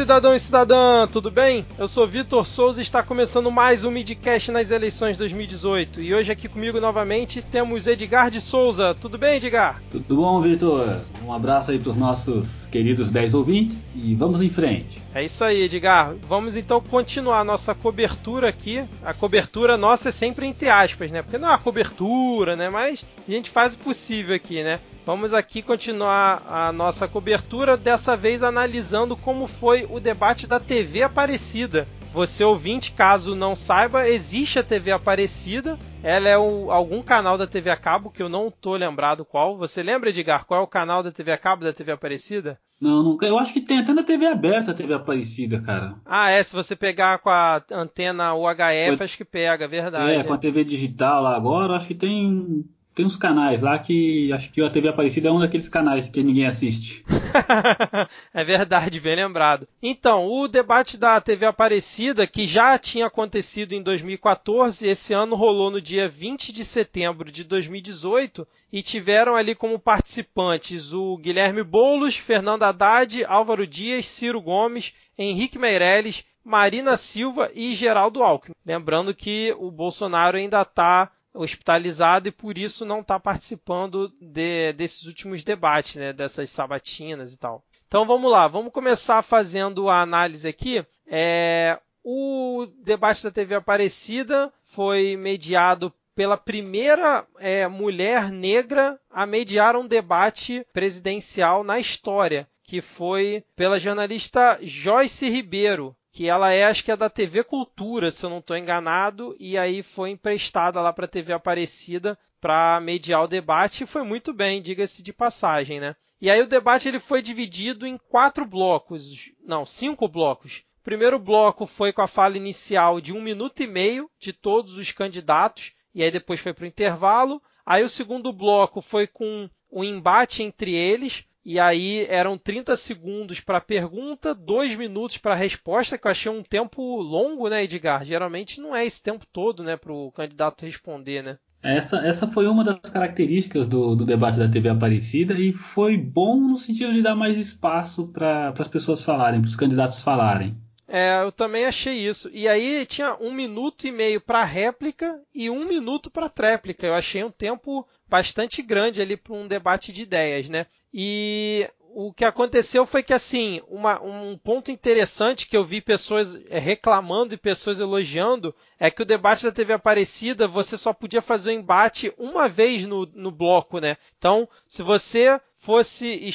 [0.00, 1.62] cidadão e cidadã, tudo bem?
[1.78, 6.00] Eu sou Vitor Souza e está começando mais um Midcast nas eleições 2018.
[6.00, 8.96] E hoje aqui comigo novamente temos Edgar de Souza.
[8.98, 9.82] Tudo bem, Edgar?
[9.90, 11.02] Tudo bom, Vitor?
[11.22, 15.02] Um abraço aí para os nossos queridos 10 ouvintes e vamos em frente.
[15.14, 16.14] É isso aí, Edgar.
[16.26, 18.82] Vamos então continuar a nossa cobertura aqui.
[19.04, 21.20] A cobertura nossa é sempre entre aspas, né?
[21.20, 22.70] Porque não é uma cobertura, né?
[22.70, 24.80] Mas a gente faz o possível aqui, né?
[25.10, 31.02] Vamos aqui continuar a nossa cobertura, dessa vez analisando como foi o debate da TV
[31.02, 31.84] Aparecida.
[32.14, 35.76] Você ouvinte, caso não saiba, existe a TV Aparecida.
[36.00, 39.58] Ela é o, algum canal da TV a cabo que eu não tô lembrado qual.
[39.58, 42.56] Você lembra, Edgar, qual é o canal da TV a cabo da TV Aparecida?
[42.80, 43.26] Não, nunca.
[43.26, 45.96] Eu acho que tem até na TV aberta a TV Aparecida, cara.
[46.06, 46.40] Ah, é.
[46.40, 50.12] Se você pegar com a antena UHF, acho que pega, verdade.
[50.12, 52.64] É, com a TV digital lá agora, acho que tem
[53.00, 56.22] tem uns canais lá que acho que a TV Aparecida é um daqueles canais que
[56.22, 57.02] ninguém assiste.
[58.34, 59.66] é verdade, bem lembrado.
[59.82, 65.70] Então, o debate da TV Aparecida, que já tinha acontecido em 2014, esse ano rolou
[65.70, 72.16] no dia 20 de setembro de 2018 e tiveram ali como participantes o Guilherme Boulos,
[72.16, 78.54] Fernando Haddad, Álvaro Dias, Ciro Gomes, Henrique Meirelles, Marina Silva e Geraldo Alckmin.
[78.64, 85.04] Lembrando que o Bolsonaro ainda está hospitalizado e por isso não está participando de, desses
[85.04, 87.64] últimos debates, né, dessas sabatinas e tal.
[87.86, 90.84] Então vamos lá, vamos começar fazendo a análise aqui.
[91.06, 99.74] É, o debate da TV Aparecida foi mediado pela primeira é, mulher negra a mediar
[99.74, 106.84] um debate presidencial na história, que foi pela jornalista Joyce Ribeiro, que ela é, acho
[106.84, 110.92] que é da TV Cultura, se eu não estou enganado, e aí foi emprestada lá
[110.92, 115.78] para a TV Aparecida para mediar o debate e foi muito bem, diga-se de passagem,
[115.78, 115.94] né?
[116.20, 120.64] E aí o debate ele foi dividido em quatro blocos, não, cinco blocos.
[120.80, 124.76] O primeiro bloco foi com a fala inicial de um minuto e meio de todos
[124.76, 127.42] os candidatos, e aí depois foi para o intervalo.
[127.64, 132.76] Aí o segundo bloco foi com o um embate entre eles, e aí eram 30
[132.76, 138.04] segundos para pergunta, 2 minutos para resposta, que eu achei um tempo longo, né, Edgar?
[138.04, 141.38] Geralmente não é esse tempo todo, né, para o candidato responder, né?
[141.62, 146.36] Essa, essa foi uma das características do, do debate da TV Aparecida e foi bom
[146.40, 150.56] no sentido de dar mais espaço para as pessoas falarem, para os candidatos falarem.
[150.92, 152.28] É, eu também achei isso.
[152.32, 156.84] E aí tinha um minuto e meio para réplica e um minuto para tréplica.
[156.84, 160.66] Eu achei um tempo bastante grande ali para um debate de ideias, né?
[160.92, 166.40] E o que aconteceu foi que, assim, uma, um ponto interessante que eu vi pessoas
[166.48, 171.22] é, reclamando e pessoas elogiando é que o debate da TV Aparecida você só podia
[171.22, 173.96] fazer o embate uma vez no, no bloco, né?
[174.18, 176.28] Então, se você fosse.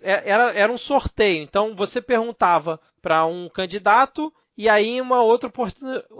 [0.00, 1.42] É, era, era um sorteio.
[1.42, 5.50] Então, você perguntava para um candidato e aí em uma outra,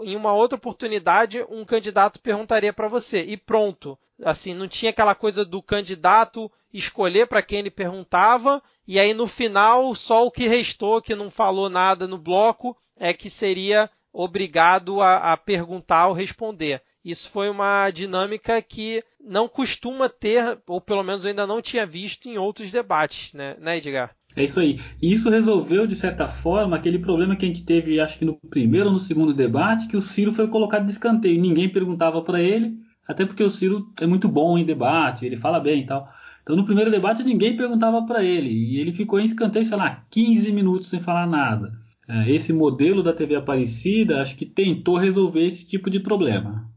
[0.03, 3.97] em uma outra oportunidade um candidato perguntaria para você e pronto.
[4.23, 9.27] Assim, não tinha aquela coisa do candidato escolher para quem ele perguntava, e aí no
[9.27, 15.01] final só o que restou, que não falou nada no bloco, é que seria obrigado
[15.01, 16.81] a, a perguntar ou responder.
[17.03, 21.85] Isso foi uma dinâmica que não costuma ter, ou pelo menos eu ainda não tinha
[21.85, 24.15] visto em outros debates, né, né Edgar?
[24.35, 24.79] É isso aí.
[25.01, 28.37] E isso resolveu, de certa forma, aquele problema que a gente teve, acho que no
[28.49, 31.41] primeiro ou no segundo debate, que o Ciro foi colocado de escanteio.
[31.41, 35.59] Ninguém perguntava para ele, até porque o Ciro é muito bom em debate, ele fala
[35.59, 36.07] bem e tal.
[36.43, 40.05] Então no primeiro debate ninguém perguntava para ele e ele ficou em escanteio, sei lá,
[40.09, 41.73] 15 minutos sem falar nada.
[42.07, 46.70] É, esse modelo da TV Aparecida acho que tentou resolver esse tipo de problema.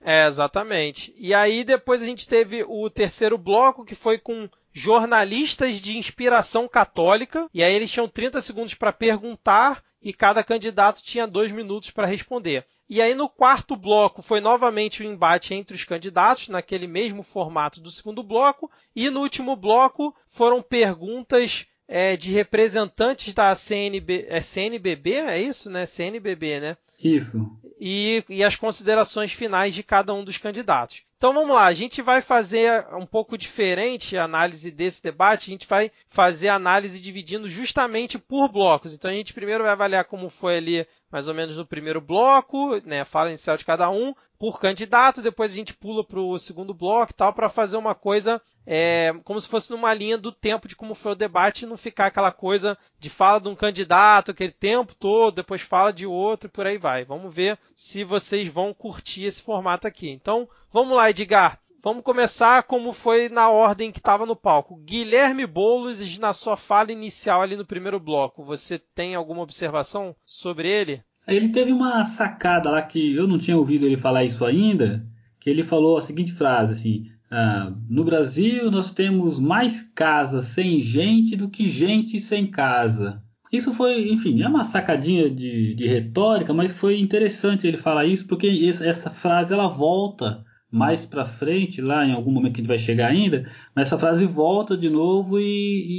[0.00, 1.14] É, exatamente.
[1.16, 6.68] E aí depois a gente teve o terceiro bloco que foi com jornalistas de inspiração
[6.68, 7.48] católica.
[7.54, 12.06] E aí eles tinham 30 segundos para perguntar e cada candidato tinha dois minutos para
[12.06, 12.66] responder.
[12.88, 17.22] E aí no quarto bloco foi novamente o um embate entre os candidatos, naquele mesmo
[17.22, 24.26] formato do segundo bloco, e no último bloco foram perguntas é, de representantes da CNB,
[24.28, 25.86] é CNBB, é isso, né?
[25.86, 26.76] CNBB, né?
[26.98, 27.50] Isso.
[27.80, 31.02] E, e as considerações finais de cada um dos candidatos.
[31.16, 35.52] Então vamos lá, a gente vai fazer um pouco diferente a análise desse debate, a
[35.54, 38.92] gente vai fazer a análise dividindo justamente por blocos.
[38.92, 42.76] Então a gente primeiro vai avaliar como foi ali mais ou menos no primeiro bloco,
[42.84, 46.74] né, fala inicial de cada um, por candidato, depois a gente pula para o segundo
[46.74, 50.66] bloco e tal, para fazer uma coisa é, como se fosse numa linha do tempo
[50.66, 54.30] de como foi o debate e não ficar aquela coisa de fala de um candidato
[54.30, 57.04] aquele tempo todo, depois fala de outro e por aí vai.
[57.04, 60.08] Vamos ver se vocês vão curtir esse formato aqui.
[60.08, 61.58] Então, vamos lá, Edgar.
[61.82, 64.76] Vamos começar como foi na ordem que estava no palco.
[64.76, 70.66] Guilherme Boulos, na sua fala inicial ali no primeiro bloco, você tem alguma observação sobre
[70.66, 71.02] ele?
[71.28, 75.06] Ele teve uma sacada lá que eu não tinha ouvido ele falar isso ainda,
[75.38, 80.80] que ele falou a seguinte frase assim: ah, no Brasil nós temos mais casas sem
[80.80, 83.22] gente do que gente sem casa.
[83.52, 88.26] Isso foi, enfim, é uma sacadinha de, de retórica, mas foi interessante ele falar isso
[88.26, 88.48] porque
[88.82, 92.78] essa frase ela volta mais para frente, lá em algum momento que a gente vai
[92.78, 95.44] chegar ainda, mas essa frase volta de novo e,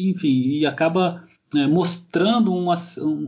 [0.05, 1.23] e enfim, e acaba
[1.55, 2.75] é, mostrando uma,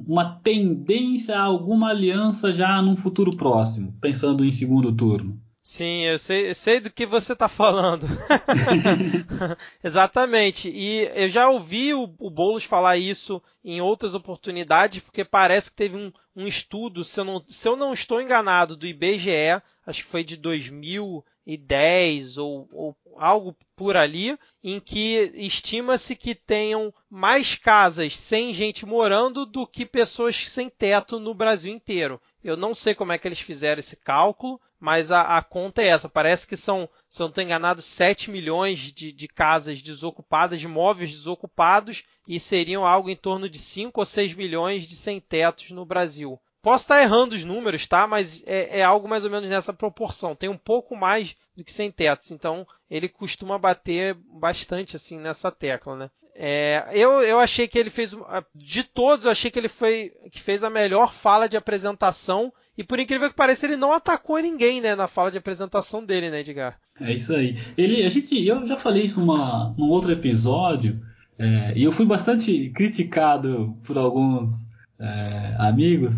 [0.05, 5.39] uma tendência a alguma aliança já num futuro próximo, pensando em segundo turno.
[5.69, 8.07] Sim, eu sei, eu sei do que você está falando.
[9.83, 10.69] Exatamente.
[10.69, 15.75] E eu já ouvi o, o Boulos falar isso em outras oportunidades, porque parece que
[15.75, 20.05] teve um, um estudo, se eu, não, se eu não estou enganado, do IBGE, acho
[20.05, 27.55] que foi de 2010 ou, ou algo por ali, em que estima-se que tenham mais
[27.55, 32.21] casas sem gente morando do que pessoas sem teto no Brasil inteiro.
[32.43, 35.87] Eu não sei como é que eles fizeram esse cálculo, mas a, a conta é
[35.87, 36.07] essa.
[36.07, 40.67] Parece que são, se eu não estou enganado, 7 milhões de, de casas desocupadas, de
[40.67, 45.85] móveis desocupados, e seriam algo em torno de 5 ou 6 milhões de sem-tetos no
[45.85, 46.39] Brasil.
[46.61, 48.05] Posso estar errando os números, tá?
[48.05, 50.35] Mas é, é, algo mais ou menos nessa proporção.
[50.35, 52.31] Tem um pouco mais do que sem tetos.
[52.31, 56.11] Então ele costuma bater bastante assim nessa tecla, né?
[56.39, 58.15] É, eu, eu achei que ele fez
[58.53, 62.83] de todos, eu achei que ele foi que fez a melhor fala de apresentação e
[62.83, 66.41] por incrível que pareça, ele não atacou ninguém, né, na fala de apresentação dele, né,
[66.41, 66.77] Edgar?
[67.01, 67.57] É isso aí.
[67.75, 71.01] Ele, a gente, eu já falei isso numa, num outro episódio,
[71.39, 74.51] é, e eu fui bastante criticado por alguns
[74.99, 76.15] é, amigos,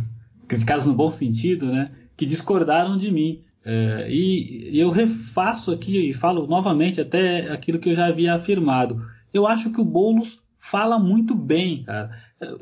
[0.49, 3.41] criticados no bom sentido, né, que discordaram de mim.
[3.63, 9.01] É, e eu refaço aqui e falo novamente até aquilo que eu já havia afirmado.
[9.33, 12.11] Eu acho que o Boulos fala muito bem, cara.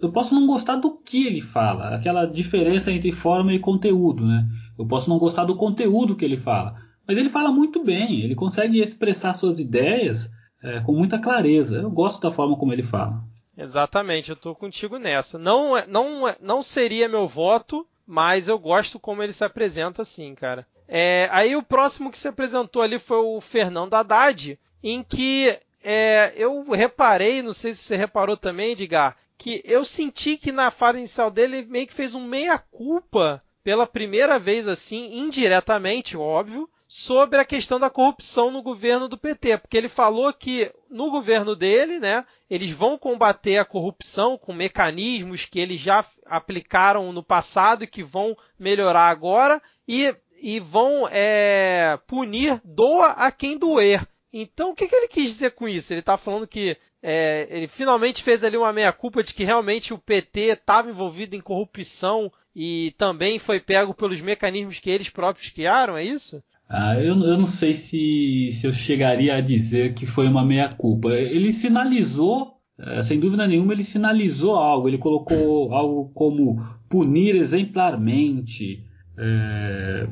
[0.01, 4.47] Eu posso não gostar do que ele fala, aquela diferença entre forma e conteúdo, né?
[4.77, 6.75] Eu posso não gostar do conteúdo que ele fala,
[7.07, 10.29] mas ele fala muito bem, ele consegue expressar suas ideias
[10.63, 11.77] é, com muita clareza.
[11.77, 13.23] Eu gosto da forma como ele fala.
[13.57, 15.39] Exatamente, eu estou contigo nessa.
[15.39, 20.03] Não, é, não, é, não seria meu voto, mas eu gosto como ele se apresenta
[20.03, 20.65] assim, cara.
[20.87, 26.33] É, aí o próximo que se apresentou ali foi o Fernando Haddad, em que é,
[26.35, 30.97] eu reparei, não sei se você reparou também, Edgar, que eu senti que na fala
[30.97, 37.45] inicial dele meio que fez um meia-culpa pela primeira vez assim, indiretamente, óbvio, sobre a
[37.45, 42.25] questão da corrupção no governo do PT, porque ele falou que no governo dele, né,
[42.49, 48.03] eles vão combater a corrupção com mecanismos que eles já aplicaram no passado e que
[48.03, 54.05] vão melhorar agora e, e vão é, punir doa a quem doer.
[54.31, 55.93] Então, o que, que ele quis dizer com isso?
[55.93, 59.97] Ele está falando que é, ele finalmente fez ali uma meia-culpa de que realmente o
[59.97, 65.95] PT estava envolvido em corrupção e também foi pego pelos mecanismos que eles próprios criaram,
[65.95, 66.43] é isso?
[66.69, 71.13] Ah, eu, eu não sei se, se eu chegaria a dizer que foi uma meia-culpa.
[71.13, 74.89] Ele sinalizou, é, sem dúvida nenhuma, ele sinalizou algo.
[74.89, 78.83] Ele colocou algo como punir exemplarmente.
[79.17, 80.07] É,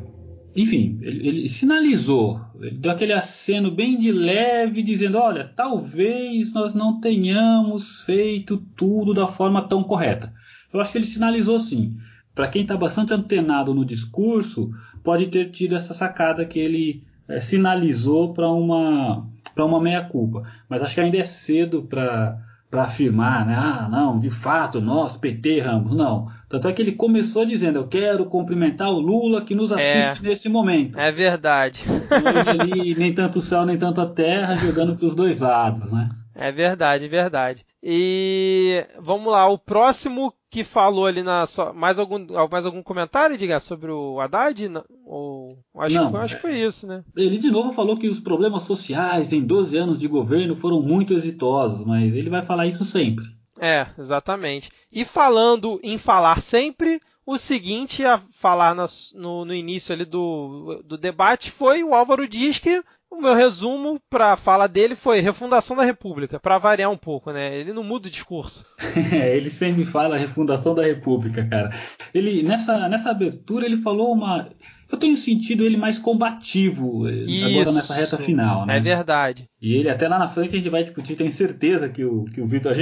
[0.56, 6.74] enfim, ele, ele, sinalizou, ele deu aquele aceno bem de leve, dizendo: olha, talvez nós
[6.74, 10.34] não tenhamos feito tudo da forma tão correta.
[10.72, 11.96] Eu acho que ele sinalizou sim.
[12.34, 14.72] Para quem está bastante antenado no discurso,
[15.04, 19.28] pode ter tido essa sacada que ele é, sinalizou para uma,
[19.58, 20.44] uma meia-culpa.
[20.70, 22.38] Mas acho que ainda é cedo para
[22.72, 23.56] afirmar, né?
[23.58, 25.92] Ah, não, de fato, nós, PT, Ramos.
[25.92, 26.28] Não.
[26.56, 30.22] Tanto é que ele começou dizendo: Eu quero cumprimentar o Lula que nos assiste é,
[30.22, 30.98] nesse momento.
[30.98, 31.84] É verdade.
[32.74, 36.10] ele, nem tanto o céu, nem tanto a terra, jogando para os dois lados, né?
[36.34, 37.66] É verdade, é verdade.
[37.82, 41.46] E vamos lá, o próximo que falou ali na.
[41.74, 44.72] Mais algum, mais algum comentário, diga, sobre o Haddad?
[45.06, 47.04] Ou, acho, Não, que foi, acho que foi isso, né?
[47.16, 51.14] Ele de novo falou que os problemas sociais em 12 anos de governo foram muito
[51.14, 53.26] exitosos, mas ele vai falar isso sempre.
[53.60, 54.70] É, exatamente.
[54.92, 60.98] E falando em falar sempre, o seguinte a falar no, no, início ali do, do
[60.98, 65.78] debate foi o Álvaro diz que o meu resumo para a fala dele foi refundação
[65.78, 67.58] da República, para variar um pouco, né?
[67.58, 68.66] Ele não muda o discurso.
[69.16, 71.70] É, ele sempre fala refundação da República, cara.
[72.14, 74.50] Ele nessa, nessa abertura ele falou uma
[74.92, 78.78] eu tenho sentido ele mais combativo Isso, agora nessa reta final, né?
[78.78, 79.50] É verdade.
[79.62, 82.42] E ele até lá na frente a gente vai discutir, tenho certeza que o, que
[82.42, 82.74] o Vitor.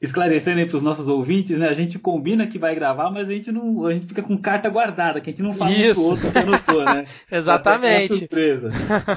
[0.00, 1.68] esclarecendo aí para os nossos ouvintes, né?
[1.68, 4.68] A gente combina que vai gravar, mas a gente não, a gente fica com carta
[4.68, 6.00] guardada, que a gente não fala Isso.
[6.00, 7.06] um outro que anotou, né?
[7.30, 8.12] Exatamente.
[8.12, 8.70] É surpresa.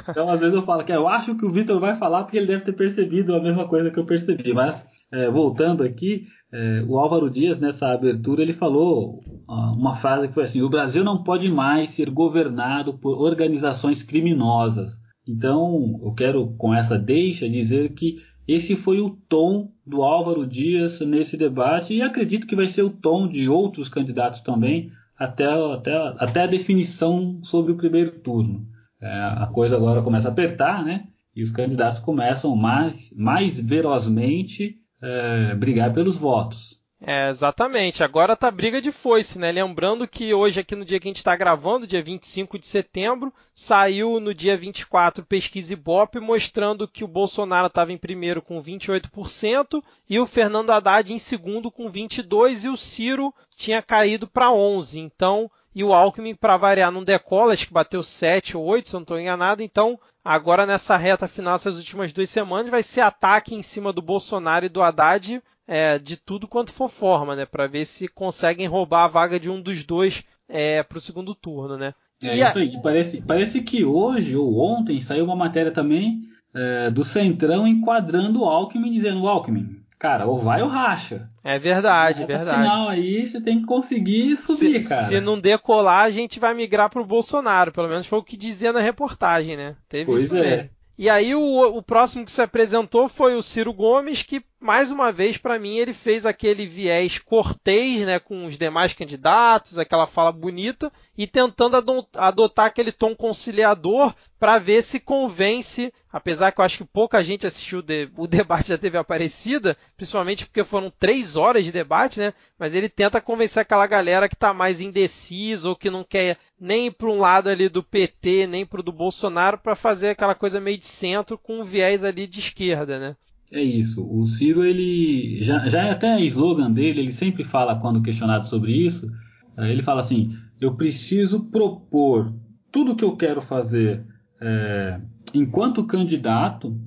[0.09, 2.47] Então, às vezes eu falo que eu acho que o Vitor vai falar porque ele
[2.47, 4.53] deve ter percebido a mesma coisa que eu percebi.
[4.53, 10.33] Mas é, voltando aqui, é, o Álvaro Dias nessa abertura ele falou uma frase que
[10.33, 14.99] foi assim: o Brasil não pode mais ser governado por organizações criminosas.
[15.27, 20.99] Então, eu quero com essa deixa dizer que esse foi o tom do Álvaro Dias
[21.01, 25.95] nesse debate e acredito que vai ser o tom de outros candidatos também até, até,
[26.17, 28.67] até a definição sobre o primeiro turno.
[29.01, 31.07] É, a coisa agora começa a apertar, né?
[31.35, 36.83] E os candidatos começam mais, mais ferozmente é, brigar pelos votos.
[37.07, 38.03] É, exatamente.
[38.03, 39.51] Agora tá briga de foice, né?
[39.51, 43.31] Lembrando que hoje, aqui no dia que a gente está gravando, dia 25 de setembro,
[43.53, 49.83] saiu no dia 24 pesquisa Ibope mostrando que o Bolsonaro estava em primeiro com 28%
[50.09, 54.95] e o Fernando Haddad em segundo com 22% e o Ciro tinha caído para 11%.
[54.97, 58.95] Então, e o Alckmin, para variar, não decola, acho que bateu 7 ou 8, se
[58.95, 59.61] eu não estou enganado.
[59.61, 64.01] Então, agora nessa reta final, essas últimas duas semanas, vai ser ataque em cima do
[64.01, 67.45] Bolsonaro e do Haddad é, de tudo quanto for forma, né?
[67.45, 71.35] Para ver se conseguem roubar a vaga de um dos dois é, para o segundo
[71.35, 71.93] turno, né?
[72.23, 72.61] É e isso a...
[72.61, 72.81] aí.
[72.81, 76.21] Parece, parece que hoje ou ontem saiu uma matéria também
[76.53, 81.27] é, do Centrão enquadrando o Alckmin, dizendo: Alckmin, cara, ou vai ou racha.
[81.47, 82.63] É verdade, é verdade.
[82.63, 85.03] final aí você tem que conseguir subir, se, cara.
[85.03, 87.71] Se não decolar, a gente vai migrar pro Bolsonaro.
[87.71, 89.75] Pelo menos foi o que dizia na reportagem, né?
[89.87, 90.41] Teve pois isso é.
[90.41, 90.69] Mesmo.
[90.97, 95.11] E aí o, o próximo que se apresentou foi o Ciro Gomes, que mais uma
[95.11, 100.31] vez para mim ele fez aquele viés cortês, né, com os demais candidatos, aquela fala
[100.31, 101.77] bonita e tentando
[102.15, 107.47] adotar aquele tom conciliador para ver se convence, apesar que eu acho que pouca gente
[107.47, 112.33] assistiu de, o debate da TV Aparecida, principalmente porque foram três horas de debate, né?
[112.57, 116.91] Mas ele tenta convencer aquela galera que está mais indecisa ou que não quer nem
[116.91, 120.59] para um lado ali do PT, nem para o do Bolsonaro, para fazer aquela coisa
[120.59, 123.15] meio de centro com um viés ali de esquerda, né?
[123.51, 124.05] É isso.
[124.05, 128.73] O Ciro, ele já, já é até slogan dele, ele sempre fala quando questionado sobre
[128.73, 129.09] isso,
[129.57, 132.33] eh, ele fala assim: eu preciso propor
[132.71, 134.05] tudo que eu quero fazer
[134.41, 134.99] é,
[135.33, 136.77] enquanto candidato,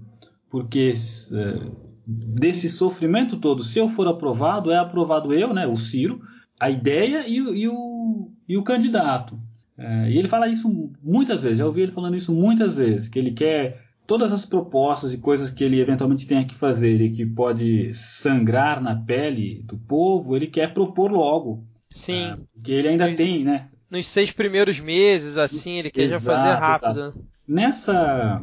[0.50, 0.95] porque
[1.33, 1.71] é,
[2.07, 6.21] desse sofrimento todo, se eu for aprovado, é aprovado eu, né, o Ciro,
[6.59, 9.38] a ideia e, e, o, e o candidato.
[9.77, 13.19] É, e ele fala isso muitas vezes, já ouvi ele falando isso muitas vezes, que
[13.19, 17.27] ele quer todas as propostas e coisas que ele eventualmente tenha que fazer e que
[17.27, 21.62] pode sangrar na pele do povo, ele quer propor logo.
[21.91, 22.23] Sim.
[22.23, 23.69] É, que ele ainda tem, né?
[23.91, 27.15] Nos seis primeiros meses, assim, ele quer exato, já fazer rápido.
[27.47, 28.43] Nessa,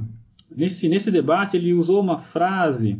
[0.56, 3.00] nesse, nesse debate, ele usou uma frase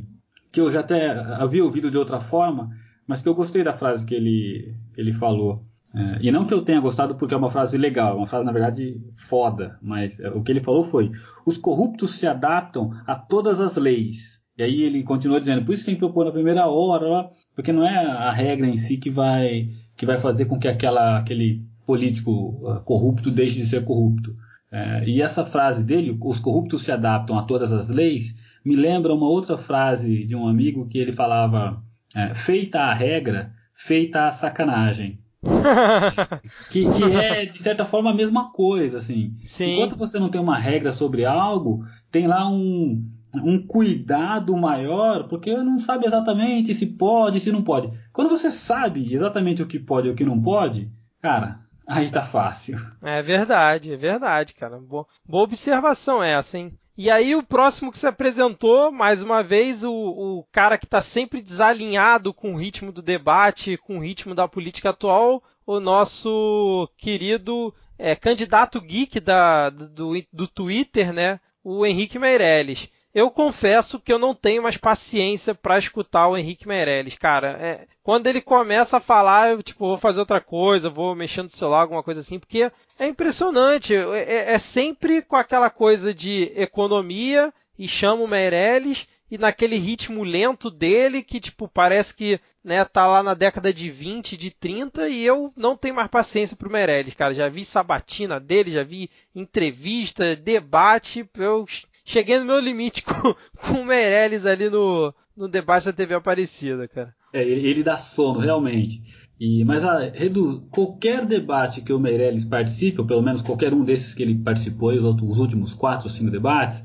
[0.52, 2.72] que eu já até havia ouvido de outra forma,
[3.06, 5.64] mas que eu gostei da frase que ele, ele falou.
[5.94, 8.44] É, e não que eu tenha gostado porque é uma frase legal, é uma frase,
[8.44, 11.12] na verdade, foda, mas é, o que ele falou foi:
[11.46, 14.40] os corruptos se adaptam a todas as leis.
[14.58, 17.86] E aí ele continuou dizendo: por isso tem que propor na primeira hora, porque não
[17.86, 22.32] é a regra em si que vai, que vai fazer com que aquela, aquele político
[22.32, 24.36] uh, corrupto deixe de ser corrupto.
[24.72, 29.14] É, e essa frase dele, os corruptos se adaptam a todas as leis, me lembra
[29.14, 31.82] uma outra frase de um amigo que ele falava:
[32.16, 35.20] é, feita a regra, feita a sacanagem.
[36.70, 38.98] que, que, é, de certa forma, a mesma coisa.
[38.98, 39.36] Assim.
[39.44, 39.74] Sim.
[39.74, 43.08] Enquanto você não tem uma regra sobre algo, tem lá um,
[43.44, 47.90] um cuidado maior, porque não sabe exatamente se pode, se não pode.
[48.12, 52.24] Quando você sabe exatamente o que pode e o que não pode, cara, Aí tá
[52.24, 52.78] fácil.
[53.02, 54.80] É verdade, é verdade, cara.
[54.80, 56.74] Boa, boa observação essa, hein?
[56.98, 61.02] E aí o próximo que se apresentou, mais uma vez, o, o cara que está
[61.02, 66.90] sempre desalinhado com o ritmo do debate, com o ritmo da política atual, o nosso
[66.98, 71.40] querido é, candidato geek da, do, do Twitter, né?
[71.62, 72.88] O Henrique Meirelles.
[73.16, 77.58] Eu confesso que eu não tenho mais paciência para escutar o Henrique Meirelles, cara.
[77.62, 81.50] É, quando ele começa a falar, eu tipo, vou fazer outra coisa, vou mexer no
[81.50, 82.70] celular, alguma coisa assim, porque
[83.00, 83.96] é impressionante.
[83.96, 89.78] É, é, é sempre com aquela coisa de economia e chama o Meirelles e naquele
[89.78, 94.52] ritmo lento dele que tipo parece que né, tá lá na década de 20, de
[94.52, 97.34] 30 e eu não tenho mais paciência pro Meirelles, cara.
[97.34, 101.66] Já vi sabatina dele, já vi entrevista, debate, eu
[102.06, 106.88] cheguei no meu limite com, com o Meirelles ali no, no debate da TV Aparecida,
[106.88, 107.14] cara.
[107.34, 109.02] É, ele, dá sono, realmente.
[109.38, 113.84] E, mas a, redu, qualquer debate que o Meirelles participe, ou pelo menos qualquer um
[113.84, 116.82] desses que ele participou, os, outros, os últimos quatro, cinco debates,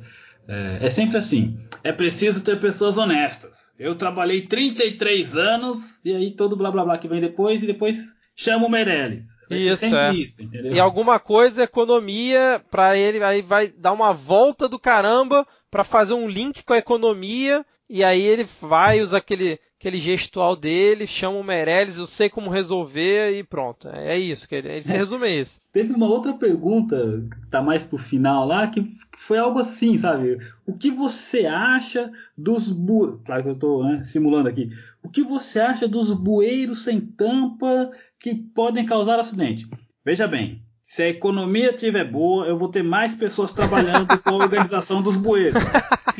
[0.48, 1.60] É, é, sempre assim.
[1.84, 3.72] É preciso ter pessoas honestas.
[3.78, 8.14] Eu trabalhei 33 anos e aí todo blá blá blá que vem depois e depois
[8.34, 9.24] chama o Meirelles.
[9.50, 10.14] Isso, é.
[10.14, 15.84] Isso, e alguma coisa, economia, para ele aí vai dar uma volta do caramba para
[15.84, 21.06] fazer um link com a economia e aí ele vai usar aquele aquele gestual dele,
[21.06, 23.88] chama o Meirelles, eu sei como resolver e pronto.
[23.88, 24.98] É, é isso, que ele, ele se é.
[24.98, 25.58] resume a isso.
[25.72, 28.84] Teve uma outra pergunta, que tá mais pro final lá, que
[29.16, 30.38] foi algo assim, sabe?
[30.66, 33.22] O que você acha dos bu...
[33.24, 34.68] Claro que eu tô né, simulando aqui.
[35.02, 37.90] O que você acha dos bueiros sem tampa
[38.20, 39.66] que podem causar acidente?
[40.04, 44.34] Veja bem, se a economia estiver boa, eu vou ter mais pessoas trabalhando com a
[44.34, 45.62] organização dos bueiros.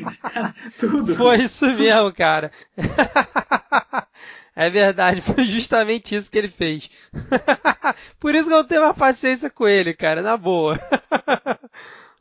[0.79, 1.15] tudo.
[1.15, 2.51] Foi isso mesmo, cara.
[4.57, 6.91] É verdade, foi justamente isso que ele fez.
[8.21, 10.79] Por isso que eu não tenho mais paciência com ele, cara, na boa.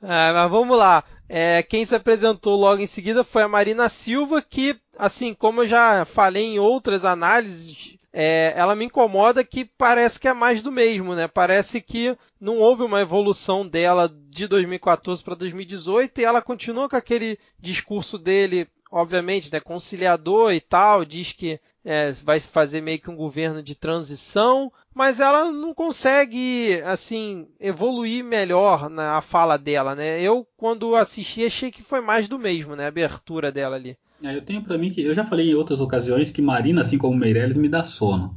[0.02, 1.04] Ah, mas vamos lá.
[1.28, 5.68] É, quem se apresentou logo em seguida foi a Marina Silva, que, assim, como eu
[5.68, 10.72] já falei em outras análises, é, ela me incomoda que parece que é mais do
[10.72, 11.28] mesmo, né?
[11.28, 16.96] Parece que não houve uma evolução dela de 2014 para 2018 e ela continua com
[16.96, 23.10] aquele discurso dele, obviamente, né, conciliador e tal, diz que é, vai fazer meio que
[23.10, 30.22] um governo de transição, mas ela não consegue, assim, evoluir melhor na fala dela, né?
[30.22, 32.86] Eu, quando assisti, achei que foi mais do mesmo, né?
[32.86, 33.98] A abertura dela ali.
[34.24, 36.98] É, eu tenho para mim que eu já falei em outras ocasiões que Marina, assim
[36.98, 38.36] como Meirelles, me dá sono.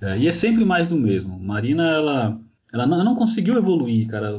[0.00, 1.38] É, e é sempre mais do mesmo.
[1.38, 2.40] Marina, ela,
[2.72, 4.32] ela não, não, conseguiu evoluir, cara.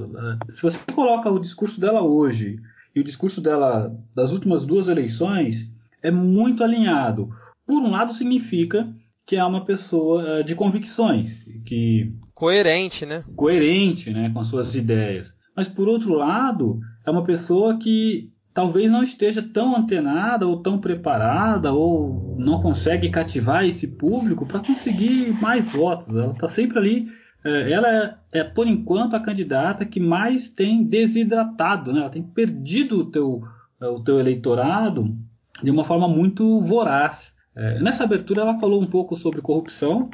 [0.54, 2.60] Se você coloca o discurso dela hoje
[2.96, 5.68] e o discurso dela das últimas duas eleições,
[6.02, 7.30] é muito alinhado.
[7.68, 8.92] Por um lado, significa
[9.26, 13.24] que é uma pessoa é, de convicções, que coerente, né?
[13.36, 15.36] Coerente, né, com as suas ideias.
[15.56, 20.78] Mas por outro lado, é uma pessoa que talvez não esteja tão antenada ou tão
[20.78, 26.10] preparada ou não consegue cativar esse público para conseguir mais votos.
[26.10, 27.08] Ela está sempre ali.
[27.42, 32.02] É, ela é, é, por enquanto, a candidata que mais tem desidratado, né?
[32.02, 33.42] ela tem perdido o teu,
[33.80, 35.16] é, o teu eleitorado
[35.64, 37.34] de uma forma muito voraz.
[37.56, 40.10] É, nessa abertura, ela falou um pouco sobre corrupção.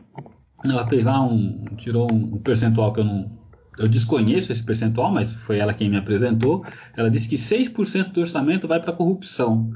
[0.63, 1.65] Ela fez lá um.
[1.77, 3.31] tirou um percentual que eu não,
[3.77, 6.65] eu desconheço esse percentual, mas foi ela quem me apresentou.
[6.95, 9.71] Ela disse que 6% do orçamento vai para corrupção,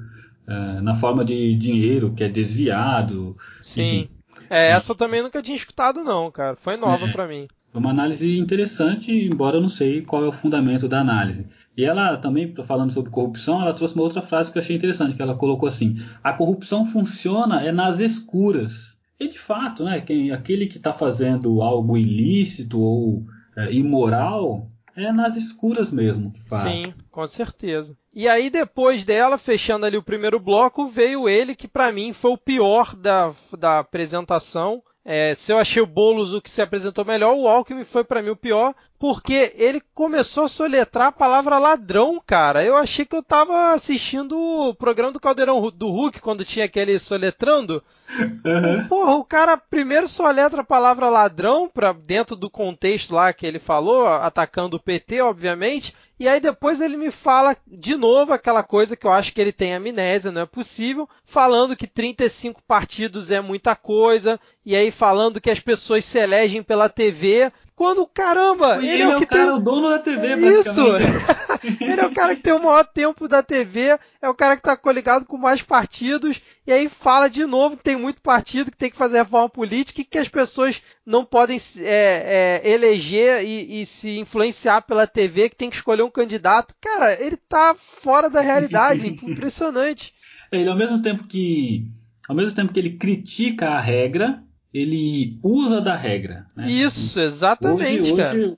[0.47, 3.35] é, na forma de dinheiro que é desviado.
[3.62, 3.81] Sim.
[3.81, 4.09] Enfim.
[4.49, 6.55] É, essa eu também nunca tinha escutado, não, cara.
[6.55, 7.47] Foi nova é, para mim.
[7.71, 11.45] Foi uma análise interessante, embora eu não sei qual é o fundamento da análise.
[11.77, 15.15] E ela também, falando sobre corrupção, ela trouxe uma outra frase que eu achei interessante,
[15.15, 18.95] que ela colocou assim: a corrupção funciona é nas escuras.
[19.19, 23.25] E de fato, né, quem, aquele que está fazendo algo ilícito ou
[23.60, 26.63] é, imoral é nas escuras mesmo que faz.
[26.63, 27.98] Sim, com certeza.
[28.13, 32.32] E aí depois dela, fechando ali o primeiro bloco, veio ele que para mim foi
[32.32, 34.84] o pior da, da apresentação.
[35.06, 38.22] É, se eu achei o Boulos o que se apresentou melhor, o Alckmin foi para
[38.22, 42.63] mim o pior, porque ele começou a soletrar a palavra ladrão, cara.
[42.63, 46.99] Eu achei que eu tava assistindo o programa do Caldeirão do Hulk, quando tinha aquele
[46.99, 47.81] soletrando.
[48.09, 48.88] Uhum.
[48.88, 53.59] Porra, o cara primeiro soletra a palavra ladrão para dentro do contexto lá que ele
[53.59, 55.95] falou, atacando o PT, obviamente.
[56.19, 59.53] E aí depois ele me fala de novo aquela coisa que eu acho que ele
[59.53, 65.39] tem amnésia, não é possível, falando que 35 partidos é muita coisa, e aí falando
[65.39, 67.49] que as pessoas se elegem pela TV.
[67.80, 69.54] Quando, caramba, ele, ele é, o, que cara, tem...
[69.54, 70.82] o dono da TV, Isso!
[71.80, 74.60] ele é o cara que tem o maior tempo da TV, é o cara que
[74.60, 78.76] está coligado com mais partidos, e aí fala de novo que tem muito partido, que
[78.76, 83.80] tem que fazer reforma política e que as pessoas não podem é, é, eleger e,
[83.80, 86.76] e, se influenciar pela TV, que tem que escolher um candidato.
[86.82, 90.13] Cara, ele tá fora da realidade, impressionante.
[90.52, 91.89] Ele, ao mesmo tempo que.
[92.28, 96.45] Ao mesmo tempo que ele critica a regra, ele usa da regra.
[96.55, 96.69] Né?
[96.69, 98.12] Isso, exatamente.
[98.12, 98.58] Hoje, hoje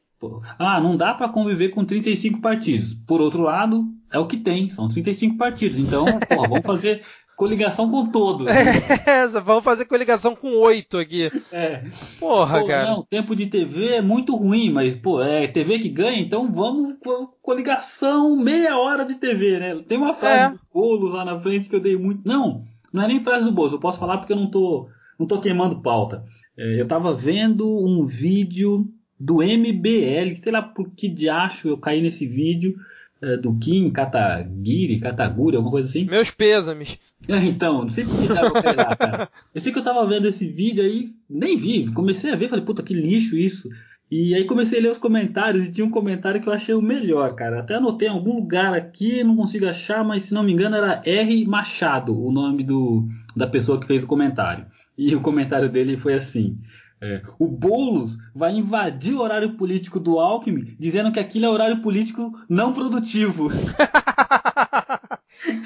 [0.60, 2.93] ah, não dá para conviver com 35 partidos.
[2.93, 5.78] Por outro lado, é o que tem, são 35 partidos.
[5.78, 7.02] Então, vamos fazer
[7.36, 8.45] coligação com todos.
[8.47, 11.32] É, vamos fazer coligação com oito aqui.
[11.52, 11.84] É.
[12.19, 12.86] Porra, pô, cara.
[12.86, 16.97] Não, tempo de TV é muito ruim, mas, pô, é TV que ganha, então vamos
[17.04, 19.76] com coligação meia hora de TV, né?
[19.88, 20.58] Tem uma frase é.
[20.58, 22.21] do Boulos lá na frente que eu dei muito.
[22.28, 24.88] Não, não é nem frase do Boulos, eu posso falar porque eu não tô
[25.22, 26.26] não tô queimando pauta.
[26.58, 28.88] É, eu tava vendo um vídeo
[29.20, 32.76] do MBL, sei lá por que diacho eu caí nesse vídeo,
[33.22, 36.06] é, do Kim Kataguiri, Kataguri, alguma coisa assim.
[36.06, 36.98] Meus pêsames.
[37.30, 39.30] É, então, não sei por que diabo eu caí lá, cara.
[39.54, 42.64] Eu sei que eu tava vendo esse vídeo aí, nem vi, comecei a ver, falei,
[42.64, 43.70] puta, que lixo isso.
[44.10, 46.82] E aí comecei a ler os comentários e tinha um comentário que eu achei o
[46.82, 47.60] melhor, cara.
[47.60, 51.02] Até anotei em algum lugar aqui, não consigo achar, mas se não me engano era
[51.06, 54.66] R Machado, o nome do, da pessoa que fez o comentário.
[55.02, 56.60] E o comentário dele foi assim:
[57.02, 61.82] é, o Boulos vai invadir o horário político do Alckmin, dizendo que aquilo é horário
[61.82, 63.50] político não produtivo.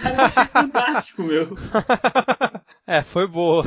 [0.02, 1.56] Cara, eu achei fantástico, meu.
[2.88, 3.64] É, foi boa.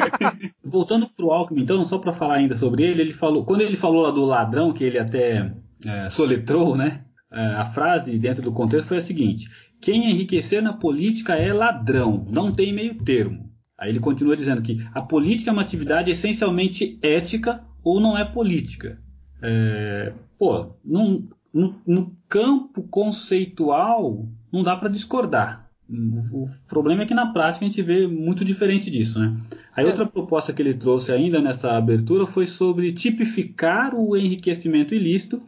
[0.64, 4.00] Voltando pro Alckmin, então, só para falar ainda sobre ele, ele falou, quando ele falou
[4.00, 5.52] lá do ladrão, que ele até
[5.86, 7.04] é, soletrou, né?
[7.30, 9.46] É, a frase dentro do contexto foi a seguinte:
[9.78, 13.46] quem enriquecer na política é ladrão, não tem meio termo.
[13.78, 18.24] Aí ele continua dizendo que a política é uma atividade essencialmente ética ou não é
[18.24, 18.98] política.
[19.42, 25.70] É, pô, num, no, no, campo conceitual não dá para discordar.
[25.88, 29.36] O problema é que na prática a gente vê muito diferente disso, né?
[29.74, 29.86] Aí é.
[29.86, 35.40] outra proposta que ele trouxe ainda nessa abertura foi sobre tipificar o enriquecimento ilícito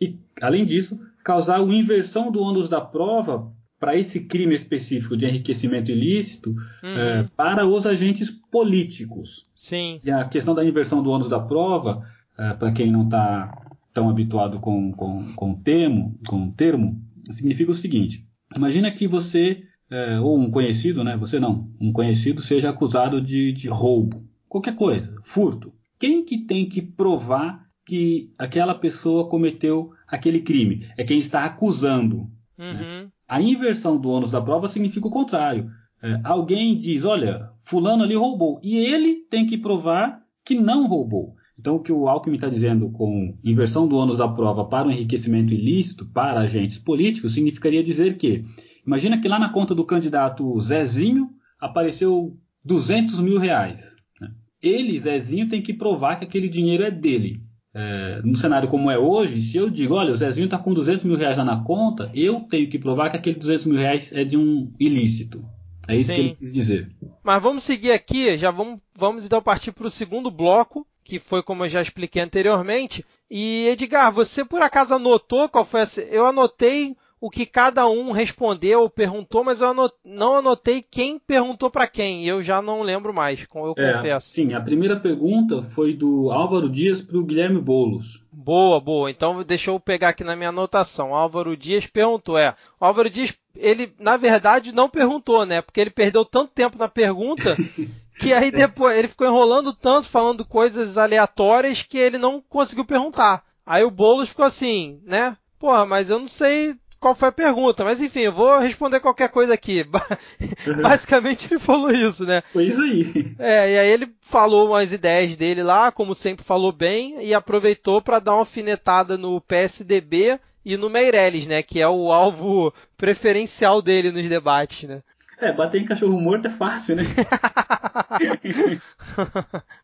[0.00, 3.52] e, além disso, causar uma inversão do ônus da prova
[3.84, 6.98] para esse crime específico de enriquecimento ilícito uhum.
[6.98, 9.44] é, para os agentes políticos.
[9.54, 10.00] Sim.
[10.02, 12.02] E a questão da inversão do ônus da prova,
[12.38, 13.54] é, para quem não está
[13.92, 16.98] tão habituado com, com, com, o termo, com o termo,
[17.30, 21.14] significa o seguinte: imagina que você, é, ou um conhecido, né?
[21.18, 25.74] Você não, um conhecido seja acusado de, de roubo, qualquer coisa, furto.
[25.98, 30.88] Quem que tem que provar que aquela pessoa cometeu aquele crime?
[30.96, 32.30] É quem está acusando.
[32.56, 32.72] Né?
[32.72, 33.04] Uhum.
[33.04, 33.08] Né?
[33.28, 35.70] A inversão do ônus da prova significa o contrário.
[36.02, 41.34] É, alguém diz, olha, fulano ali roubou, e ele tem que provar que não roubou.
[41.58, 44.90] Então, o que o Alckmin está dizendo com inversão do ônus da prova para o
[44.90, 48.44] enriquecimento ilícito para agentes políticos significaria dizer que,
[48.84, 53.94] imagina que lá na conta do candidato Zezinho apareceu 200 mil reais.
[54.20, 54.30] Né?
[54.60, 57.43] Ele, Zezinho, tem que provar que aquele dinheiro é dele
[57.74, 61.04] é, no cenário como é hoje, se eu digo, olha, o Zezinho está com 200
[61.04, 64.24] mil reais lá na conta, eu tenho que provar que aquele 200 mil reais é
[64.24, 65.44] de um ilícito.
[65.88, 66.14] É isso Sim.
[66.14, 66.90] que ele quis dizer.
[67.22, 71.42] Mas vamos seguir aqui, já vamos, vamos então partir para o segundo bloco, que foi
[71.42, 73.04] como eu já expliquei anteriormente.
[73.30, 76.00] E Edgar, você por acaso anotou qual foi essa?
[76.02, 79.94] Eu anotei o que cada um respondeu ou perguntou, mas eu anot...
[80.04, 82.26] não anotei quem perguntou para quem.
[82.26, 84.28] Eu já não lembro mais, eu é, confesso.
[84.28, 88.20] Sim, a primeira pergunta foi do Álvaro Dias para o Guilherme Boulos.
[88.30, 89.10] Boa, boa.
[89.10, 91.14] Então deixa eu pegar aqui na minha anotação.
[91.14, 92.54] Álvaro Dias perguntou, é.
[92.78, 95.62] Álvaro Dias, ele na verdade não perguntou, né?
[95.62, 97.56] Porque ele perdeu tanto tempo na pergunta
[98.20, 103.42] que aí depois ele ficou enrolando tanto, falando coisas aleatórias que ele não conseguiu perguntar.
[103.64, 105.38] Aí o Boulos ficou assim, né?
[105.58, 109.28] Porra, mas eu não sei qual foi a pergunta, mas enfim, eu vou responder qualquer
[109.28, 109.84] coisa aqui.
[110.80, 112.42] Basicamente ele falou isso, né?
[112.50, 113.34] Foi isso aí.
[113.38, 118.00] É, e aí ele falou umas ideias dele lá, como sempre falou bem, e aproveitou
[118.00, 121.62] para dar uma alfinetada no PSDB e no Meirelles, né?
[121.62, 125.02] Que é o alvo preferencial dele nos debates, né?
[125.38, 127.02] É, bater em cachorro morto é fácil, né?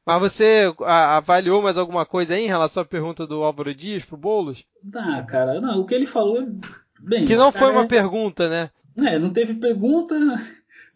[0.06, 4.16] Mas você avaliou mais alguma coisa aí em relação à pergunta do Álvaro Dias pro
[4.16, 4.64] Boulos?
[4.94, 6.46] Ah, cara, não, o que ele falou é
[7.02, 7.86] Bem, que não foi uma é...
[7.86, 8.70] pergunta, né?
[8.98, 10.14] É, não teve pergunta.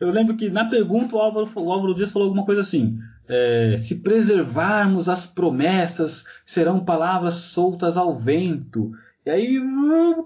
[0.01, 3.77] Eu lembro que na pergunta o Álvaro, o Álvaro Dias falou alguma coisa assim: é,
[3.79, 8.93] se preservarmos as promessas, serão palavras soltas ao vento.
[9.27, 9.59] E aí,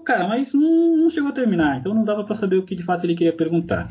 [0.03, 2.83] cara, mas não, não chegou a terminar, então não dava para saber o que de
[2.83, 3.89] fato ele queria perguntar.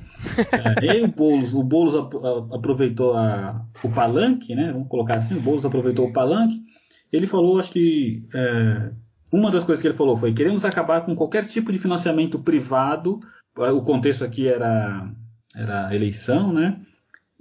[0.52, 1.94] é, e aí o Boulos, o Boulos
[2.52, 4.70] aproveitou a, o palanque, né?
[4.70, 6.62] Vamos colocar assim, o Boulos aproveitou o palanque.
[7.10, 8.90] Ele falou, acho que é,
[9.32, 13.20] uma das coisas que ele falou foi: queremos acabar com qualquer tipo de financiamento privado.
[13.56, 15.10] O contexto aqui era,
[15.54, 16.80] era eleição, né?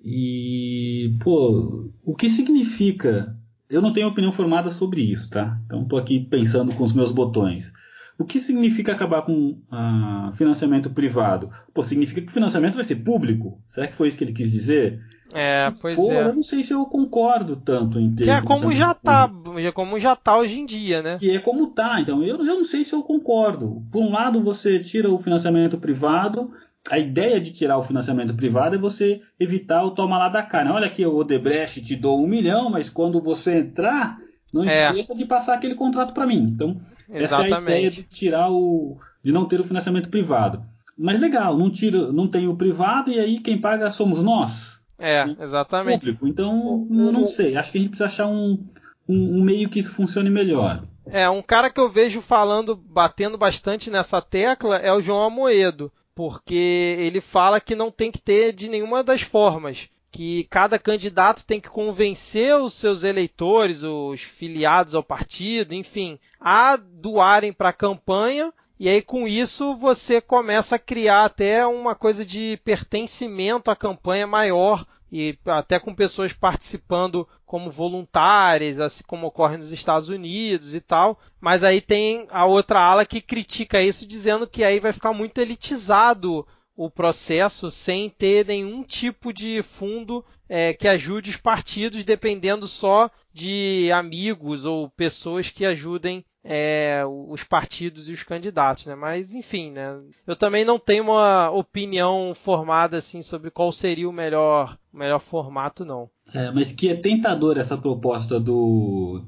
[0.03, 3.35] E, pô, o que significa?
[3.69, 5.59] Eu não tenho opinião formada sobre isso, tá?
[5.65, 7.71] Então estou aqui pensando com os meus botões.
[8.17, 11.51] O que significa acabar com uh, financiamento privado?
[11.73, 13.61] Pô, significa que o financiamento vai ser público?
[13.67, 14.99] Será que foi isso que ele quis dizer?
[15.33, 16.21] É, se pois for, é.
[16.21, 18.23] Eu não sei se eu concordo tanto em ter.
[18.23, 21.17] Que é como já tá, é como já tá hoje em dia, né?
[21.17, 21.99] Que é como tá.
[21.99, 23.83] Então eu, eu não sei se eu concordo.
[23.91, 26.51] Por um lado, você tira o financiamento privado.
[26.89, 30.73] A ideia de tirar o financiamento privado é você evitar o toma lá da cara.
[30.73, 34.17] Olha aqui, o Odebrecht te dou um milhão, mas quando você entrar,
[34.53, 34.85] não é.
[34.85, 36.47] esqueça de passar aquele contrato para mim.
[36.49, 37.23] Então, Exatamente.
[37.23, 38.97] essa é a ideia de tirar o.
[39.21, 40.63] de não ter o financiamento privado.
[40.97, 44.76] Mas legal, não, tira, não tem o privado e aí quem paga somos nós.
[44.99, 45.99] É, exatamente.
[45.99, 46.27] Público.
[46.27, 47.55] Então, eu não sei.
[47.55, 48.65] Acho que a gente precisa achar um,
[49.07, 50.83] um, um, meio que isso funcione melhor.
[51.05, 55.91] É, um cara que eu vejo falando, batendo bastante nessa tecla é o João Amoedo,
[56.13, 59.89] porque ele fala que não tem que ter de nenhuma das formas.
[60.09, 66.75] que cada candidato tem que convencer os seus eleitores, os filiados ao partido, enfim, a
[66.75, 68.51] doarem para a campanha.
[68.79, 74.27] E aí, com isso, você começa a criar até uma coisa de pertencimento à campanha
[74.27, 80.81] maior e até com pessoas participando como voluntárias, assim como ocorre nos Estados Unidos e
[80.81, 81.19] tal.
[81.39, 85.39] Mas aí tem a outra ala que critica isso, dizendo que aí vai ficar muito
[85.39, 92.67] elitizado o processo sem ter nenhum tipo de fundo é, que ajude os partidos, dependendo
[92.67, 98.95] só de amigos ou pessoas que ajudem é, os partidos e os candidatos, né?
[98.95, 99.99] Mas enfim, né?
[100.25, 105.19] Eu também não tenho uma opinião formada assim sobre qual seria o melhor, o melhor
[105.19, 106.09] formato, não.
[106.33, 109.21] É, mas que é tentador essa proposta do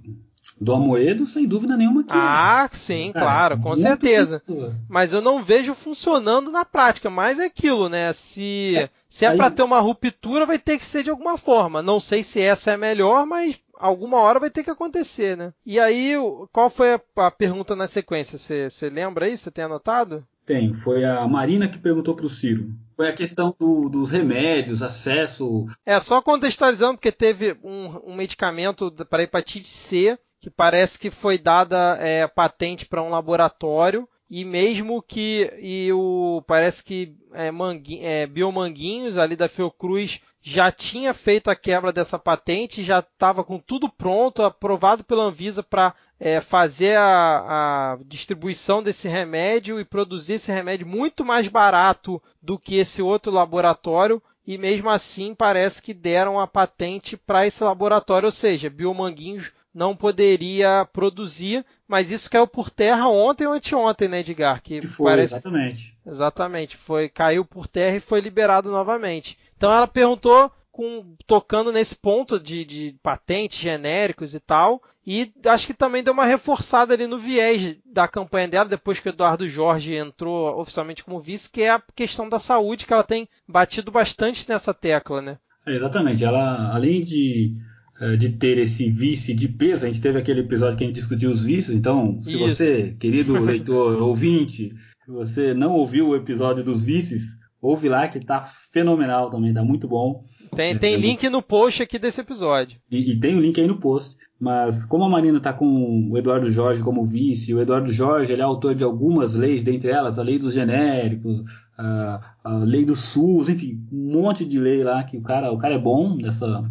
[0.59, 4.41] do Amoedo, sem dúvida nenhuma que Ah, sim, é, claro, com certeza.
[4.87, 8.13] Mas eu não vejo funcionando na prática, mas é aquilo, né?
[8.13, 9.37] Se é, se é aí...
[9.37, 11.81] para ter uma ruptura, vai ter que ser de alguma forma.
[11.81, 15.53] Não sei se essa é melhor, mas alguma hora vai ter que acontecer, né?
[15.65, 16.13] E aí,
[16.51, 18.37] qual foi a, a pergunta na sequência?
[18.37, 19.37] Você lembra aí?
[19.37, 20.27] Você tem anotado?
[20.45, 22.71] Tem, foi a Marina que perguntou para o Ciro.
[22.95, 25.65] Foi a questão do, dos remédios, acesso.
[25.85, 31.37] É, só contextualizando, porque teve um, um medicamento para hepatite C que parece que foi
[31.37, 38.05] dada é, patente para um laboratório e mesmo que e o parece que é, Manguinho,
[38.05, 43.59] é, Biomanguinhos ali da Fiocruz já tinha feito a quebra dessa patente, já estava com
[43.59, 50.33] tudo pronto, aprovado pela Anvisa para é, fazer a, a, distribuição desse remédio e produzir
[50.33, 54.21] esse remédio muito mais barato do que esse outro laboratório.
[54.47, 59.95] E mesmo assim parece que deram a patente para esse laboratório, ou seja, Biomanguinhos não
[59.95, 64.61] poderia produzir, mas isso caiu por terra ontem ou anteontem, né, Edgar?
[64.61, 65.35] Que, que foi, parece...
[65.35, 65.97] exatamente.
[66.05, 69.37] Exatamente, foi caiu por terra e foi liberado novamente.
[69.59, 75.67] Então ela perguntou, com, tocando nesse ponto de, de patentes genéricos e tal, e acho
[75.67, 79.49] que também deu uma reforçada ali no viés da campanha dela, depois que o Eduardo
[79.49, 83.91] Jorge entrou oficialmente como vice, que é a questão da saúde, que ela tem batido
[83.91, 85.37] bastante nessa tecla, né?
[85.67, 86.23] É, exatamente.
[86.23, 87.55] Ela, além de,
[87.99, 90.95] é, de ter esse vice de peso, a gente teve aquele episódio que a gente
[90.95, 92.39] discutiu os vices, então, se Isso.
[92.39, 98.19] você, querido leitor, ouvinte, se você não ouviu o episódio dos vices, Ouve lá que
[98.19, 100.23] tá fenomenal também, tá muito bom.
[100.55, 102.79] Tem, tem link no post aqui desse episódio.
[102.89, 104.15] E, e tem o um link aí no post.
[104.39, 108.41] Mas como a Marina tá com o Eduardo Jorge como vice, o Eduardo Jorge ele
[108.41, 111.43] é autor de algumas leis, dentre elas a lei dos genéricos,
[111.77, 115.57] a, a lei do SUS, enfim, um monte de lei lá que o cara, o
[115.57, 116.63] cara é bom nessa,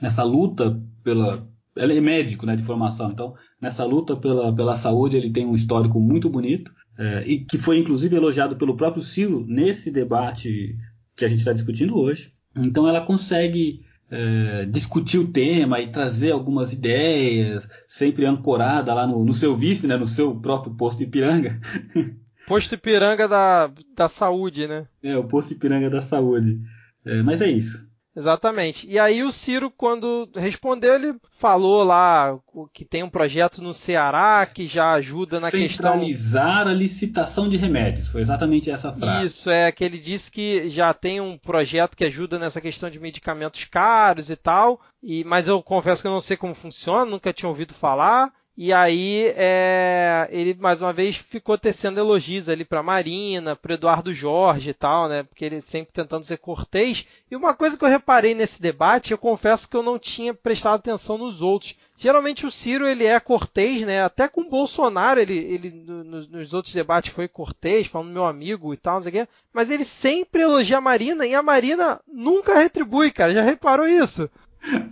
[0.00, 1.48] nessa luta pela.
[1.74, 5.54] Ele é médico né, de formação, então nessa luta pela, pela saúde ele tem um
[5.54, 10.76] histórico muito bonito é, e que foi inclusive elogiado pelo próprio Ciro nesse debate
[11.14, 12.32] que a gente está discutindo hoje.
[12.54, 19.24] Então ela consegue é, discutir o tema e trazer algumas ideias, sempre ancorada lá no,
[19.24, 21.60] no seu vice, né, no seu próprio posto Ipiranga.
[22.46, 24.86] Posto Ipiranga da, da saúde, né?
[25.02, 26.60] É, o posto Ipiranga da saúde.
[27.04, 27.85] É, mas é isso.
[28.16, 28.88] Exatamente.
[28.88, 32.38] E aí o Ciro, quando respondeu, ele falou lá
[32.72, 35.92] que tem um projeto no Ceará que já ajuda na questão.
[35.92, 38.08] Centralizar a licitação de remédios.
[38.08, 39.26] Foi exatamente essa frase.
[39.26, 42.98] Isso, é que ele disse que já tem um projeto que ajuda nessa questão de
[42.98, 44.80] medicamentos caros e tal.
[45.02, 48.32] E, mas eu confesso que eu não sei como funciona, nunca tinha ouvido falar.
[48.58, 54.14] E aí é, ele mais uma vez ficou tecendo elogios ali para Marina, para Eduardo
[54.14, 55.24] Jorge e tal, né?
[55.24, 57.06] Porque ele sempre tentando ser cortês.
[57.30, 60.76] E uma coisa que eu reparei nesse debate, eu confesso que eu não tinha prestado
[60.76, 61.76] atenção nos outros.
[61.98, 64.02] Geralmente o Ciro ele é cortês, né?
[64.02, 68.72] Até com o Bolsonaro ele, ele nos, nos outros debates foi cortês, falando meu amigo
[68.72, 69.28] e tal, não sei o quê.
[69.52, 73.34] Mas ele sempre elogia a Marina e a Marina nunca retribui, cara.
[73.34, 74.30] Já reparou isso?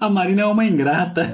[0.00, 1.26] A Marina é uma ingrata.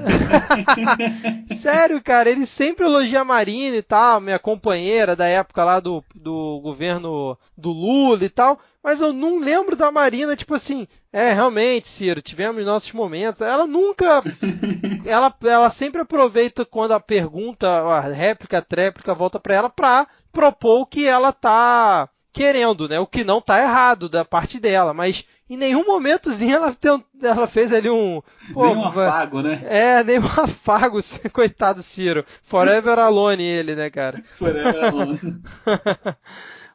[1.55, 6.03] Sério, cara, ele sempre elogia a Marina e tal, minha companheira da época lá do,
[6.15, 11.33] do governo do Lula e tal, mas eu não lembro da Marina, tipo assim, é,
[11.33, 13.41] realmente, Ciro, tivemos nossos momentos.
[13.41, 14.23] Ela nunca.
[15.05, 20.07] ela, ela sempre aproveita quando a pergunta, a réplica, a tréplica volta para ela pra
[20.31, 22.99] propor o que ela tá querendo, né?
[22.99, 27.45] O que não tá errado da parte dela, mas em nenhum momentozinho ela, tem, ela
[27.45, 28.21] fez ali um.
[28.53, 29.61] Pô, nem um afago, né?
[29.65, 30.97] É, nem um afago,
[31.33, 32.23] coitado Ciro.
[32.43, 34.23] Forever alone ele, né, cara?
[34.37, 35.19] Forever alone.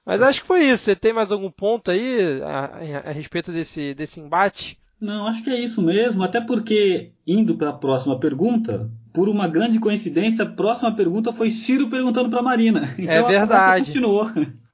[0.05, 0.85] Mas acho que foi isso.
[0.85, 4.79] Você tem mais algum ponto aí a, a, respeito desse, desse embate?
[5.01, 6.23] Não, acho que é isso mesmo.
[6.23, 11.51] Até porque, indo para a próxima pergunta, por uma grande coincidência, a próxima pergunta foi
[11.51, 12.95] Ciro perguntando para Marina.
[12.99, 13.87] Então, é verdade.
[13.87, 14.31] continuou.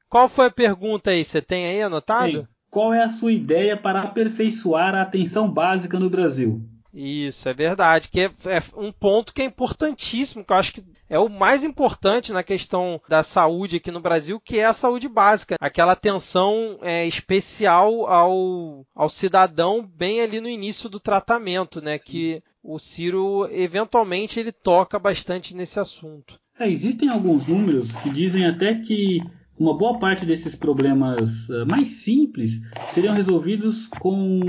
[0.09, 1.25] Qual foi a pergunta aí?
[1.25, 2.33] Você tem aí anotado?
[2.33, 2.52] Tem.
[2.73, 6.63] Qual é a sua ideia para aperfeiçoar a atenção básica no Brasil?
[6.93, 8.09] Isso, é verdade.
[8.09, 11.65] Que é, é, um ponto que é importantíssimo, que eu acho que é o mais
[11.65, 15.57] importante na questão da saúde aqui no Brasil, que é a saúde básica.
[15.61, 21.99] Aquela atenção é, especial ao, ao cidadão bem ali no início do tratamento, né?
[21.99, 22.05] Sim.
[22.07, 26.41] Que o Ciro, eventualmente, ele toca bastante nesse assunto.
[26.59, 29.21] É, existem alguns números que dizem até que
[29.62, 34.40] uma boa parte desses problemas uh, mais simples seriam resolvidos com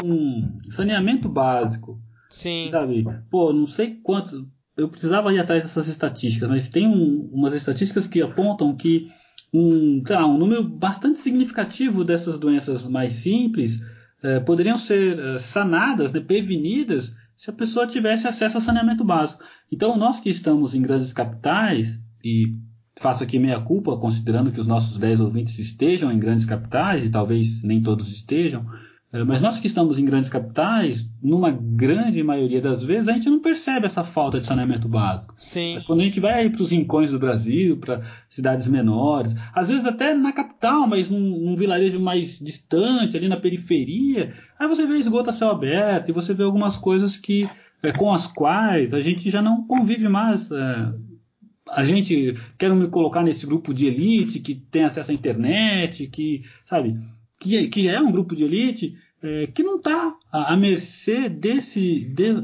[0.71, 2.01] saneamento básico.
[2.29, 2.67] Sim.
[2.69, 3.05] Sabe?
[3.29, 4.47] Pô, não sei quanto.
[4.75, 9.07] Eu precisava ir atrás dessas estatísticas, mas tem um, umas estatísticas que apontam que
[9.53, 13.79] um, lá, um número bastante significativo dessas doenças mais simples
[14.23, 19.43] eh, poderiam ser eh, sanadas, né, prevenidas, se a pessoa tivesse acesso ao saneamento básico.
[19.71, 22.55] Então, nós que estamos em grandes capitais, e
[22.95, 27.09] faço aqui meia culpa, considerando que os nossos 10 ouvintes estejam em grandes capitais, e
[27.09, 28.65] talvez nem todos estejam,
[29.13, 33.29] é, mas nós que estamos em grandes capitais, numa grande maioria das vezes, a gente
[33.29, 35.35] não percebe essa falta de saneamento básico.
[35.37, 35.73] Sim.
[35.75, 39.85] Mas quando a gente vai para os rincões do Brasil, para cidades menores, às vezes
[39.85, 44.97] até na capital, mas num, num, vilarejo mais distante, ali na periferia, aí você vê
[44.97, 47.47] esgoto a céu aberto e você vê algumas coisas que
[47.83, 50.49] é, com as quais a gente já não convive mais.
[50.49, 51.12] É,
[51.69, 56.43] a gente quero me colocar nesse grupo de elite que tem acesso à internet, que
[56.65, 56.99] sabe
[57.39, 61.29] que, que já é um grupo de elite, é, que não está à, à, mercê
[61.29, 62.35] desse, de,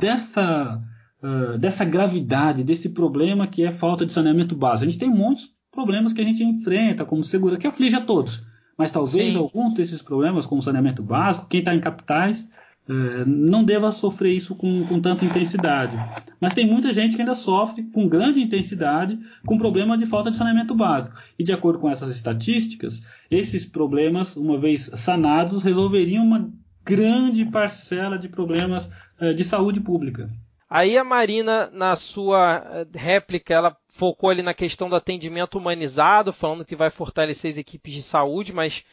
[0.00, 0.82] dessa,
[1.22, 4.88] uh, dessa gravidade, desse problema que é falta de saneamento básico.
[4.88, 8.42] A gente tem muitos problemas que a gente enfrenta como segurança, que aflige a todos.
[8.76, 9.38] Mas talvez Sim.
[9.38, 12.48] alguns desses problemas, como saneamento básico, quem está em capitais,
[12.88, 15.96] é, não deva sofrer isso com, com, tanta intensidade.
[16.40, 20.36] Mas tem muita gente que ainda sofre com grande intensidade com problema de falta de
[20.36, 21.16] saneamento básico.
[21.38, 26.50] E de acordo com essas estatísticas, esses problemas, uma vez sanados, resolveriam uma
[26.82, 28.88] grande parcela de problemas
[29.20, 30.30] é, de saúde pública.
[30.70, 36.32] Aí a Marina, na sua é, réplica, ela focou ali na questão do atendimento humanizado,
[36.32, 38.84] falando que vai fortalecer as equipes de saúde, mas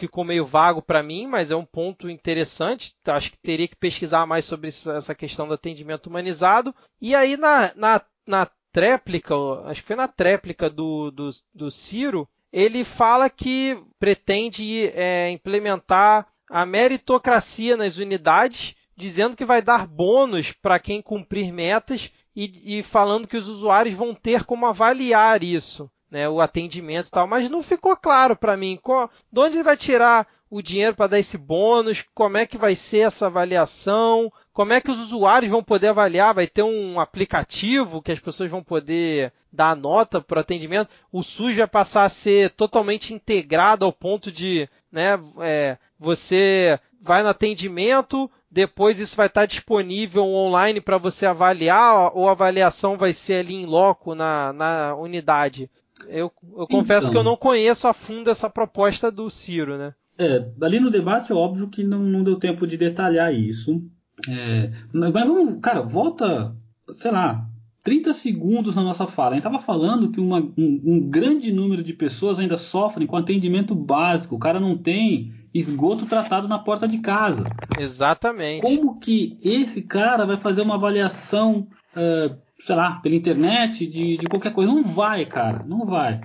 [0.00, 2.94] ficou meio vago para mim, mas é um ponto interessante.
[3.06, 6.74] Acho que teria que pesquisar mais sobre essa questão do atendimento humanizado.
[7.00, 9.34] E aí na, na, na tréplica,
[9.66, 16.26] acho que foi na tréplica do, do, do Ciro, ele fala que pretende é, implementar
[16.48, 22.82] a meritocracia nas unidades, dizendo que vai dar bônus para quem cumprir metas e, e
[22.82, 27.48] falando que os usuários vão ter como avaliar isso né, o atendimento e tal, mas
[27.48, 31.18] não ficou claro para mim qual, de onde ele vai tirar o dinheiro para dar
[31.20, 35.62] esse bônus, como é que vai ser essa avaliação, como é que os usuários vão
[35.62, 40.40] poder avaliar, vai ter um aplicativo que as pessoas vão poder dar nota para o
[40.40, 46.78] atendimento, o SUS vai passar a ser totalmente integrado ao ponto de né, é, você
[47.00, 52.96] vai no atendimento, depois isso vai estar disponível online para você avaliar, ou a avaliação
[52.96, 55.70] vai ser ali em loco na, na unidade.
[56.08, 59.94] Eu, eu confesso então, que eu não conheço a fundo essa proposta do Ciro, né?
[60.18, 63.82] É, ali no debate, óbvio que não, não deu tempo de detalhar isso.
[64.28, 66.54] É, mas vamos, cara, volta,
[66.98, 67.46] sei lá,
[67.82, 69.30] 30 segundos na nossa fala.
[69.30, 73.16] A gente estava falando que uma, um, um, grande número de pessoas ainda sofrem com
[73.16, 74.36] atendimento básico.
[74.36, 77.44] O cara não tem esgoto tratado na porta de casa.
[77.78, 78.62] Exatamente.
[78.62, 84.26] Como que esse cara vai fazer uma avaliação uh, sei lá, pela internet, de, de
[84.26, 84.72] qualquer coisa.
[84.72, 86.20] Não vai, cara, não vai.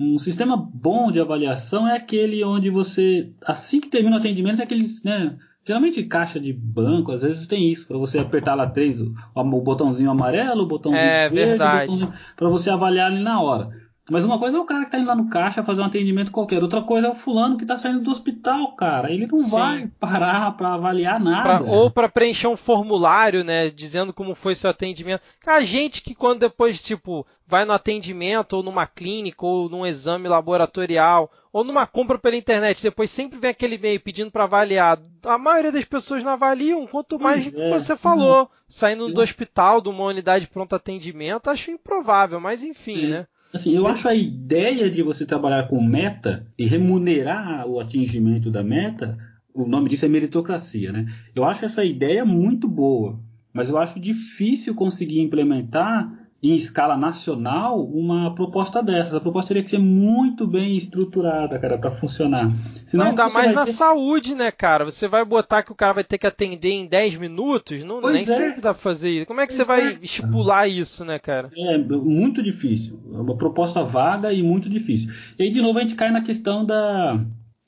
[0.00, 4.64] Um sistema bom de avaliação é aquele onde você, assim que termina o atendimento, é
[4.64, 5.36] aqueles, né?
[5.64, 9.60] Geralmente caixa de banco, às vezes tem isso, para você apertar lá três, o, o
[9.60, 13.70] botãozinho amarelo, o botãozinho é, verde, para você avaliar ali na hora.
[14.10, 16.32] Mas uma coisa é o cara que tá indo lá no caixa fazer um atendimento
[16.32, 19.12] qualquer, outra coisa é o fulano que tá saindo do hospital, cara.
[19.12, 19.50] Ele não Sim.
[19.50, 21.64] vai parar para avaliar nada.
[21.64, 25.22] Pra, ou para preencher um formulário, né, dizendo como foi seu atendimento.
[25.46, 30.28] A gente que quando depois, tipo, vai no atendimento ou numa clínica ou num exame
[30.28, 34.98] laboratorial ou numa compra pela internet, depois sempre vem aquele e-mail pedindo para avaliar.
[35.22, 37.70] A maioria das pessoas não avaliam, quanto mais é.
[37.70, 43.06] você falou, saindo do hospital, de uma unidade de pronto atendimento, acho improvável, mas enfim,
[43.06, 43.26] né?
[43.52, 48.62] Assim, eu acho a ideia de você trabalhar com meta e remunerar o atingimento da
[48.62, 49.18] meta,
[49.54, 51.06] o nome disso é meritocracia, né?
[51.34, 53.20] Eu acho essa ideia muito boa,
[53.52, 59.14] mas eu acho difícil conseguir implementar em escala nacional uma proposta dessas.
[59.14, 62.48] A proposta teria que ser muito bem estruturada, cara, para funcionar.
[62.86, 63.72] Senão, ainda mais na ter...
[63.72, 64.84] saúde, né, cara?
[64.84, 67.84] Você vai botar que o cara vai ter que atender em 10 minutos?
[67.84, 68.26] Não, nem é.
[68.26, 69.26] sempre dá pra fazer isso.
[69.26, 69.98] Como é que pois você vai é.
[70.02, 71.48] estipular isso, né, cara?
[71.56, 73.00] É, muito difícil.
[73.14, 75.12] É uma proposta vaga e muito difícil.
[75.38, 77.24] E aí, de novo, a gente cai na questão da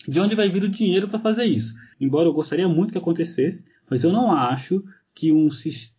[0.07, 1.75] de onde vai vir o dinheiro para fazer isso.
[2.01, 5.94] Embora eu gostaria muito que acontecesse, mas eu não acho que um sistema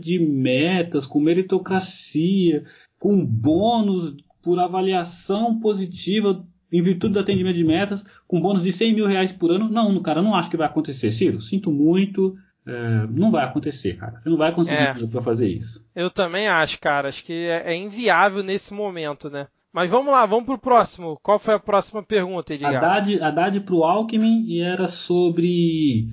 [0.00, 2.64] de metas com meritocracia,
[2.98, 8.94] com bônus por avaliação positiva em virtude do atendimento de metas, com bônus de 100
[8.94, 9.68] mil reais por ano.
[9.70, 11.12] Não, cara, não acho que vai acontecer.
[11.12, 12.36] Ciro, sinto muito.
[12.66, 14.18] É, não vai acontecer, cara.
[14.18, 15.86] Você não vai conseguir é, para fazer isso.
[15.94, 17.08] Eu também acho, cara.
[17.08, 19.46] Acho que é, é, inviável nesse momento, né?
[19.72, 21.18] Mas vamos lá, vamos pro próximo.
[21.22, 22.76] Qual foi a próxima pergunta, Edgar?
[22.76, 26.08] Haddad, Haddad pro Alckmin e era sobre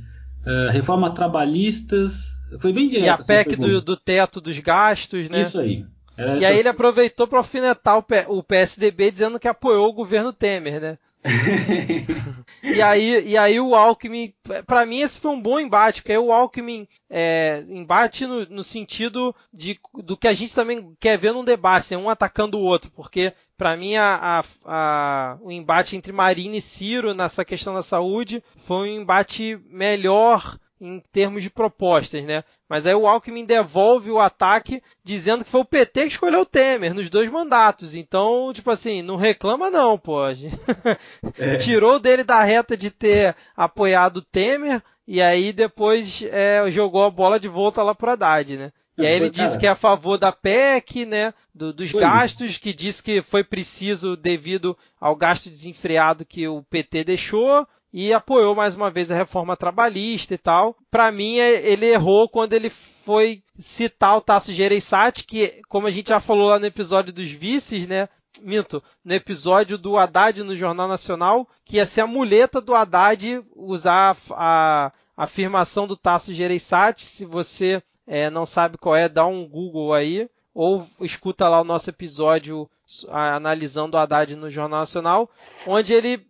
[0.45, 2.34] uh, reforma trabalhistas.
[2.60, 3.06] Foi bem direto.
[3.06, 5.41] E a PEC do, do, teto dos gastos, né?
[5.41, 5.86] Isso aí.
[6.18, 7.97] Era e aí ele aproveitou para alfinetar
[8.30, 10.97] o PSDB dizendo que apoiou o governo Temer, né?
[12.64, 14.32] e, aí, e aí o Alckmin,
[14.68, 18.64] para mim esse foi um bom embate, porque aí o Alckmin é, embate no, no,
[18.64, 21.97] sentido de, do que a gente também quer ver num debate, né?
[21.97, 26.62] um atacando o outro, porque para mim a, a, a, o embate entre Marina e
[26.62, 32.43] Ciro nessa questão da saúde foi um embate melhor em termos de propostas, né?
[32.67, 36.45] Mas aí o Alckmin devolve o ataque dizendo que foi o PT que escolheu o
[36.45, 37.95] Temer nos dois mandatos.
[37.95, 40.15] Então, tipo assim, não reclama não, pô.
[41.38, 41.55] É.
[41.57, 47.11] Tirou dele da reta de ter apoiado o Temer e aí depois é, jogou a
[47.11, 48.71] bola de volta lá pro Haddad, né?
[48.97, 51.34] E aí ele disse que é a favor da PEC, né?
[51.53, 56.63] Do, dos foi gastos, que disse que foi preciso devido ao gasto desenfreado que o
[56.63, 57.67] PT deixou
[57.98, 60.76] e apoiou mais uma vez a reforma trabalhista e tal.
[60.91, 65.91] Para mim, é, ele errou quando ele foi citar o Tasso Gereissati, que, como a
[65.91, 68.10] gente já falou lá no episódio dos vices, né?
[68.41, 73.41] Minto, no episódio do Haddad no Jornal Nacional, que ia ser a muleta do Haddad
[73.56, 77.06] usar a, a afirmação do Tasso Gereissati.
[77.06, 81.66] Se você é, não sabe qual é, dá um Google aí, ou escuta lá o
[81.66, 82.70] nosso episódio
[83.09, 85.29] analisando o Haddad no Jornal Nacional,
[85.65, 86.25] onde ele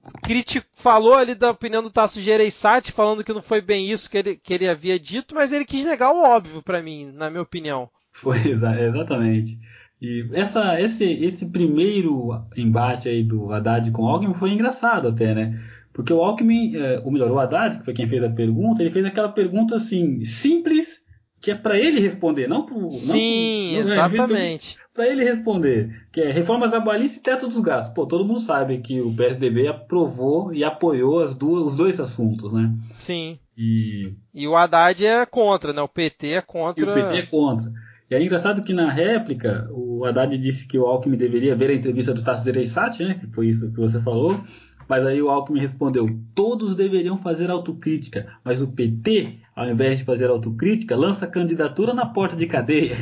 [0.73, 4.35] falou ali da opinião do Tasso Gereissati, falando que não foi bem isso que ele,
[4.37, 7.89] que ele havia dito, mas ele quis negar o óbvio para mim, na minha opinião.
[8.11, 9.59] Foi, exatamente.
[10.01, 15.33] E essa, esse, esse primeiro embate aí do Haddad com o Alckmin foi engraçado até,
[15.33, 15.59] né?
[15.93, 18.91] Porque o Alckmin, é, ou melhor, o Haddad, que foi quem fez a pergunta, ele
[18.91, 21.04] fez aquela pergunta assim, simples,
[21.45, 26.31] que é para ele responder, não para Sim, não, exatamente para ele responder, que é
[26.31, 27.93] reforma trabalhista e teto dos gastos.
[27.93, 32.53] Pô, todo mundo sabe que o PSDB aprovou e apoiou as duas, os dois assuntos,
[32.53, 32.73] né?
[32.93, 33.37] Sim.
[33.57, 34.13] E...
[34.33, 35.81] e o Haddad é contra, né?
[35.81, 36.83] O PT é contra.
[36.83, 37.69] E o PT é contra.
[38.09, 41.75] E é engraçado que na réplica o Haddad disse que o Alckmin deveria ver a
[41.75, 43.15] entrevista do Tasso Gereissati, né?
[43.15, 44.41] Que foi isso que você falou.
[44.87, 50.03] Mas aí o Alckmin respondeu: todos deveriam fazer autocrítica, mas o PT, ao invés de
[50.03, 52.97] fazer autocrítica, lança candidatura na porta de cadeia.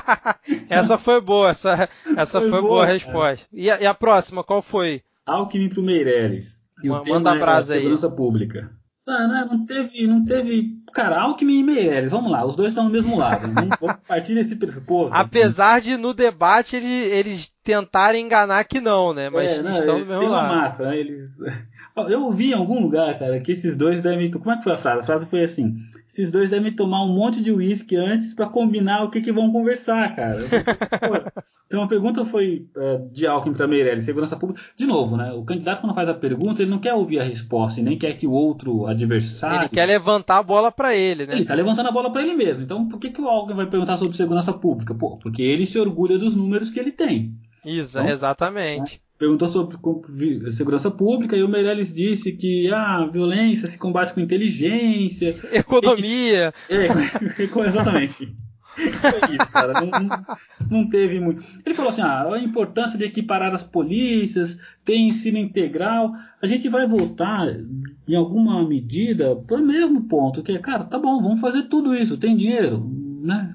[0.70, 3.48] essa foi boa, essa, essa foi, foi boa, boa a resposta.
[3.52, 5.02] E a, e a, próxima, qual foi?
[5.26, 6.58] Alckmin pro Meirelles.
[6.82, 8.14] E o Manda tema é segurança aí.
[8.14, 8.70] pública.
[9.08, 12.84] Ah, não, não teve, não teve Cara, Alckmin e Meirelles, vamos lá, os dois estão
[12.84, 13.48] no mesmo lado.
[13.80, 15.14] vamos partir desse pressuposto.
[15.14, 15.26] Assim.
[15.26, 15.90] Apesar assim.
[15.90, 19.30] de no debate eles, eles tentarem enganar que não, né?
[19.30, 20.52] Mas é, não, estão no mesmo lado.
[20.52, 20.98] Uma máscara, né?
[20.98, 21.30] Eles...
[22.08, 24.30] Eu ouvi em algum lugar, cara, que esses dois devem.
[24.30, 25.00] Como é que foi a frase?
[25.00, 25.76] A frase foi assim:
[26.06, 29.50] esses dois devem tomar um monte de uísque antes para combinar o que, que vão
[29.50, 30.38] conversar, cara.
[31.68, 34.62] Então a pergunta foi uh, de Alckmin para Meirelles, segurança pública.
[34.74, 35.32] De novo, né?
[35.32, 38.14] O candidato quando faz a pergunta, ele não quer ouvir a resposta e nem quer
[38.14, 39.64] que o outro adversário.
[39.64, 41.34] Ele quer levantar a bola para ele, né?
[41.34, 42.62] Ele está levantando a bola para ele mesmo.
[42.62, 44.94] Então por que, que o Alckmin vai perguntar sobre segurança pública?
[44.94, 47.34] Pô, porque ele se orgulha dos números que ele tem.
[47.62, 48.94] Isso, então, exatamente.
[48.94, 49.07] Né?
[49.18, 49.76] Perguntou sobre
[50.52, 55.36] segurança pública e o Meirelles disse que ah, a violência se combate com inteligência.
[55.52, 56.54] Economia.
[56.66, 56.74] Que...
[56.78, 58.36] É, exatamente.
[58.78, 59.80] Foi isso, cara.
[59.80, 60.24] Não, não,
[60.70, 61.42] não, teve muito.
[61.66, 66.12] Ele falou assim: ah, a importância de equiparar as polícias, ter ensino integral.
[66.40, 67.48] A gente vai voltar,
[68.06, 71.94] em alguma medida, para o mesmo ponto, que é, cara, tá bom, vamos fazer tudo
[71.94, 72.88] isso, tem dinheiro,
[73.20, 73.54] né?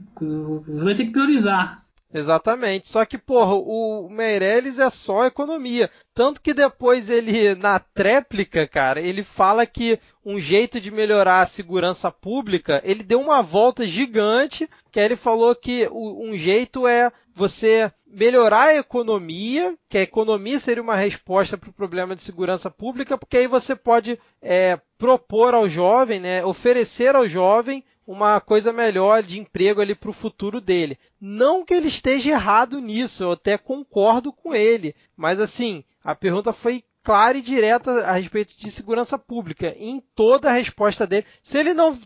[0.67, 1.82] Vai ter que priorizar.
[2.13, 2.87] Exatamente.
[2.87, 5.89] Só que, porra, o Meirelles é só economia.
[6.13, 11.45] Tanto que depois ele, na tréplica, cara, ele fala que um jeito de melhorar a
[11.45, 17.91] segurança pública, ele deu uma volta gigante, que ele falou que um jeito é você
[18.05, 23.17] melhorar a economia, que a economia seria uma resposta para o problema de segurança pública,
[23.17, 29.23] porque aí você pode é, propor ao jovem, né, oferecer ao jovem uma coisa melhor
[29.23, 30.97] de emprego ali para o futuro dele.
[31.19, 36.51] Não que ele esteja errado nisso, eu até concordo com ele, mas assim, a pergunta
[36.51, 39.75] foi clara e direta a respeito de segurança pública.
[39.77, 41.97] Em toda a resposta dele, se ele não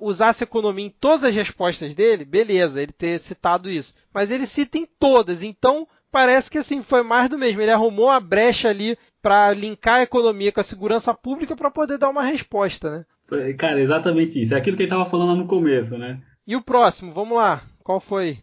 [0.00, 3.94] usasse economia em todas as respostas dele, beleza, ele ter citado isso.
[4.12, 7.62] Mas ele cita em todas, então parece que assim foi mais do mesmo.
[7.62, 11.96] Ele arrumou a brecha ali para linkar a economia com a segurança pública para poder
[11.96, 13.06] dar uma resposta, né?
[13.56, 14.54] Cara, exatamente isso.
[14.54, 16.20] É aquilo que ele estava falando lá no começo, né?
[16.46, 17.62] E o próximo, vamos lá.
[17.82, 18.38] Qual foi?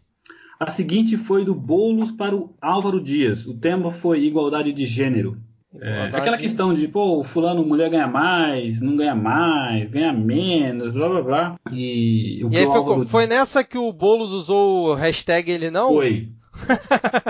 [0.58, 3.46] A seguinte foi do Boulos para o Álvaro Dias.
[3.46, 5.36] O tema foi igualdade de gênero.
[5.80, 11.08] É, aquela questão de, pô, fulano, mulher ganha mais, não ganha mais, ganha menos, blá
[11.08, 11.56] blá blá.
[11.72, 13.08] E, o e aí foi, Álvaro...
[13.08, 15.88] foi, nessa que o Boulos usou o hashtag ele não?
[15.88, 16.28] Foi.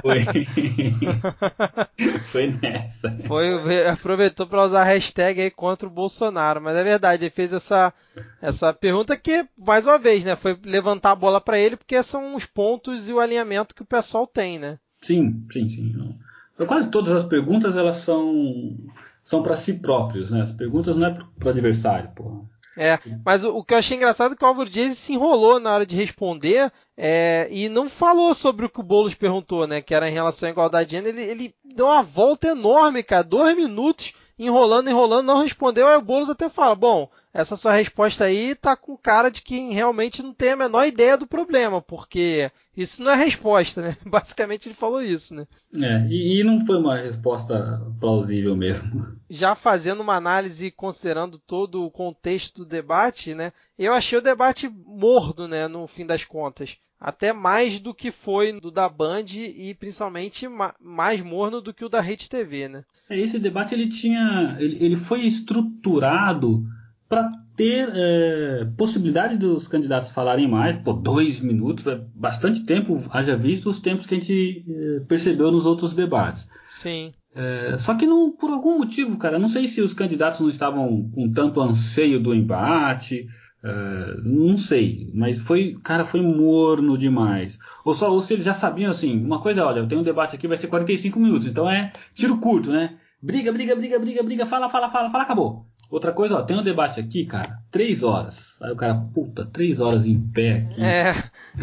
[0.01, 0.25] Foi.
[2.27, 3.17] Foi nessa.
[3.27, 6.61] Foi, aproveitou para usar a hashtag aí contra o Bolsonaro.
[6.61, 7.93] Mas é verdade, ele fez essa,
[8.41, 10.37] essa pergunta que, mais uma vez, né?
[10.37, 13.87] Foi levantar a bola para ele, porque são os pontos e o alinhamento que o
[13.87, 14.79] pessoal tem, né?
[15.01, 16.19] Sim, sim, sim.
[16.67, 18.77] Quase todas as perguntas elas são
[19.25, 20.43] são para si próprios, né?
[20.43, 22.52] As perguntas não é para o adversário, porra.
[22.77, 25.61] É, mas o, o, que eu achei engraçado é que o Álvaro Dias se enrolou
[25.61, 29.83] na hora de responder é, e não falou sobre o que o Boulos perguntou, né?
[29.83, 31.19] Que era em relação à igualdade de gênero.
[31.19, 35.87] Ele, ele deu uma volta enorme, cara, dois minutos enrolando, enrolando, não respondeu.
[35.87, 39.73] Aí o Boulos até fala: Bom, essa sua resposta aí tá com cara de quem
[39.73, 43.97] realmente não tem a menor ideia do problema, porque isso não é resposta, né?
[44.05, 45.47] Basicamente ele falou isso, né?
[45.75, 49.07] É, e, e não foi uma resposta plausível mesmo.
[49.31, 53.53] Já fazendo uma análise considerando todo o contexto do debate, né?
[53.79, 55.67] Eu achei o debate morno, né?
[55.69, 60.47] No fim das contas até mais do que foi do da Band e principalmente
[60.81, 62.85] mais morno do que o da Rede TV, né?
[63.11, 66.65] É, esse debate ele tinha, ele, ele foi estruturado
[67.13, 73.37] para ter é, possibilidade dos candidatos falarem mais, por dois minutos, é bastante tempo, haja
[73.37, 76.49] visto os tempos que a gente é, percebeu nos outros debates.
[76.71, 77.13] Sim.
[77.35, 81.11] É, só que não, por algum motivo, cara, não sei se os candidatos não estavam
[81.15, 83.27] com tanto anseio do embate,
[83.63, 87.59] é, não sei, mas foi, cara, foi morno demais.
[87.85, 90.35] Ou só, ou se eles já sabiam assim, uma coisa, olha, eu tenho um debate
[90.35, 92.97] aqui, vai ser 45 minutos, então é tiro curto, né?
[93.21, 95.67] Briga, briga, briga, briga, briga, fala, fala, fala, fala, acabou.
[95.93, 98.61] Outra coisa, ó, tem um debate aqui, cara, três horas.
[98.63, 100.85] Aí o cara, puta, três horas em pé aqui.
[100.85, 101.15] É.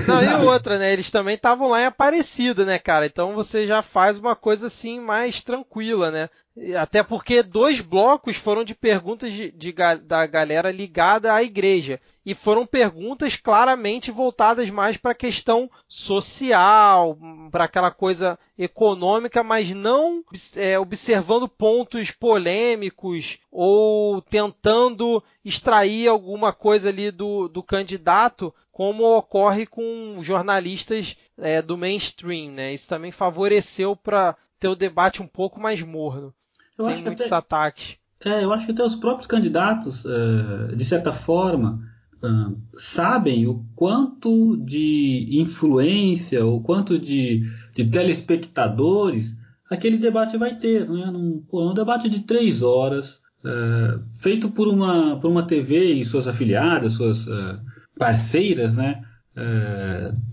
[0.07, 0.91] Não, e outra, né?
[0.91, 3.05] Eles também estavam lá em Aparecida, né, cara?
[3.05, 6.29] Então você já faz uma coisa assim mais tranquila, né?
[6.77, 12.01] Até porque dois blocos foram de perguntas de, de, da galera ligada à igreja.
[12.25, 17.17] E foram perguntas claramente voltadas mais para a questão social,
[17.49, 20.23] para aquela coisa econômica, mas não
[20.55, 29.65] é, observando pontos polêmicos ou tentando extrair alguma coisa ali do, do candidato, como ocorre
[29.65, 32.51] com jornalistas é, do mainstream.
[32.51, 32.73] Né?
[32.73, 36.33] Isso também favoreceu para ter o debate um pouco mais morno.
[36.77, 37.97] Eu sem muitos até, ataques.
[38.23, 41.79] É, eu acho que até os próprios candidatos, uh, de certa forma,
[42.23, 49.37] uh, sabem o quanto de influência, o quanto de, de telespectadores
[49.69, 50.89] aquele debate vai ter.
[50.89, 51.05] Né?
[51.11, 56.05] Num, pô, um debate de três horas, uh, feito por uma, por uma TV e
[56.05, 57.25] suas afiliadas, suas
[57.97, 59.03] parceiras né?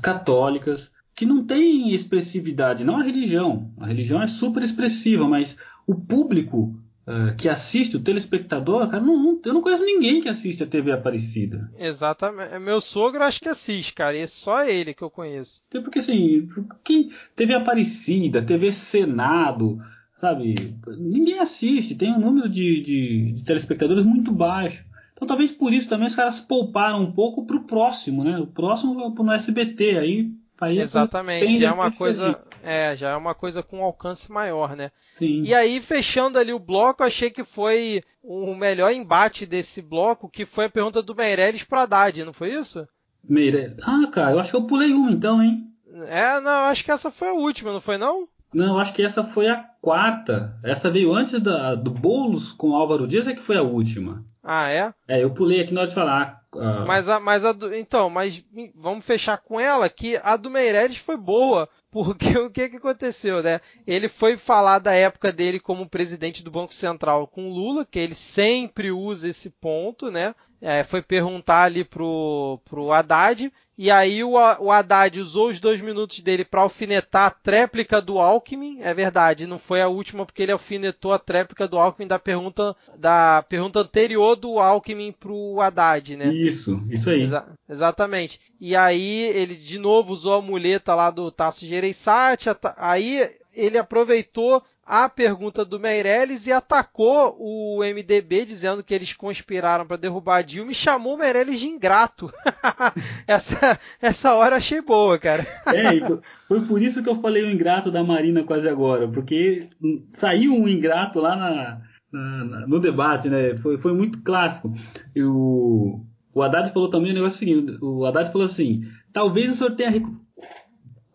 [0.02, 3.72] católicas, que não tem expressividade, não a religião.
[3.78, 9.16] A religião é super expressiva, mas o público uh, que assiste, o telespectador, cara, não,
[9.16, 11.70] não, eu não conheço ninguém que assiste a TV Aparecida.
[11.78, 12.52] Exatamente.
[12.52, 15.62] É meu sogro acho que assiste, cara, e é só ele que eu conheço.
[15.70, 16.46] Porque assim,
[16.84, 19.78] quem, TV Aparecida, TV Senado,
[20.16, 20.54] sabe,
[20.98, 24.84] ninguém assiste, tem um número de, de, de telespectadores muito baixo.
[25.12, 28.38] Então talvez por isso também os caras pouparam um pouco pro próximo, né?
[28.38, 33.16] O próximo é no SBT, aí Aí Exatamente, já é uma coisa, é, já é
[33.16, 34.90] uma coisa com alcance maior, né?
[35.12, 35.42] Sim.
[35.42, 40.46] E aí fechando ali o bloco, achei que foi o melhor embate desse bloco, que
[40.46, 42.88] foi a pergunta do Meirelles para Haddad, não foi isso?
[43.22, 43.76] Meirelles.
[43.82, 45.70] Ah, cara, eu acho que eu pulei uma então, hein?
[46.06, 48.26] É, não, acho que essa foi a última, não foi não?
[48.56, 50.58] Não, acho que essa foi a quarta.
[50.64, 54.24] Essa veio antes da, do Boulos com Álvaro Dias, é que foi a última.
[54.42, 54.94] Ah, é?
[55.06, 56.42] É, eu pulei aqui na hora de falar.
[56.54, 56.86] Uh...
[56.86, 58.42] Mas a, mas a do, então, mas
[58.74, 63.42] vamos fechar com ela que a do Meirelles foi boa, porque o que, que aconteceu,
[63.42, 63.60] né?
[63.86, 68.14] Ele foi falar da época dele como presidente do Banco Central com Lula, que ele
[68.14, 70.34] sempre usa esse ponto, né?
[70.62, 75.80] É, foi perguntar ali pro, pro Haddad e aí o, o Haddad usou os dois
[75.80, 78.80] minutos dele para alfinetar a tréplica do Alckmin.
[78.80, 82.74] É verdade, não foi a última porque ele alfinetou a tréplica do Alckmin da pergunta
[82.96, 86.32] da pergunta anterior do Alckmin pro Haddad, né?
[86.32, 87.22] Isso, isso aí.
[87.22, 88.40] Exa exatamente.
[88.60, 92.48] E aí ele de novo usou a muleta lá do Tasso Gereissati.
[92.76, 99.84] Aí ele aproveitou a pergunta do Meirelles e atacou o MDB dizendo que eles conspiraram
[99.84, 102.32] para derrubar a Dilma e chamou o Meirelles de ingrato.
[103.26, 105.44] essa, essa hora achei boa, cara.
[105.66, 105.98] É,
[106.46, 109.68] foi por isso que eu falei o ingrato da Marina quase agora, porque
[110.14, 111.80] saiu um ingrato lá na,
[112.12, 113.56] na, no debate, né?
[113.56, 114.72] Foi, foi muito clássico.
[115.16, 116.00] O,
[116.40, 120.00] Haddad falou também o negócio seguinte: o Haddad falou assim, talvez o senhor tenha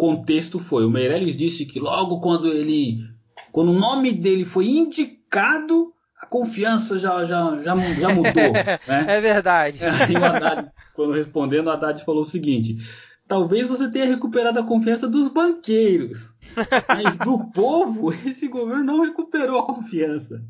[0.02, 0.84] contexto foi.
[0.84, 3.11] O Meirelles disse que logo quando ele.
[3.52, 8.54] Quando o nome dele foi indicado, a confiança já, já, já, já mudou.
[8.88, 9.06] né?
[9.08, 9.80] É verdade.
[9.84, 12.78] Aí o Haddad, quando respondendo, o Haddad falou o seguinte:
[13.28, 16.30] talvez você tenha recuperado a confiança dos banqueiros.
[16.88, 20.44] Mas do povo, esse governo não recuperou a confiança.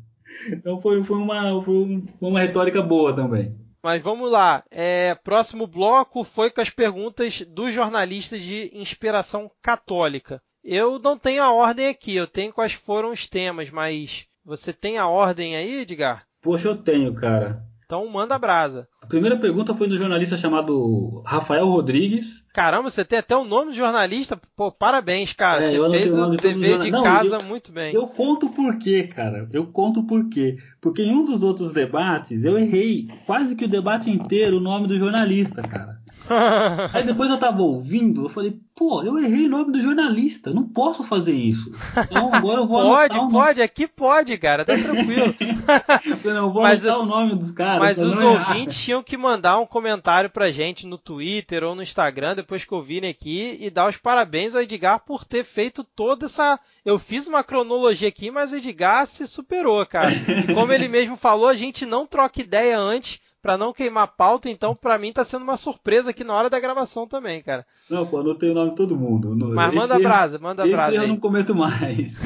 [0.48, 3.54] Então foi, foi, uma, foi uma retórica boa também.
[3.82, 4.62] Mas vamos lá.
[4.70, 10.40] É, próximo bloco foi com as perguntas dos jornalistas de inspiração católica.
[10.64, 14.96] Eu não tenho a ordem aqui, eu tenho quais foram os temas, mas você tem
[14.96, 16.24] a ordem aí, Edgar?
[16.40, 17.64] Poxa, eu tenho, cara.
[17.92, 18.88] Então manda brasa.
[19.02, 22.42] A primeira pergunta foi do jornalista chamado Rafael Rodrigues.
[22.54, 24.40] Caramba, você tem até o nome do jornalista.
[24.56, 25.62] Pô, parabéns, cara.
[25.62, 27.92] É, você fez o, o dever de Não, casa eu, muito bem.
[27.92, 29.46] Eu conto por quê, cara.
[29.52, 30.56] Eu conto por quê.
[30.80, 34.86] Porque em um dos outros debates eu errei quase que o debate inteiro o nome
[34.86, 36.01] do jornalista, cara.
[36.92, 40.64] Aí depois eu tava ouvindo, eu falei, pô, eu errei o nome do jornalista, não
[40.64, 41.72] posso fazer isso.
[42.10, 45.34] Então agora eu vou Pode, pode, aqui pode, cara, tá tranquilo.
[46.24, 47.80] eu não vou mas, anotar o nome dos caras.
[47.80, 52.34] Mas os ouvintes tinham que mandar um comentário pra gente no Twitter ou no Instagram,
[52.34, 56.58] depois que ouvirem aqui, e dar os parabéns ao Edgar por ter feito toda essa.
[56.84, 60.10] Eu fiz uma cronologia aqui, mas o Edgar se superou, cara.
[60.12, 64.48] E como ele mesmo falou, a gente não troca ideia antes para não queimar pauta,
[64.48, 67.66] então para mim tá sendo uma surpresa aqui na hora da gravação também, cara.
[67.90, 69.34] Não, pô, anotei o nome de todo mundo.
[69.36, 70.94] Mas manda esse brasa, manda esse brasa.
[70.94, 72.16] Esse eu não cometo mais.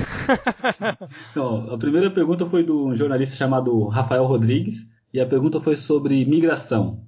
[1.32, 5.74] então, a primeira pergunta foi de um jornalista chamado Rafael Rodrigues, e a pergunta foi
[5.74, 7.00] sobre migração.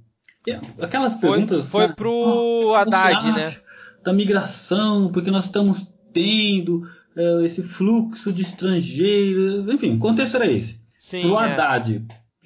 [0.47, 0.53] E
[0.83, 1.69] aquelas perguntas.
[1.69, 3.57] Foi, foi pro ah, Haddad, né?
[4.03, 9.69] Da migração, porque nós estamos tendo é, esse fluxo de estrangeiros.
[9.69, 10.81] Enfim, o contexto era esse.
[10.97, 11.55] Sim, pro é.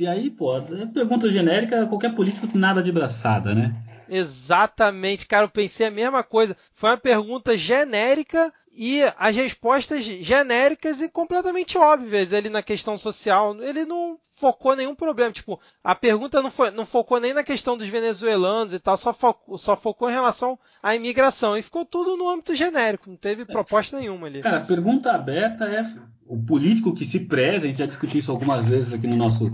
[0.03, 3.73] E aí, pô, é pergunta genérica, qualquer político nada de braçada, né?
[4.09, 6.57] Exatamente, cara, eu pensei a mesma coisa.
[6.75, 13.57] Foi uma pergunta genérica e as respostas genéricas e completamente óbvias ali na questão social.
[13.63, 15.31] Ele não focou nenhum problema.
[15.31, 19.13] Tipo, a pergunta não, foi, não focou nem na questão dos venezuelanos e tal, só
[19.13, 21.57] focou, só focou em relação à imigração.
[21.57, 24.43] E ficou tudo no âmbito genérico, não teve proposta nenhuma ali.
[24.43, 25.87] Cara, a pergunta aberta é
[26.27, 29.49] o político que se preza, a gente já discutiu isso algumas vezes aqui no nosso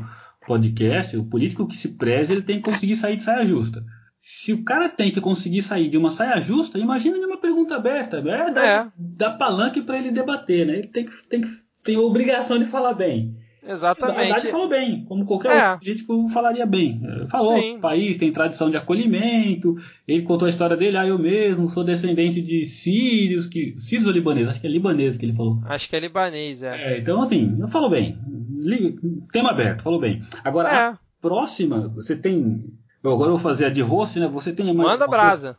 [0.49, 3.85] podcast, o político que se preze, ele tem que conseguir sair de saia justa.
[4.21, 7.77] Se o cara tem que conseguir sair de uma saia justa, imagina de uma pergunta
[7.77, 8.17] aberta.
[8.19, 8.93] É, dá, é.
[8.97, 10.79] dá palanque para ele debater, né?
[10.79, 11.49] Ele tem que, tem que
[11.85, 13.37] tem a obrigação de falar bem.
[13.67, 14.19] Exatamente.
[14.19, 15.71] A verdade falou bem, como qualquer é.
[15.71, 17.01] outro político falaria bem.
[17.31, 17.77] Falou, Sim.
[17.77, 19.77] o país tem tradição de acolhimento,
[20.07, 24.13] ele contou a história dele, ah, eu mesmo sou descendente de sírios, que sírios ou
[24.13, 24.51] libaneses?
[24.51, 25.61] Acho que é libanês que ele falou.
[25.67, 26.95] Acho que é libanês, é.
[26.95, 28.19] é então, assim, falou bem.
[29.33, 30.23] Tema aberto, falou bem.
[30.45, 30.75] Agora, é.
[30.75, 32.65] a próxima, você tem.
[33.05, 34.29] Agora eu vou fazer a de Rossi, né?
[34.29, 34.91] Você tem mais.
[34.91, 35.57] Manda brasa.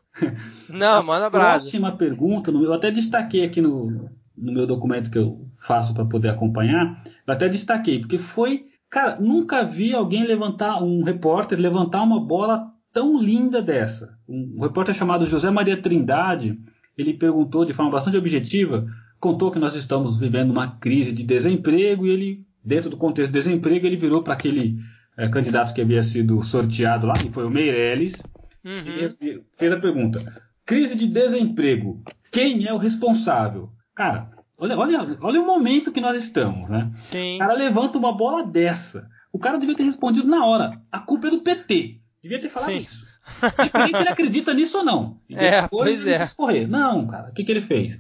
[0.67, 1.59] Não, manda brasa.
[1.59, 6.29] Próxima pergunta, eu até destaquei aqui no, no meu documento que eu faço para poder
[6.29, 8.65] acompanhar, eu até destaquei, porque foi.
[8.89, 14.17] Cara, nunca vi alguém levantar, um repórter levantar uma bola tão linda dessa.
[14.27, 16.59] Um repórter chamado José Maria Trindade,
[16.97, 18.87] ele perguntou de forma bastante objetiva,
[19.19, 23.33] contou que nós estamos vivendo uma crise de desemprego e ele dentro do contexto do
[23.33, 24.77] desemprego, ele virou para aquele
[25.17, 28.21] é, candidato que havia sido sorteado lá, que foi o Meirelles,
[28.63, 29.15] uhum.
[29.21, 32.01] e fez a pergunta: crise de desemprego,
[32.31, 33.69] quem é o responsável?
[33.93, 36.91] Cara, olha, olha, olha o momento que nós estamos, né?
[36.95, 37.35] Sim.
[37.35, 39.09] O cara levanta uma bola dessa.
[39.31, 40.81] O cara devia ter respondido na hora.
[40.91, 41.99] A culpa é do PT.
[42.21, 42.87] Devia ter falado Sim.
[42.89, 43.07] isso.
[43.59, 45.19] Independente se ele acredita nisso ou não.
[45.29, 46.17] E é, pois é.
[46.17, 46.67] discorrer.
[46.67, 47.97] Não, cara, o que, que ele fez?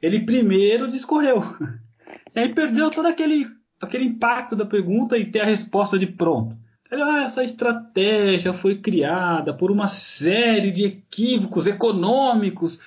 [0.00, 1.42] Ele primeiro discorreu.
[2.34, 3.48] E aí perdeu todo aquele
[3.80, 6.56] aquele impacto da pergunta e ter a resposta de pronto.
[6.90, 12.78] Ah, essa estratégia foi criada por uma série de equívocos econômicos.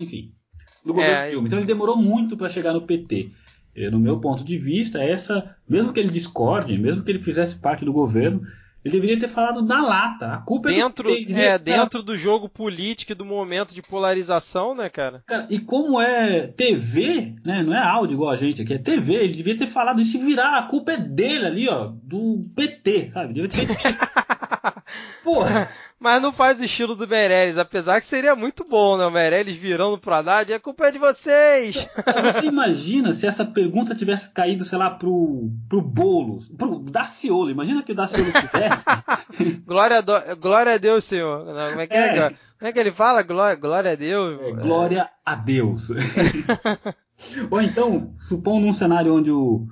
[0.00, 0.32] Enfim,
[0.84, 1.28] do governo é...
[1.28, 1.46] Dilma.
[1.46, 3.30] Então ele demorou muito para chegar no PT.
[3.90, 7.86] No meu ponto de vista, essa, mesmo que ele discorde, mesmo que ele fizesse parte
[7.86, 8.42] do governo,
[8.84, 10.32] ele deveria ter falado na lata.
[10.32, 14.74] A culpa dentro, é do É, dentro do jogo político e do momento de polarização,
[14.74, 15.22] né, cara?
[15.26, 15.46] cara?
[15.48, 17.62] E como é TV, né?
[17.62, 19.14] Não é áudio igual a gente aqui, é TV.
[19.14, 20.58] Ele devia ter falado isso e virar.
[20.58, 23.32] A culpa é dele ali, ó, do PT, sabe?
[23.34, 24.04] Devia ter feito isso.
[25.22, 25.68] Porra!
[26.02, 29.06] Mas não faz o estilo do Meirelles, apesar que seria muito bom, né?
[29.06, 31.86] O Meirelles virando pro Haddad, a culpa é de vocês!
[32.24, 37.50] Você imagina se essa pergunta tivesse caído, sei lá, pro, pro Boulos, pro Daciolo.
[37.50, 38.84] Imagina que o Daciolo tivesse.
[39.64, 40.36] glória, a do...
[40.40, 41.44] glória a Deus, senhor.
[41.44, 42.18] Como, é que é.
[42.18, 42.30] é?
[42.30, 43.22] como é que ele fala?
[43.22, 44.40] Glória, glória a Deus.
[44.40, 45.88] É, glória a Deus.
[47.48, 49.68] Ou então, supondo um cenário onde o.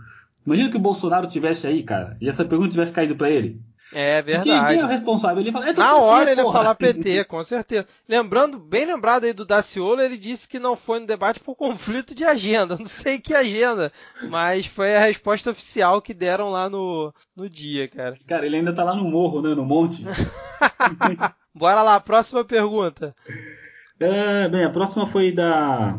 [0.47, 3.61] Imagina que o Bolsonaro tivesse aí, cara, e essa pergunta tivesse caído para ele.
[3.93, 4.73] É verdade.
[4.73, 5.41] Quem, é o responsável?
[5.41, 7.87] Ele fala, é Na PT, hora ele ia falar PT, com certeza.
[8.09, 12.15] Lembrando, bem lembrado aí do Daciolo, ele disse que não foi no debate por conflito
[12.15, 12.77] de agenda.
[12.81, 13.93] Não sei que agenda,
[14.29, 18.17] mas foi a resposta oficial que deram lá no, no dia, cara.
[18.27, 19.55] Cara, ele ainda tá lá no morro, né?
[19.55, 20.05] No monte.
[21.55, 23.15] Bora lá, próxima pergunta.
[23.99, 25.99] É, bem, a próxima foi da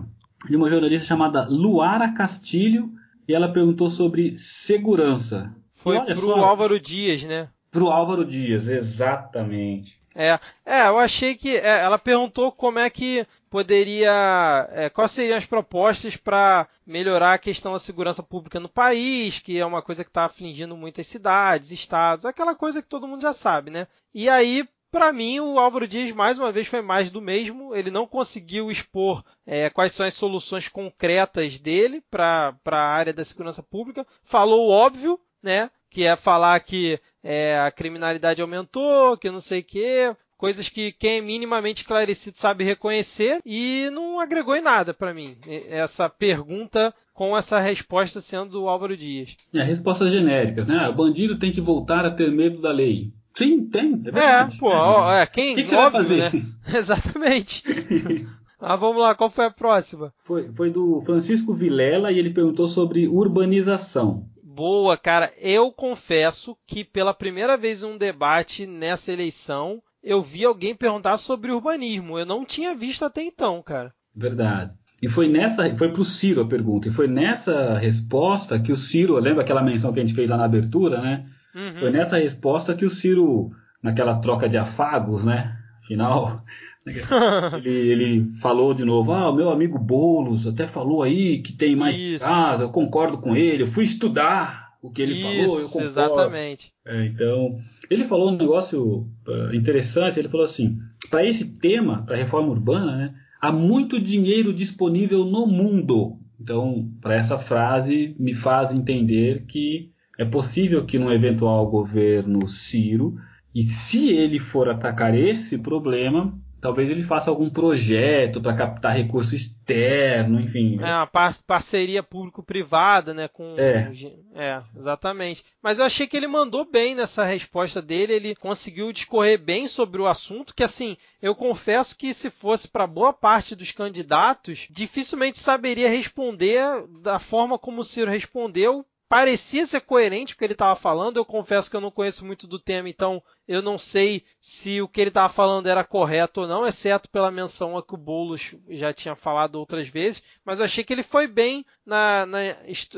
[0.50, 2.92] de uma jornalista chamada Luara Castilho
[3.28, 5.56] e ela perguntou sobre segurança.
[5.74, 7.50] Foi pro só, Álvaro Dias, né?
[7.72, 10.00] Pro Álvaro Dias, exatamente.
[10.14, 15.38] É, é eu achei que é, ela perguntou como é que poderia, é, quais seriam
[15.38, 20.04] as propostas para melhorar a questão da segurança pública no país, que é uma coisa
[20.04, 23.88] que está afligindo muitas cidades, estados, aquela coisa que todo mundo já sabe, né?
[24.14, 27.74] E aí para mim, o Álvaro Dias, mais uma vez, foi mais do mesmo.
[27.74, 33.24] Ele não conseguiu expor é, quais são as soluções concretas dele para a área da
[33.24, 34.06] segurança pública.
[34.22, 35.72] Falou o óbvio, né?
[35.90, 40.16] Que é falar que é, a criminalidade aumentou, que não sei o quê.
[40.38, 45.38] Coisas que quem é minimamente esclarecido sabe reconhecer e não agregou em nada para mim.
[45.70, 49.36] Essa pergunta com essa resposta sendo do Álvaro Dias.
[49.54, 50.90] É, respostas genéricas, né?
[50.90, 53.14] O bandido tem que voltar a ter medo da lei.
[53.36, 54.02] Sim, tem.
[54.14, 54.74] É, é pô,
[55.12, 56.34] é, quem, o que, que você óbvio, vai fazer?
[56.34, 56.46] Né?
[56.76, 57.64] Exatamente.
[58.60, 60.12] ah, vamos lá, qual foi a próxima?
[60.24, 64.26] Foi, foi do Francisco Vilela e ele perguntou sobre urbanização.
[64.54, 65.32] Boa, cara.
[65.38, 71.18] Eu confesso que pela primeira vez em um debate nessa eleição, eu vi alguém perguntar
[71.18, 72.20] sobre urbanismo.
[72.20, 73.94] Eu não tinha visto até então, cara.
[74.14, 74.74] Verdade.
[75.02, 79.18] E foi nessa, foi pro Ciro a pergunta, e foi nessa resposta que o Ciro,
[79.18, 81.26] lembra aquela menção que a gente fez lá na abertura, né?
[81.56, 81.76] Uhum.
[81.76, 85.58] Foi nessa resposta que o Ciro, naquela troca de afagos, né?
[85.88, 86.44] Final,
[86.86, 91.76] ele, ele, falou de novo: Ah, o meu amigo Boulos até falou aí que tem
[91.76, 92.26] mais Isso.
[92.26, 95.86] casa, eu concordo com ele, eu fui estudar o que ele Isso, falou, eu concordo.
[95.86, 96.74] Exatamente.
[96.84, 97.58] É, então,
[97.90, 100.80] ele falou um negócio uh, interessante, ele falou assim:
[101.10, 106.18] para esse tema, para a reforma urbana, né, há muito dinheiro disponível no mundo.
[106.40, 113.16] Então, para essa frase, me faz entender que é possível que num eventual governo Ciro,
[113.54, 119.36] e se ele for atacar esse problema, talvez ele faça algum projeto para captar recurso
[119.36, 120.80] externo, enfim.
[120.80, 123.28] É uma par parceria público-privada, né?
[123.28, 123.92] Com é.
[124.36, 125.44] é, exatamente.
[125.62, 128.14] Mas eu achei que ele mandou bem nessa resposta dele.
[128.14, 130.54] Ele conseguiu discorrer bem sobre o assunto.
[130.54, 136.64] Que assim, eu confesso que se fosse para boa parte dos candidatos, dificilmente saberia responder
[137.02, 141.18] da forma como o Ciro respondeu parecia ser coerente o que ele estava falando.
[141.18, 144.88] Eu confesso que eu não conheço muito do tema, então eu não sei se o
[144.88, 148.56] que ele estava falando era correto ou não, exceto pela menção a que o Boulos
[148.70, 150.24] já tinha falado outras vezes.
[150.46, 152.40] Mas eu achei que ele foi bem na, na,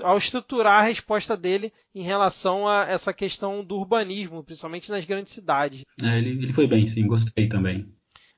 [0.04, 5.34] ao estruturar a resposta dele em relação a essa questão do urbanismo, principalmente nas grandes
[5.34, 5.82] cidades.
[6.00, 7.88] É, ele, ele foi bem, sim, gostei também.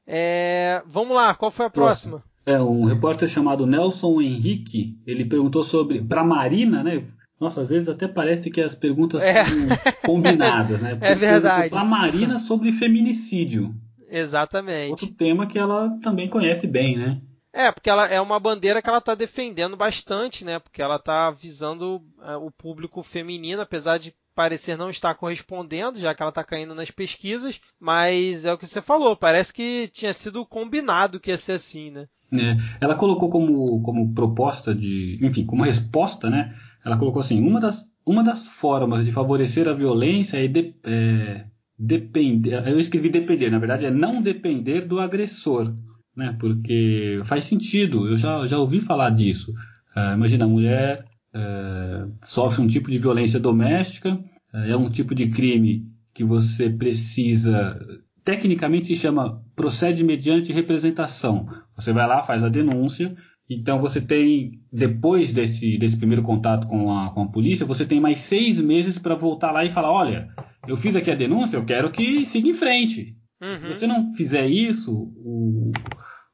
[0.07, 2.23] É, vamos lá, qual foi a próxima?
[2.45, 7.03] É, um repórter chamado Nelson Henrique, ele perguntou sobre, para Marina, né?
[7.39, 9.43] Nossa, às vezes até parece que as perguntas é.
[9.45, 9.55] são
[10.03, 10.91] combinadas, né?
[10.93, 11.69] É Porque é verdade.
[11.69, 13.75] Para Marina sobre feminicídio.
[14.09, 14.91] Exatamente.
[14.91, 17.21] Outro tema que ela também conhece bem, né?
[17.51, 20.59] É, porque ela é uma bandeira que ela está defendendo bastante, né?
[20.59, 26.13] Porque ela está visando é, o público feminino, apesar de parecer não estar correspondendo, já
[26.13, 30.13] que ela está caindo nas pesquisas, mas é o que você falou, parece que tinha
[30.13, 32.07] sido combinado que ia ser assim, né?
[32.37, 36.53] É, ela colocou como, como proposta de, enfim, como resposta, né?
[36.85, 41.45] Ela colocou assim: uma das, uma das formas de favorecer a violência é, de, é
[41.77, 42.67] depender.
[42.67, 45.73] Eu escrevi depender, na verdade é não depender do agressor,
[46.15, 46.35] né?
[46.39, 48.07] Porque faz sentido.
[48.07, 49.51] Eu já, já ouvi falar disso.
[49.95, 54.13] Uh, imagina a mulher uh, sofre um tipo de violência doméstica,
[54.53, 57.77] uh, é um tipo de crime que você precisa
[58.25, 61.47] tecnicamente se chama procede mediante representação.
[61.77, 63.15] Você vai lá, faz a denúncia,
[63.49, 67.99] então você tem, depois desse, desse primeiro contato com a, com a polícia, você tem
[67.99, 70.29] mais seis meses para voltar lá e falar, olha,
[70.67, 73.15] eu fiz aqui a denúncia, eu quero que siga em frente.
[73.41, 73.55] Uhum.
[73.55, 75.71] Se você não fizer isso, o,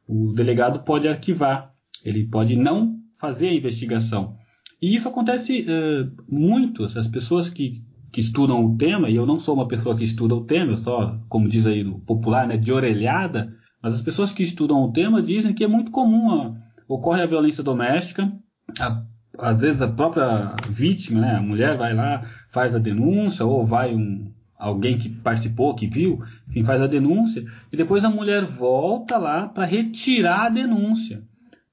[0.08, 1.74] o delegado pode arquivar,
[2.06, 4.36] ele pode não fazer a investigação.
[4.82, 9.40] E isso acontece uh, muito, as pessoas que que estudam o tema, e eu não
[9.40, 12.58] sou uma pessoa que estuda o tema, eu só, como diz aí no popular, né,
[12.58, 16.54] de orelhada, mas as pessoas que estudam o tema dizem que é muito comum, a,
[16.94, 18.32] ocorre a violência doméstica,
[18.80, 19.04] a,
[19.38, 23.96] às vezes a própria vítima, né, a mulher vai lá, faz a denúncia, ou vai
[23.96, 29.18] um, alguém que participou, que viu, enfim, faz a denúncia, e depois a mulher volta
[29.18, 31.24] lá para retirar a denúncia.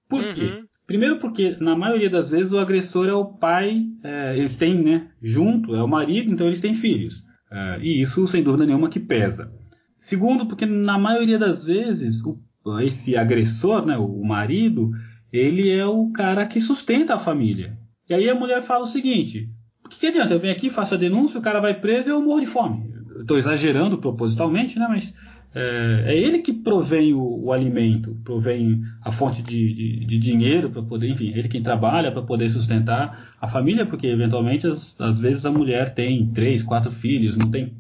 [0.09, 0.33] Por uhum.
[0.33, 0.65] quê?
[0.87, 5.09] Primeiro porque, na maioria das vezes, o agressor é o pai, é, eles têm, né,
[5.21, 7.23] junto, é o marido, então eles têm filhos.
[7.51, 9.53] É, e isso, sem dúvida nenhuma, que pesa.
[9.99, 12.39] Segundo, porque na maioria das vezes, o,
[12.81, 14.91] esse agressor, né, o marido,
[15.33, 17.79] ele é o cara que sustenta a família.
[18.09, 19.49] E aí a mulher fala o seguinte:
[19.85, 20.35] o que, que adianta?
[20.35, 22.91] Eu venho aqui, faço a denúncia, o cara vai preso e eu morro de fome.
[23.21, 24.87] Estou exagerando propositalmente, né?
[24.89, 25.15] Mas
[25.55, 30.71] é, é ele que provém o, o, alimento, provém a fonte de, de, de dinheiro
[30.71, 35.21] para poder, enfim, ele quem trabalha para poder sustentar a família, porque eventualmente às, às
[35.21, 37.75] vezes a mulher tem três, quatro filhos, não tem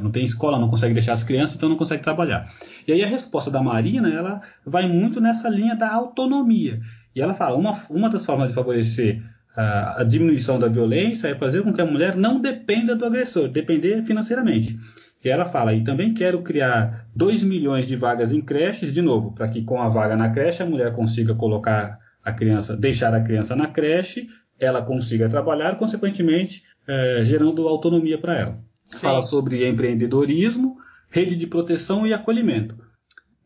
[0.00, 2.50] não tem escola, não consegue deixar as crianças, então não consegue trabalhar.
[2.86, 6.80] E aí a resposta da Marina, ela vai muito nessa linha da autonomia.
[7.14, 9.22] E ela fala, uma, uma das formas de favorecer
[9.56, 13.48] a, a diminuição da violência é fazer com que a mulher não dependa do agressor,
[13.48, 14.78] depender financeiramente.
[15.24, 19.32] E ela fala, e também quero criar 2 milhões de vagas em creches, de novo,
[19.32, 23.20] para que com a vaga na creche a mulher consiga colocar a criança, deixar a
[23.20, 24.28] criança na creche,
[24.58, 28.58] ela consiga trabalhar, consequentemente é, gerando autonomia para ela.
[28.86, 28.98] Sim.
[29.00, 30.76] Fala sobre empreendedorismo,
[31.08, 32.76] rede de proteção e acolhimento.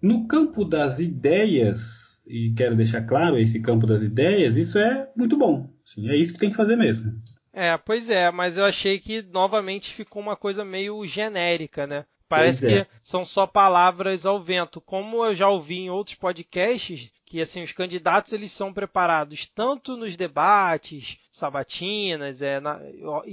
[0.00, 5.36] No campo das ideias, e quero deixar claro esse campo das ideias, isso é muito
[5.36, 5.70] bom.
[5.84, 7.12] Sim, é isso que tem que fazer mesmo.
[7.52, 12.04] É, pois é, mas eu achei que novamente ficou uma coisa meio genérica, né?
[12.28, 12.84] Parece é.
[12.84, 14.80] que são só palavras ao vento.
[14.80, 19.96] Como eu já ouvi em outros podcasts, que assim os candidatos eles são preparados tanto
[19.96, 22.80] nos debates, sabatinas, é, na,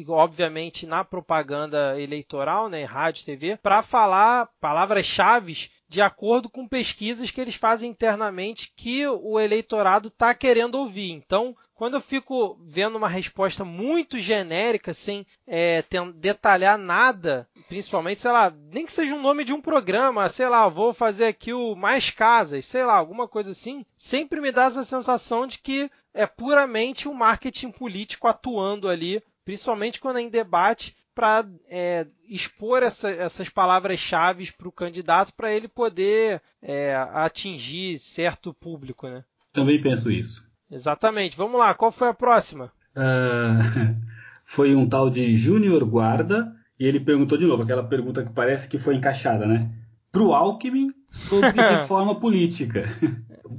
[0.07, 7.39] obviamente na propaganda eleitoral, né, rádio, TV, para falar palavras-chave de acordo com pesquisas que
[7.39, 11.11] eles fazem internamente que o eleitorado está querendo ouvir.
[11.11, 15.83] Então, quando eu fico vendo uma resposta muito genérica, sem é,
[16.15, 20.67] detalhar nada, principalmente, sei lá, nem que seja um nome de um programa, sei lá,
[20.67, 24.83] vou fazer aqui o Mais Casas, sei lá, alguma coisa assim, sempre me dá essa
[24.83, 30.95] sensação de que é puramente um marketing político atuando ali, principalmente quando é em debate,
[31.15, 38.53] para é, expor essa, essas palavras-chave para o candidato para ele poder é, atingir certo
[38.53, 39.23] público, né?
[39.53, 40.47] Também penso isso.
[40.71, 41.37] Exatamente.
[41.37, 42.71] Vamos lá, qual foi a próxima?
[42.95, 43.95] Uh,
[44.45, 48.67] foi um tal de Júnior Guarda, e ele perguntou de novo, aquela pergunta que parece
[48.67, 49.69] que foi encaixada, né?
[50.11, 52.85] Para o Alckmin sobre reforma política.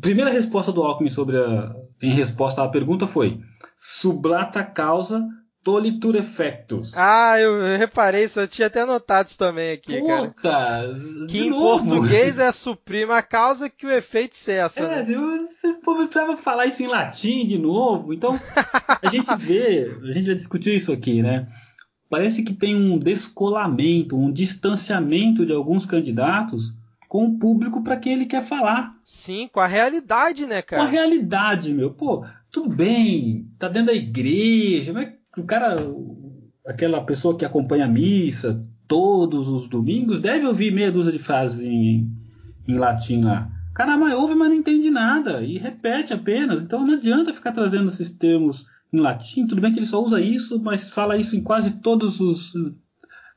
[0.00, 1.74] Primeira resposta do Alckmin sobre a,
[2.06, 3.40] em resposta à pergunta foi:
[3.76, 5.26] sublata causa
[5.64, 6.92] Tolitur Effectus.
[6.94, 10.30] Ah, eu reparei isso, eu tinha até anotado isso também aqui, Pô, cara.
[10.30, 11.88] cara que em novo.
[11.88, 14.80] português é suprima a causa que o efeito cessa.
[14.80, 15.06] É, né?
[15.08, 18.12] eu, eu precisava falar isso em latim de novo.
[18.12, 18.38] Então,
[19.00, 21.48] a gente vê, a gente vai discutir isso aqui, né?
[22.10, 26.74] Parece que tem um descolamento, um distanciamento de alguns candidatos
[27.14, 28.98] com o público para quem ele quer falar.
[29.04, 30.82] Sim, com a realidade, né, cara?
[30.82, 31.92] Com a realidade, meu.
[31.92, 35.76] Pô, tudo bem, tá dentro da igreja, mas o cara,
[36.66, 41.62] aquela pessoa que acompanha a missa todos os domingos, deve ouvir meia dúzia de frases
[41.62, 42.10] em,
[42.66, 43.48] em latim lá.
[43.70, 46.64] O cara mas ouve, mas não entende nada e repete apenas.
[46.64, 49.46] Então não adianta ficar trazendo esses termos em latim.
[49.46, 52.52] Tudo bem que ele só usa isso, mas fala isso em quase todos os.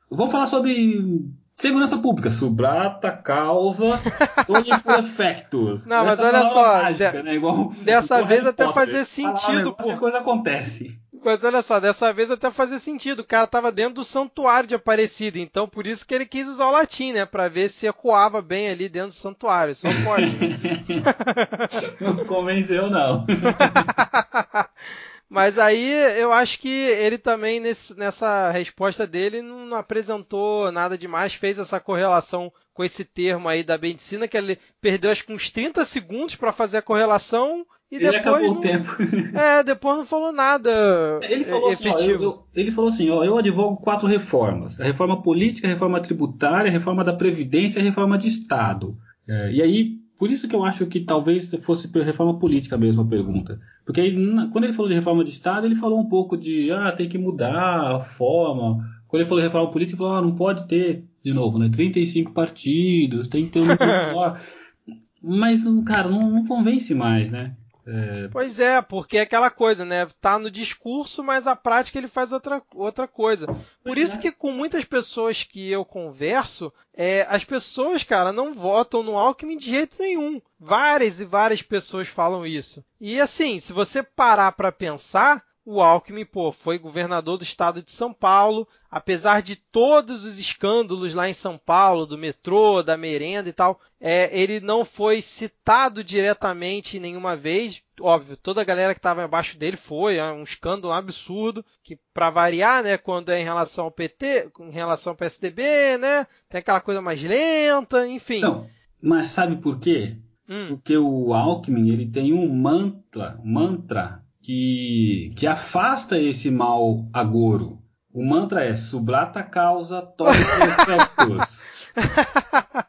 [0.09, 2.29] Vamos falar sobre segurança pública.
[2.29, 3.99] Subrata, causa,
[4.47, 5.85] onifur effectus.
[5.85, 6.83] Não, mas olha só.
[6.83, 7.23] Mágica, de...
[7.23, 7.35] né?
[7.35, 9.75] igual, dessa vez até fazer sentido.
[9.77, 9.97] Ah, por...
[9.97, 10.97] coisa acontece.
[11.23, 13.19] Mas olha só, dessa vez até fazia sentido.
[13.19, 16.67] O cara estava dentro do santuário de Aparecida, então por isso que ele quis usar
[16.67, 17.25] o latim, né?
[17.25, 19.75] Pra ver se ecoava bem ali dentro do santuário.
[19.75, 20.31] Só pode.
[21.99, 23.25] não convenceu, não.
[25.29, 31.33] Mas aí eu acho que ele também, nesse, nessa resposta dele, não apresentou nada demais,
[31.33, 35.49] fez essa correlação com esse termo aí da medicina, que ele perdeu acho que uns
[35.49, 38.97] 30 segundos para fazer a correlação e ele depois acabou não, o tempo.
[39.37, 41.19] É, depois não falou nada.
[41.23, 44.83] Ele falou assim, ó, eu, eu, ele falou assim, ó, eu advogo quatro reformas: a
[44.83, 48.97] reforma política, a reforma tributária, a reforma da previdência, e a reforma de Estado.
[49.27, 53.05] É, e aí, por isso que eu acho que talvez fosse reforma política mesmo a
[53.05, 53.59] pergunta.
[53.85, 54.13] Porque aí,
[54.51, 57.17] quando ele falou de reforma de Estado, ele falou um pouco de, ah, tem que
[57.17, 58.83] mudar a forma.
[59.07, 61.69] Quando ele falou de reforma política, ele falou, ah, não pode ter, de novo, né,
[61.69, 63.67] 35 partidos, tem que ter um
[65.21, 67.55] Mas, cara, não, não convence mais, né?
[67.87, 68.27] É...
[68.27, 70.05] Pois é, porque é aquela coisa, né?
[70.19, 73.47] Tá no discurso, mas a prática ele faz outra, outra coisa.
[73.81, 74.19] Por isso é.
[74.19, 79.57] que com muitas pessoas que eu converso, é, as pessoas, cara, não votam no Alckmin
[79.57, 80.41] de jeito nenhum.
[80.59, 82.83] Várias e várias pessoas falam isso.
[82.99, 87.91] E assim, se você parar para pensar, o Alckmin, pô, foi governador do estado de
[87.91, 93.49] São Paulo, apesar de todos os escândalos lá em São Paulo, do metrô, da merenda
[93.49, 97.83] e tal, é, ele não foi citado diretamente nenhuma vez.
[97.99, 102.29] Óbvio, toda a galera que estava abaixo dele foi, é um escândalo absurdo, que para
[102.29, 106.79] variar, né, quando é em relação ao PT, em relação ao PSDB, né, tem aquela
[106.79, 108.39] coisa mais lenta, enfim.
[108.39, 108.69] Não,
[109.03, 110.15] mas sabe por quê?
[110.47, 110.69] Hum.
[110.69, 117.81] Porque o Alckmin, ele tem um mantra, mantra que, que afasta esse mal agouro.
[118.13, 121.61] O mantra é sublata causa torre efectos.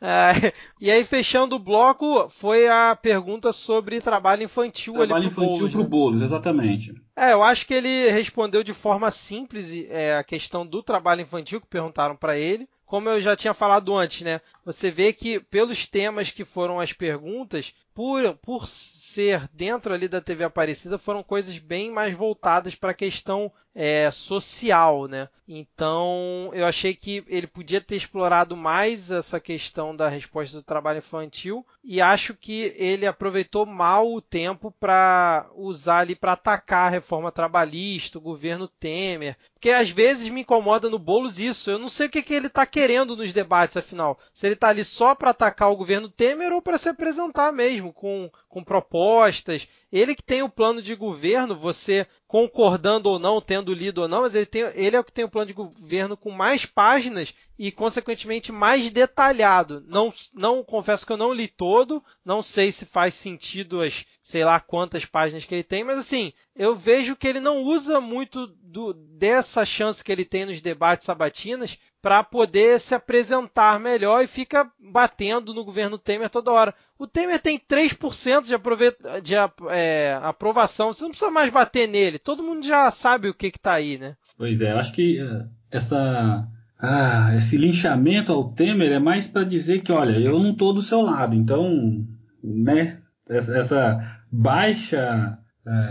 [0.80, 5.68] e aí, fechando o bloco, foi a pergunta sobre trabalho infantil trabalho ali pro infantil
[5.68, 5.88] para o né?
[5.90, 6.94] Boulos, exatamente.
[7.14, 11.60] É, eu acho que ele respondeu de forma simples é, a questão do trabalho infantil
[11.60, 14.40] que perguntaram para ele como eu já tinha falado antes, né?
[14.64, 20.20] Você vê que pelos temas que foram as perguntas, por, por ser dentro ali da
[20.20, 25.28] TV Aparecida, foram coisas bem mais voltadas para a questão é, social, né?
[25.46, 30.98] Então eu achei que ele podia ter explorado mais essa questão da resposta do trabalho
[30.98, 36.90] infantil e acho que ele aproveitou mal o tempo para usar ali para atacar a
[36.90, 41.70] reforma trabalhista, o governo Temer, porque às vezes me incomoda no Bolos isso.
[41.70, 44.18] Eu não sei o que, que ele está querendo nos debates, afinal.
[44.32, 47.92] Se ele está ali só para atacar o governo Temer ou para se apresentar mesmo
[47.92, 49.68] com, com propostas.
[49.92, 54.22] Ele que tem o plano de governo, você concordando ou não, tendo lido ou não,
[54.22, 57.32] mas ele, tem, ele é o que tem o plano de governo com mais páginas
[57.56, 59.84] e, consequentemente, mais detalhado.
[59.86, 64.44] Não, não confesso que eu não li todo, não sei se faz sentido as sei
[64.44, 68.46] lá quantas páginas que ele tem, mas assim, eu vejo que ele não usa muito
[68.46, 74.26] do, dessa chance que ele tem nos debates sabatinas para poder se apresentar melhor e
[74.26, 76.74] fica batendo no governo Temer toda hora.
[76.98, 79.34] O Temer tem 3% de, de
[79.70, 83.72] é, aprovação, você não precisa mais bater nele, todo mundo já sabe o que está
[83.72, 84.16] aí, né?
[84.36, 86.46] Pois é, eu acho que uh, essa,
[86.78, 90.82] ah, esse linchamento ao Temer é mais para dizer que, olha, eu não estou do
[90.82, 92.06] seu lado, então,
[92.42, 95.38] né, essa, essa baixa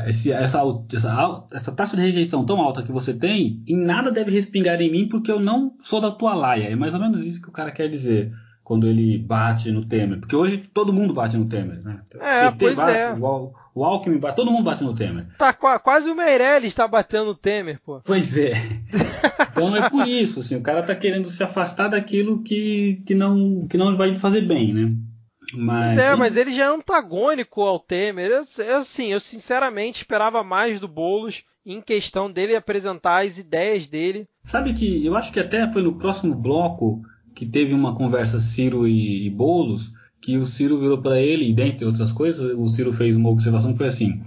[0.08, 0.62] esse, essa,
[0.94, 4.92] essa, essa, taxa de rejeição tão alta que você tem, em nada deve respingar em
[4.92, 6.70] mim porque eu não sou da tua laia.
[6.70, 8.32] É mais ou menos isso que o cara quer dizer
[8.64, 10.20] quando ele bate no Temer.
[10.20, 11.82] Porque hoje todo mundo bate no Temer.
[11.84, 12.02] Né?
[12.20, 13.14] É, PT pois bate, é.
[13.14, 15.28] O, o Alckmin bate, todo mundo bate no Temer.
[15.38, 18.00] Tá, quase o Meirelles está batendo no Temer, pô.
[18.04, 18.54] Pois é.
[19.54, 23.68] Então é por isso, assim, o cara tá querendo se afastar daquilo que, que, não,
[23.68, 24.92] que não vai lhe fazer bem, né?
[25.56, 28.32] Mas, é, mas ele já é antagônico ao Temer.
[28.32, 33.88] Eu, eu, assim, eu sinceramente esperava mais do Boulos em questão dele apresentar as ideias
[33.88, 34.28] dele.
[34.44, 37.02] Sabe que eu acho que até foi no próximo bloco
[37.34, 41.54] que teve uma conversa Ciro e, e Boulos, que o Ciro virou para ele, e
[41.54, 44.22] dentre outras coisas, o Ciro fez uma observação que foi assim: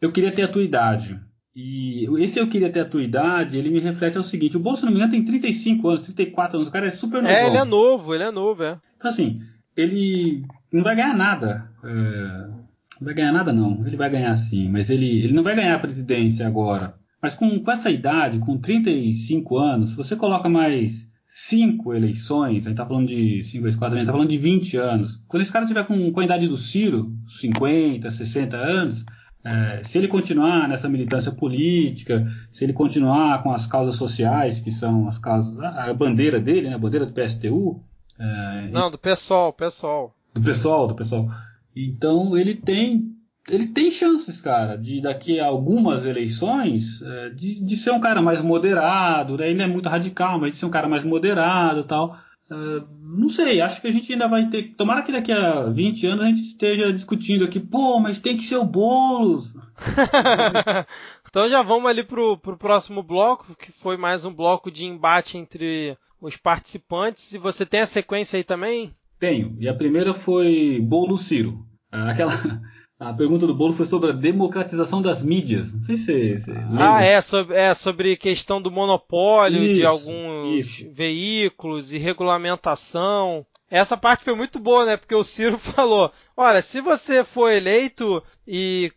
[0.00, 1.18] Eu queria ter a tua idade.
[1.54, 4.80] E esse eu queria ter a tua idade, ele me reflete ao seguinte: o Bolsonaro,
[4.80, 7.34] se não me engano, tem 35 anos, 34 anos, o cara é super novo.
[7.34, 8.78] É, ele é novo, ele é novo, é.
[8.96, 9.40] Então, assim,
[9.76, 11.70] ele não vai ganhar nada.
[11.82, 13.86] É, não vai ganhar nada, não.
[13.86, 16.94] Ele vai ganhar sim, mas ele, ele não vai ganhar a presidência agora.
[17.22, 22.70] Mas com, com essa idade, com 35 anos, você coloca mais cinco eleições, a gente
[22.70, 25.22] está falando de 5 vezes 4, a gente tá falando de 20 anos.
[25.28, 29.04] Quando esse cara tiver com, com a idade do Ciro, 50, 60 anos,
[29.44, 34.72] é, se ele continuar nessa militância política, se ele continuar com as causas sociais, que
[34.72, 37.80] são as causas, a bandeira dele, né, a bandeira do PSTU.
[38.18, 41.28] É, Não, do pessoal, pessoal do pessoal, do pessoal.
[41.74, 43.10] Então ele tem
[43.48, 48.22] ele tem chances, cara, de daqui a algumas eleições é, de, de ser um cara
[48.22, 49.50] mais moderado, né?
[49.50, 52.16] Ele é muito radical, mas de ser um cara mais moderado, tal.
[52.50, 54.74] Uh, não sei, acho que a gente ainda vai ter.
[54.74, 58.42] Tomara que daqui a 20 anos a gente esteja discutindo aqui, pô, mas tem que
[58.42, 59.54] ser o Boulos.
[61.28, 65.38] então já vamos ali pro, pro próximo bloco, que foi mais um bloco de embate
[65.38, 67.32] entre os participantes.
[67.32, 68.92] E você tem a sequência aí também?
[69.20, 69.54] Tenho.
[69.60, 71.64] E a primeira foi Bolo Ciro.
[71.92, 72.32] Aquela.
[72.98, 75.72] A pergunta do Bolo foi sobre a democratização das mídias.
[75.72, 76.96] Não sei se você lembra.
[76.96, 80.92] Ah, é sobre, é sobre questão do monopólio isso, de alguns isso.
[80.92, 83.46] veículos e regulamentação.
[83.70, 84.98] Essa parte foi muito boa, né?
[84.98, 88.92] Porque o Ciro falou: olha, se você for eleito e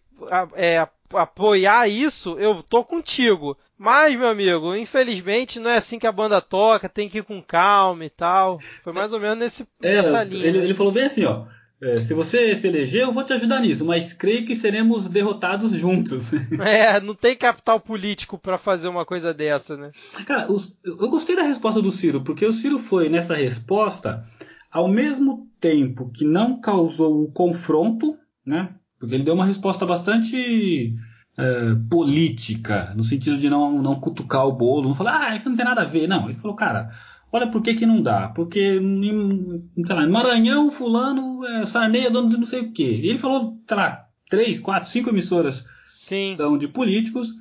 [0.58, 3.58] é, apoiar isso, eu tô contigo.
[3.84, 7.44] Mas, meu amigo, infelizmente não é assim que a banda toca, tem que ir com
[7.44, 8.58] calma e tal.
[8.82, 10.46] Foi mais ou menos nesse, é, nessa linha.
[10.46, 11.48] Ele, ele, falou bem assim, ó.
[11.82, 15.72] é, se você se eleger, eu vou te ajudar nisso, mas creio que seremos derrotados
[15.72, 16.32] juntos.
[16.64, 19.92] É, não tem capital político para fazer uma coisa dessa, né?
[20.26, 24.26] Cara, os, eu gostei da resposta do Ciro, porque o Ciro foi nessa resposta
[24.72, 28.70] ao mesmo tempo que não causou o confronto, né?
[28.98, 30.96] Porque ele deu uma resposta bastante
[31.38, 35.56] é, política, no sentido de não, não cutucar o bolo, não falar, ah, isso não
[35.56, 36.08] tem nada a ver.
[36.08, 36.92] Não, ele falou, cara,
[37.32, 38.30] olha por que, que não dá.
[38.30, 43.00] Porque, em, sei lá, Maranhão, fulano, é, Sarney é dono de não sei o quê.
[43.04, 46.36] E ele falou, sei lá, três, quatro, cinco emissoras Sim.
[46.36, 47.34] são de políticos,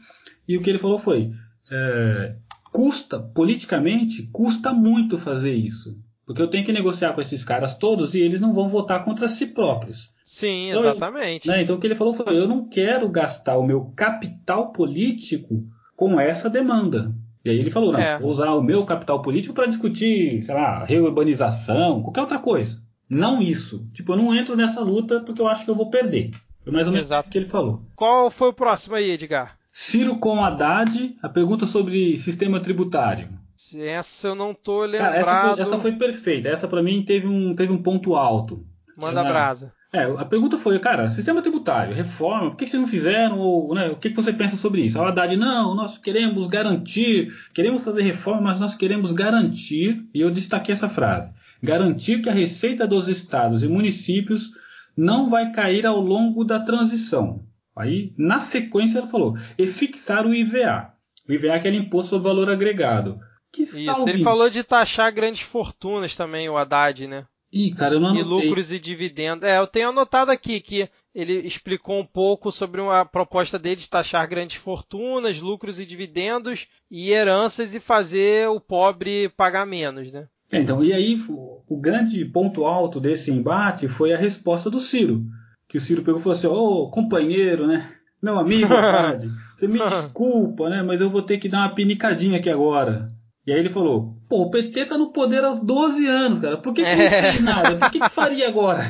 [0.49, 1.33] e o que ele falou foi,
[1.71, 2.37] é,
[2.73, 5.99] custa, politicamente, custa muito fazer isso.
[6.25, 9.29] Porque eu tenho que negociar com esses caras todos e eles não vão votar contra
[9.29, 10.12] si próprios.
[10.25, 11.45] Sim, exatamente.
[11.47, 14.73] Então, né, então o que ele falou foi: eu não quero gastar o meu capital
[14.73, 15.65] político
[15.97, 17.15] com essa demanda.
[17.45, 18.19] E aí ele falou: não, é.
[18.19, 22.81] vou usar o meu capital político para discutir, sei lá, reurbanização, qualquer outra coisa.
[23.09, 23.87] Não isso.
[23.93, 26.31] Tipo, eu não entro nessa luta porque eu acho que eu vou perder.
[26.63, 27.23] Foi mais ou menos Exato.
[27.23, 27.83] isso que ele falou.
[27.95, 29.59] Qual foi o próximo aí, Edgar?
[29.71, 33.29] Ciro com Haddad, a pergunta sobre sistema tributário.
[33.77, 35.13] Essa eu não tô lembrado.
[35.13, 36.49] Cara, essa, foi, essa foi perfeita.
[36.49, 38.65] Essa para mim teve um, teve um ponto alto.
[38.97, 39.73] Manda Ela, brasa.
[39.95, 43.39] É, a pergunta foi, cara, sistema tributário, reforma, por que vocês não fizeram?
[43.39, 44.99] Ou, né, o que você pensa sobre isso?
[44.99, 50.31] A Haddad, não, nós queremos garantir, queremos fazer reforma, mas nós queremos garantir, e eu
[50.31, 54.51] destaquei essa frase, garantir que a receita dos estados e municípios
[54.97, 57.45] não vai cair ao longo da transição.
[57.77, 60.91] Aí, na sequência, ela falou, e fixar o IVA.
[61.29, 63.21] O IVA é aquele imposto sobre valor agregado.
[63.53, 67.27] Que Isso, ele falou de taxar grandes fortunas também, o Haddad, né?
[67.53, 68.25] Ih, cara, eu não anotei.
[68.25, 69.47] E lucros e dividendos.
[69.47, 73.91] É, eu tenho anotado aqui que ele explicou um pouco sobre uma proposta dele de
[73.91, 80.27] taxar grandes fortunas, lucros e dividendos e heranças e fazer o pobre pagar menos, né?
[80.51, 85.25] É, então, e aí o grande ponto alto desse embate foi a resposta do Ciro.
[85.69, 87.91] Que o Ciro pegou e falou assim: Ô, oh, companheiro, né?
[88.23, 88.69] Meu amigo,
[89.57, 90.83] você me desculpa, né?
[90.83, 93.13] Mas eu vou ter que dar uma pinicadinha aqui agora.
[93.47, 96.57] E aí ele falou: pô, o PT tá no poder há 12 anos, cara.
[96.57, 96.97] Por que, que é.
[96.97, 97.77] não fez nada?
[97.77, 98.83] Por que, que faria agora?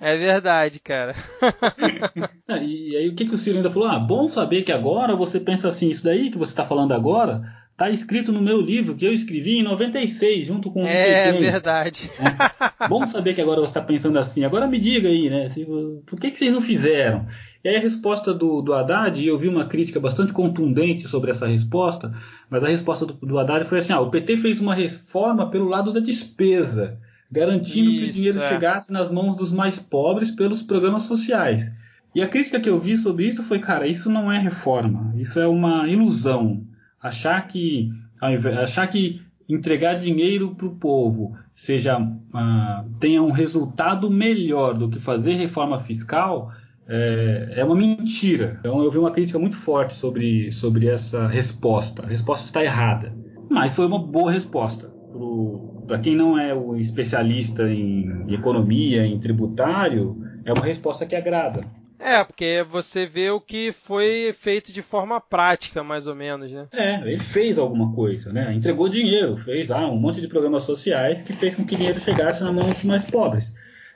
[0.00, 1.16] É verdade, cara.
[2.46, 3.88] Ah, e aí o que, que o Ciro ainda falou?
[3.88, 7.42] Ah, bom saber que agora você pensa assim, isso daí que você está falando agora
[7.78, 12.10] tá escrito no meu livro que eu escrevi em 96, junto com o É verdade.
[12.18, 12.88] É.
[12.88, 14.44] Bom saber que agora você está pensando assim.
[14.44, 15.48] Agora me diga aí, né?
[16.04, 17.24] Por que, que vocês não fizeram?
[17.62, 21.30] E aí a resposta do, do Haddad, e eu vi uma crítica bastante contundente sobre
[21.30, 22.12] essa resposta,
[22.50, 25.68] mas a resposta do, do Haddad foi assim: ah, o PT fez uma reforma pelo
[25.68, 26.98] lado da despesa,
[27.30, 28.48] garantindo Isso, que o dinheiro é.
[28.48, 31.72] chegasse nas mãos dos mais pobres pelos programas sociais.
[32.12, 35.38] E a crítica que eu vi sobre isso foi, cara, isso não é reforma, isso
[35.38, 36.66] é uma ilusão.
[37.02, 37.90] Achar que,
[38.62, 44.98] achar que entregar dinheiro para o povo seja uh, tenha um resultado melhor do que
[44.98, 46.52] fazer reforma fiscal
[46.88, 48.56] é, é uma mentira.
[48.60, 52.02] Então eu vi uma crítica muito forte sobre, sobre essa resposta.
[52.02, 53.14] A resposta está errada.
[53.50, 54.90] Mas foi uma boa resposta.
[55.86, 61.64] Para quem não é o especialista em economia, em tributário, é uma resposta que agrada.
[61.98, 66.66] É, porque você vê o que foi feito de forma prática, mais ou menos, né?
[66.72, 68.54] É, ele fez alguma coisa, né?
[68.54, 72.42] Entregou dinheiro, fez lá um monte de programas sociais que fez com que dinheiro chegasse
[72.42, 73.52] na mão dos mais pobres.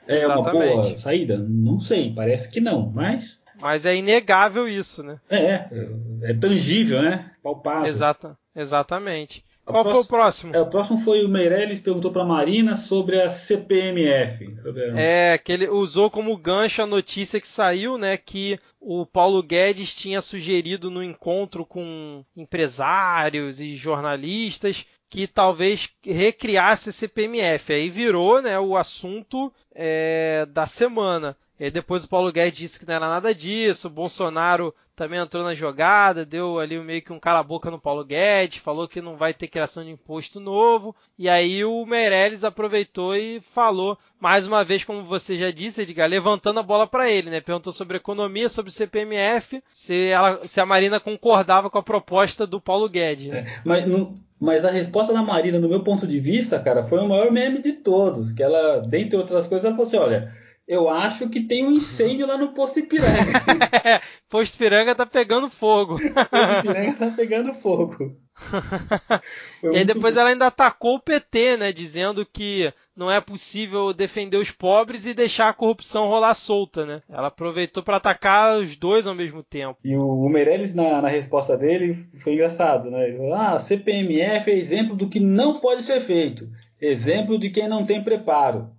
[0.07, 0.55] É Exatamente.
[0.55, 1.37] uma boa saída?
[1.37, 3.41] Não sei, parece que não, mas.
[3.59, 5.17] Mas é inegável isso, né?
[5.29, 5.89] É, é,
[6.23, 7.31] é tangível, né?
[7.41, 7.87] Palpável.
[7.87, 9.45] Exata, exatamente.
[9.65, 10.55] Qual próximo, foi o próximo?
[10.55, 14.59] É, o próximo foi o Meirelles perguntou para a Marina sobre a CPMF.
[14.61, 14.99] Sobre a...
[14.99, 19.95] É, que ele usou como gancho a notícia que saiu, né, que o Paulo Guedes
[19.95, 27.71] tinha sugerido no encontro com empresários e jornalistas que talvez recriasse a CPMF.
[27.71, 31.37] Aí virou né, o assunto é, da semana.
[31.63, 33.87] E depois o Paulo Guedes disse que não era nada disso.
[33.87, 38.57] O Bolsonaro também entrou na jogada, deu ali meio que um cala-boca no Paulo Guedes,
[38.57, 40.93] falou que não vai ter criação de imposto novo.
[41.17, 46.09] E aí o Meirelles aproveitou e falou, mais uma vez, como você já disse, Edgar,
[46.09, 47.39] levantando a bola para ele, né?
[47.39, 52.59] Perguntou sobre economia, sobre CPMF, se, ela, se a Marina concordava com a proposta do
[52.59, 53.27] Paulo Guedes.
[53.27, 53.37] Né?
[53.37, 56.99] É, mas no, mas a resposta da Marina, no meu ponto de vista, cara, foi
[56.99, 58.33] o maior meme de todos.
[58.33, 60.42] Que ela, dentre outras coisas, ela falou assim: olha,
[60.73, 63.41] eu acho que tem um incêndio lá no posto Ipiranga.
[64.29, 65.99] posto Ipiranga tá pegando fogo.
[65.99, 68.17] posto Ipiranga tá pegando fogo.
[69.63, 70.21] e aí depois bom.
[70.21, 71.71] ela ainda atacou o PT, né?
[71.71, 77.01] Dizendo que não é possível defender os pobres e deixar a corrupção rolar solta, né?
[77.09, 79.77] Ela aproveitou para atacar os dois ao mesmo tempo.
[79.83, 83.07] E o Meirelles, na, na resposta dele, foi engraçado, né?
[83.07, 86.49] Ele falou, ah, CPMF é exemplo do que não pode ser feito.
[86.81, 88.69] Exemplo de quem não tem preparo.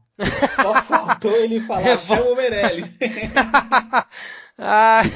[0.56, 2.94] Só faltou ele falar, chama o Meirelles.
[4.56, 5.10] Ai,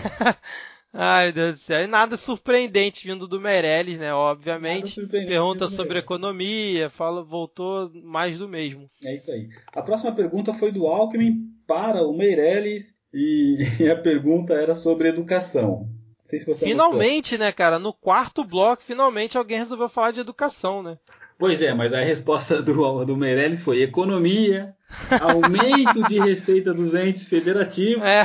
[0.92, 1.80] ai, meu Deus do céu.
[1.80, 4.12] E nada surpreendente vindo do Meirelles, né?
[4.12, 5.00] Obviamente.
[5.06, 8.90] Pergunta sobre economia, fala, voltou mais do mesmo.
[9.04, 9.48] É isso aí.
[9.72, 11.36] A próxima pergunta foi do Alckmin
[11.68, 15.88] para o Meirelles e, e a pergunta era sobre educação.
[16.24, 17.78] Se finalmente, né, cara?
[17.78, 20.98] No quarto bloco, finalmente alguém resolveu falar de educação, né?
[21.38, 24.76] Pois é, mas a resposta do, do Meirelles foi economia,
[25.20, 28.02] aumento de receita dos entes federativos.
[28.02, 28.24] É.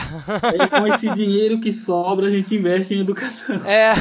[0.55, 3.55] E com esse dinheiro que sobra, a gente investe em educação.
[3.65, 3.93] É.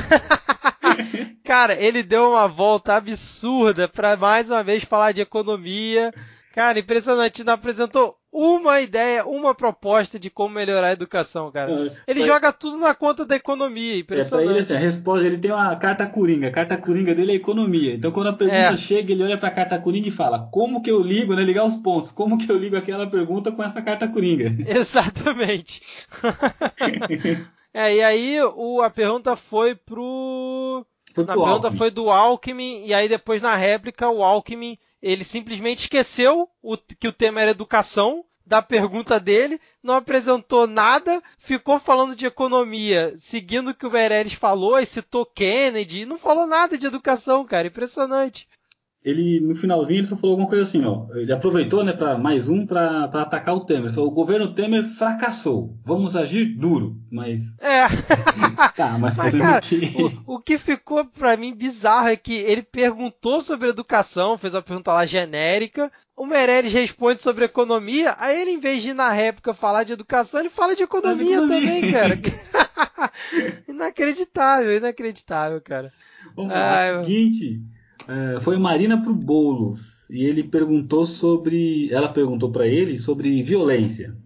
[1.45, 6.13] Cara, ele deu uma volta absurda para mais uma vez falar de economia.
[6.53, 7.45] Cara, impressionante.
[7.45, 11.71] Não apresentou uma ideia, uma proposta de como melhorar a educação, cara.
[11.71, 14.45] É, ele joga tudo na conta da economia, impressionante.
[14.45, 17.33] É, pra ele, assim, a resposta, ele tem uma carta coringa, a carta coringa dele
[17.33, 17.95] é economia.
[17.95, 18.77] Então quando a pergunta é.
[18.79, 21.77] chega, ele olha pra carta coringa e fala, como que eu ligo, né, ligar os
[21.77, 24.57] pontos, como que eu ligo aquela pergunta com essa carta coringa?
[24.67, 25.83] Exatamente.
[27.75, 30.87] é, e aí o, a pergunta foi pro...
[31.15, 31.77] Foi a pergunta Alckmin.
[31.77, 37.09] foi do Alckmin, e aí depois na réplica o Alckmin ele simplesmente esqueceu o, que
[37.09, 43.71] o tema era educação da pergunta dele, não apresentou nada, ficou falando de economia, seguindo
[43.71, 48.49] o que o Meirelles falou, e citou Kennedy, não falou nada de educação, cara, impressionante
[49.05, 51.07] ele no finalzinho ele só falou alguma coisa assim, ó.
[51.15, 53.87] Ele aproveitou, né, para mais um para atacar o Temer.
[53.87, 55.77] Ele falou: o governo Temer fracassou.
[55.85, 57.89] Vamos agir duro, mas É.
[58.77, 60.23] tá, mas, mas cara, que...
[60.27, 64.63] o, o que ficou para mim bizarro é que ele perguntou sobre educação, fez a
[64.63, 65.91] pergunta lá genérica.
[66.15, 69.95] O Meirelles responde sobre economia, aí ele, em vez de ir na réplica falar de
[69.95, 71.81] educação, ele fala de economia, de economia.
[71.81, 72.21] também, cara.
[73.67, 75.91] inacreditável, inacreditável, cara.
[76.37, 77.61] Vamos lá, é o seguinte,
[78.09, 84.17] é, foi Marina pro Boulos e ele perguntou sobre, ela perguntou para ele sobre violência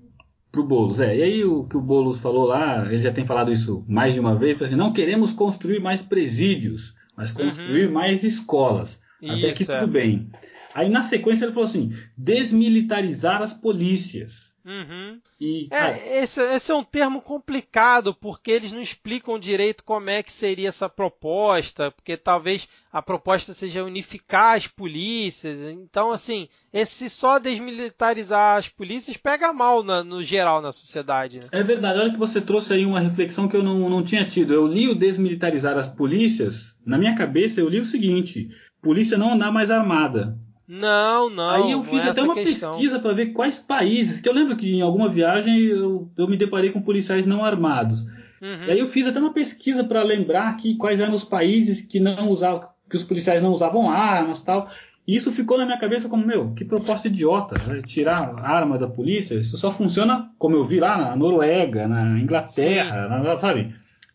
[0.50, 1.00] pro Boulos.
[1.00, 4.14] É, e aí o que o Boulos falou lá, ele já tem falado isso mais
[4.14, 7.44] de uma vez, assim, não queremos construir mais presídios, mas uhum.
[7.44, 7.92] construir uhum.
[7.92, 9.00] mais escolas.
[9.20, 9.78] Isso, Até aqui é.
[9.78, 10.30] tudo bem.
[10.74, 14.55] Aí na sequência ele falou assim: desmilitarizar as polícias.
[14.66, 15.20] Uhum.
[15.40, 20.24] E, é, esse, esse, é um termo complicado porque eles não explicam direito como é
[20.24, 25.60] que seria essa proposta, porque talvez a proposta seja unificar as polícias.
[25.60, 31.38] Então, assim, esse só desmilitarizar as polícias pega mal na, no geral na sociedade.
[31.38, 31.48] Né?
[31.52, 34.52] É verdade, olha que você trouxe aí uma reflexão que eu não, não tinha tido.
[34.52, 38.48] Eu li o desmilitarizar as polícias, na minha cabeça eu li o seguinte:
[38.82, 40.36] polícia não andar mais armada.
[40.68, 41.50] Não, não.
[41.50, 42.72] Aí eu fiz é até uma questão.
[42.72, 46.36] pesquisa para ver quais países, que eu lembro que em alguma viagem eu, eu me
[46.36, 48.02] deparei com policiais não armados.
[48.40, 48.64] Uhum.
[48.66, 52.00] E aí eu fiz até uma pesquisa para lembrar que quais eram os países que
[52.00, 54.68] não usavam, que os policiais não usavam armas, tal.
[55.06, 57.80] E isso ficou na minha cabeça como, meu, que proposta idiota, né?
[57.82, 59.36] tirar a arma da polícia.
[59.36, 63.72] Isso só funciona, como eu vi lá na Noruega, na Inglaterra, na, sabe?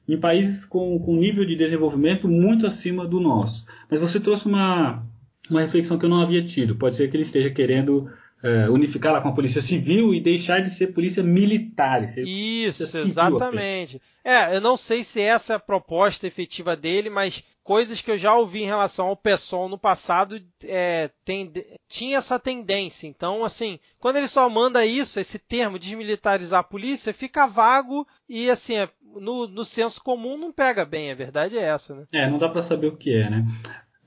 [0.07, 3.65] Em países com, com nível de desenvolvimento muito acima do nosso.
[3.89, 5.01] Mas você trouxe uma,
[5.49, 6.75] uma reflexão que eu não havia tido.
[6.75, 8.11] Pode ser que ele esteja querendo
[8.43, 12.07] é, unificá-la com a polícia civil e deixar de ser polícia militar.
[12.07, 14.01] Ser Isso, polícia exatamente.
[14.23, 18.17] É, eu não sei se essa é a proposta efetiva dele, mas coisas que eu
[18.17, 21.51] já ouvi em relação ao PSOL no passado é, tem,
[21.87, 23.07] tinha essa tendência.
[23.07, 28.49] Então, assim, quando ele só manda isso, esse termo desmilitarizar a polícia, fica vago e,
[28.49, 31.11] assim, é, no, no senso comum não pega bem.
[31.11, 32.05] A verdade é essa, né?
[32.11, 33.45] É, não dá para saber o que é, né?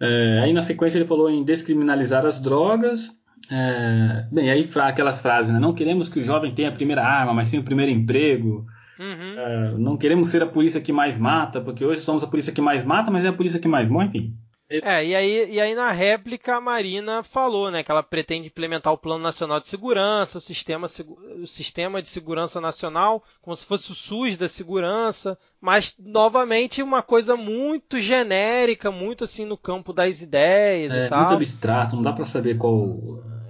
[0.05, 3.11] É, aí na sequência ele falou em descriminalizar as drogas.
[3.51, 5.59] É, bem, aí aquelas frases, né?
[5.59, 8.67] Não queremos que o jovem tenha a primeira arma, mas sim o primeiro emprego.
[8.99, 9.39] Uhum.
[9.39, 12.61] É, não queremos ser a polícia que mais mata, porque hoje somos a polícia que
[12.61, 14.35] mais mata, mas é a polícia que mais morre, enfim.
[14.69, 18.93] É, e aí, e aí na réplica a Marina falou, né, que ela pretende implementar
[18.93, 23.93] o Plano Nacional de Segurança, o sistema, o sistema de segurança nacional, como se fosse
[23.93, 30.23] o SUS da segurança, mas novamente uma coisa muito genérica, muito assim no campo das
[30.23, 31.20] ideias é, e tal.
[31.20, 32.99] Muito abstrato, não dá para saber qual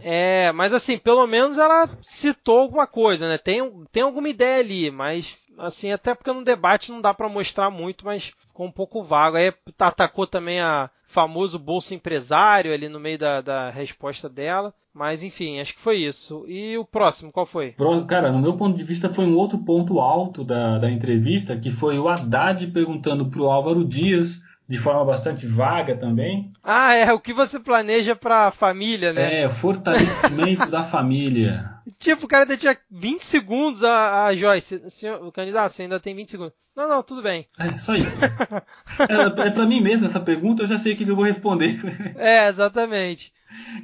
[0.07, 3.39] é, mas assim, pelo menos ela citou alguma coisa, né?
[3.39, 7.71] Tem, tem alguma ideia ali, mas assim, até porque no debate não dá para mostrar
[7.71, 9.39] muito, mas ficou um pouco vago.
[9.39, 14.75] Aí atacou também a famoso bolsa empresário ali no meio da, da resposta dela.
[14.93, 16.45] Mas enfim, acho que foi isso.
[16.49, 17.73] E o próximo, qual foi?
[18.07, 21.71] Cara, no meu ponto de vista foi um outro ponto alto da, da entrevista, que
[21.71, 26.53] foi o Haddad perguntando pro Álvaro Dias de forma bastante vaga também.
[26.63, 29.43] Ah, é o que você planeja para a família, né?
[29.43, 31.73] É, fortalecimento da família.
[31.99, 34.83] Tipo, o cara ainda tinha 20 segundos a, a Joyce.
[34.89, 36.55] Senhor, o candidato, você ainda tem 20 segundos.
[36.75, 37.47] Não, não, tudo bem.
[37.59, 38.17] É, só isso.
[38.25, 41.79] é, é para mim mesmo essa pergunta, eu já sei o que eu vou responder.
[42.17, 43.35] é, exatamente.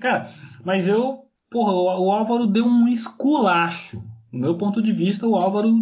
[0.01, 0.31] Cara,
[0.65, 4.03] mas eu porra, o, Álvaro deu um esculacho.
[4.33, 5.77] No meu ponto de vista, o Álvaro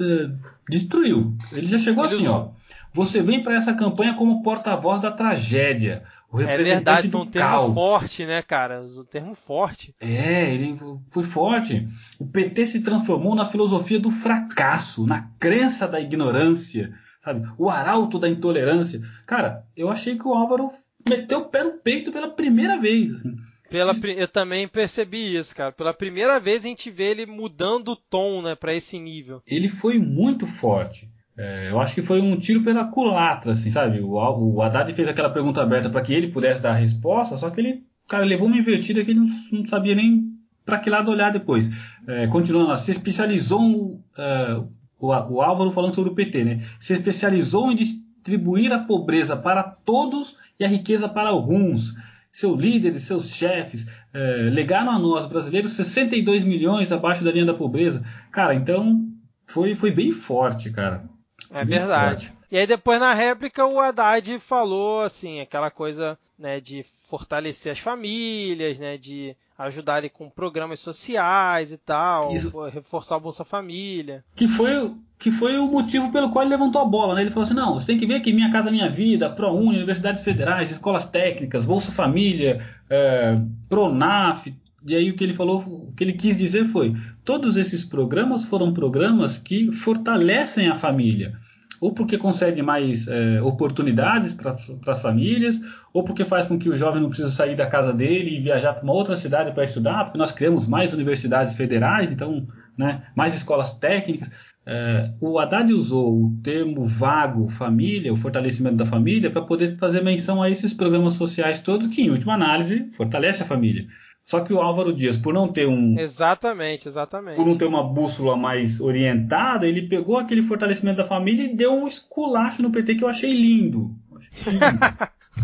[0.00, 0.30] é,
[0.68, 1.36] destruiu.
[1.52, 2.48] Ele já chegou Ele assim, ó.
[2.92, 6.04] Você vem para essa campanha como porta-voz da tragédia.
[6.30, 7.74] O é representante é verdade, do um termo caos.
[7.74, 8.82] forte, né, cara?
[8.82, 9.94] Um termo forte.
[10.00, 10.78] É, ele
[11.10, 11.86] foi forte.
[12.18, 17.46] O PT se transformou na filosofia do fracasso, na crença da ignorância, sabe?
[17.58, 19.02] O arauto da intolerância.
[19.26, 20.70] Cara, eu achei que o Álvaro
[21.06, 23.36] meteu o pé no peito pela primeira vez, assim.
[23.68, 25.72] Pela, eu também percebi isso, cara.
[25.72, 29.42] Pela primeira vez a gente vê ele mudando o tom, né, para esse nível.
[29.46, 31.10] Ele foi muito forte.
[31.36, 34.00] É, eu acho que foi um tiro pela culatra, assim, sabe?
[34.00, 37.48] O, o Haddad fez aquela pergunta aberta para que ele pudesse dar a resposta, só
[37.50, 40.30] que ele, cara, levou uma invertida que ele não, não sabia nem
[40.64, 41.70] para que lado olhar depois.
[42.06, 44.60] É, continuando, se especializou é,
[44.98, 46.60] o, o Álvaro falando sobre o PT, né?
[46.78, 51.94] Se especializou em distribuir a pobreza para todos e a riqueza para alguns
[52.32, 57.52] seus líderes, seus chefes, é, legaram a nós, brasileiros, 62 milhões abaixo da linha da
[57.52, 58.02] pobreza.
[58.30, 59.06] Cara, então
[59.46, 61.11] foi, foi bem forte, cara.
[61.52, 62.32] É verdade.
[62.50, 67.78] E aí depois na réplica o Haddad falou assim, aquela coisa né, de fortalecer as
[67.78, 72.60] famílias, né, de ajudar com programas sociais e tal, Isso.
[72.66, 74.24] reforçar a Bolsa Família.
[74.34, 77.20] Que foi, que foi o motivo pelo qual ele levantou a bola, né?
[77.20, 80.22] Ele falou assim, não, você tem que ver que Minha Casa Minha Vida, ProUni, universidades
[80.22, 83.38] federais, escolas técnicas, Bolsa Família, é,
[83.68, 84.52] Pronaf,
[84.84, 88.44] e aí o que ele falou, o que ele quis dizer foi, todos esses programas
[88.44, 91.38] foram programas que fortalecem a família
[91.82, 94.54] ou porque concede mais é, oportunidades para
[94.92, 95.60] as famílias,
[95.92, 98.74] ou porque faz com que o jovem não precise sair da casa dele e viajar
[98.74, 102.46] para uma outra cidade para estudar, porque nós criamos mais universidades federais, então,
[102.78, 104.30] né, mais escolas técnicas.
[104.64, 110.04] É, o Haddad usou o termo vago família, o fortalecimento da família, para poder fazer
[110.04, 113.88] menção a esses programas sociais todos que, em última análise, fortalece a família.
[114.24, 115.98] Só que o Álvaro Dias, por não ter um.
[115.98, 117.36] Exatamente, exatamente.
[117.36, 121.72] Por não ter uma bússola mais orientada, ele pegou aquele fortalecimento da família e deu
[121.74, 123.90] um esculacho no PT que eu achei lindo.
[124.16, 124.62] achei lindo.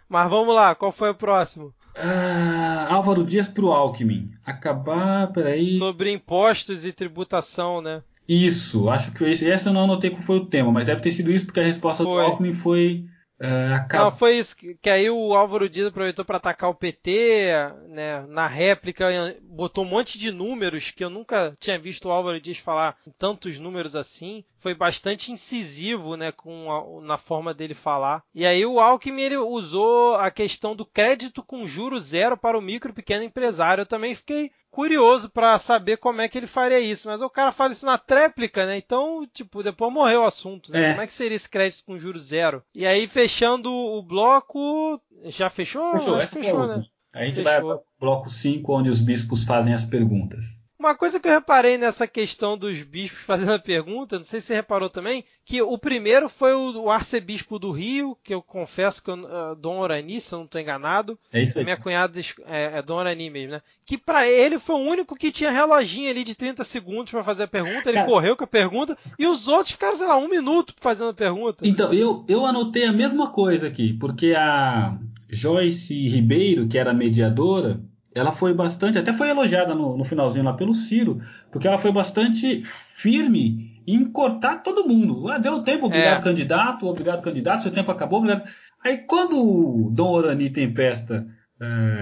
[0.08, 1.74] Mas vamos lá, qual foi o próximo?
[1.96, 4.30] Ah, Álvaro Dias pro Alckmin.
[4.44, 5.78] Acabar, peraí.
[5.78, 8.02] Sobre impostos e tributação, né?
[8.28, 11.12] Isso, acho que esse, essa eu não anotei qual foi o tema, mas deve ter
[11.12, 12.12] sido isso porque a resposta foi.
[12.12, 13.06] do Alckmin foi
[13.38, 14.04] é, acaba...
[14.04, 14.56] Não, foi isso.
[14.56, 17.52] Que aí o Álvaro Dias aproveitou para atacar o PT,
[17.88, 18.24] né?
[18.28, 19.06] Na réplica,
[19.42, 23.58] botou um monte de números que eu nunca tinha visto o Álvaro Dias falar tantos
[23.58, 24.44] números assim.
[24.58, 26.32] Foi bastante incisivo, né?
[26.32, 28.22] Com a, na forma dele falar.
[28.34, 32.62] E aí o Alckmin ele usou a questão do crédito com juro zero para o
[32.62, 33.82] micro e pequeno empresário.
[33.82, 37.08] Eu também fiquei curioso para saber como é que ele faria isso.
[37.08, 38.76] Mas o cara fala isso na tréplica, né?
[38.76, 40.84] Então, tipo, depois morreu o assunto, né?
[40.84, 40.90] É.
[40.90, 42.62] Como é que seria esse crédito com juros zero?
[42.74, 45.00] E aí, fechando o bloco.
[45.24, 45.92] Já fechou?
[45.92, 46.84] Fechou, fechou, né?
[47.14, 47.44] A gente fechou.
[47.44, 50.44] vai para o bloco 5, onde os bispos fazem as perguntas.
[50.78, 54.48] Uma coisa que eu reparei nessa questão dos bispos fazendo a pergunta, não sei se
[54.48, 59.02] você reparou também, que o primeiro foi o, o arcebispo do Rio, que eu confesso
[59.02, 61.18] que eu, uh, Dom Orani, se eu não estou enganado.
[61.32, 61.64] É isso aí.
[61.64, 63.62] Minha cunhada é, é Dom Orani mesmo, né?
[63.86, 67.44] Que para ele foi o único que tinha reloginho ali de 30 segundos para fazer
[67.44, 70.28] a pergunta, ele Cara, correu com a pergunta, e os outros ficaram, sei lá, um
[70.28, 71.66] minuto fazendo a pergunta.
[71.66, 74.98] Então, eu, eu anotei a mesma coisa aqui, porque a
[75.28, 77.80] Joyce Ribeiro, que era mediadora,
[78.18, 81.20] ela foi bastante, até foi elogiada no, no, finalzinho lá pelo Ciro,
[81.50, 85.28] porque ela foi bastante firme em cortar todo mundo.
[85.28, 86.24] Ah, deu tempo, obrigado é.
[86.24, 88.48] candidato, obrigado candidato, seu tempo acabou, obrigado.
[88.82, 91.26] Aí quando o Dom Orani Tempesta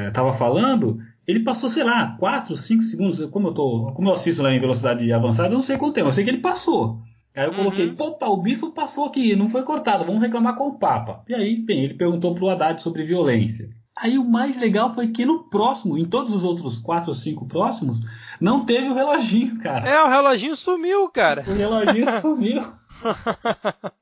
[0.08, 3.30] estava é, falando, ele passou, sei lá, 4, 5 segundos.
[3.30, 6.08] Como eu, tô, como eu assisto lá em velocidade avançada, eu não sei quanto tempo,
[6.08, 7.00] eu sei que ele passou.
[7.34, 7.56] Aí eu uhum.
[7.56, 11.24] coloquei, opa, o bispo passou aqui, não foi cortado, vamos reclamar com o Papa.
[11.28, 13.70] E aí, bem, ele perguntou para o Haddad sobre violência.
[13.96, 17.46] Aí o mais legal foi que no próximo, em todos os outros quatro ou cinco
[17.46, 18.00] próximos,
[18.44, 19.88] não teve o reloginho, cara.
[19.88, 21.42] É, o reloginho sumiu, cara.
[21.48, 22.62] O reloginho sumiu.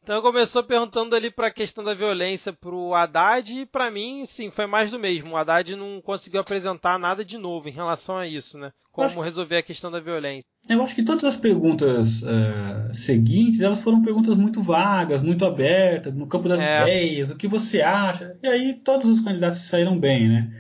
[0.02, 4.50] então começou perguntando ali para a questão da violência pro Haddad e para mim, sim,
[4.50, 5.32] foi mais do mesmo.
[5.32, 8.72] O Haddad não conseguiu apresentar nada de novo em relação a isso, né?
[8.90, 9.20] Como acho...
[9.20, 10.44] resolver a questão da violência.
[10.68, 16.12] Eu acho que todas as perguntas uh, seguintes, elas foram perguntas muito vagas, muito abertas,
[16.12, 16.82] no campo das é.
[16.82, 18.36] ideias, o que você acha.
[18.42, 20.52] E aí todos os candidatos saíram bem, né?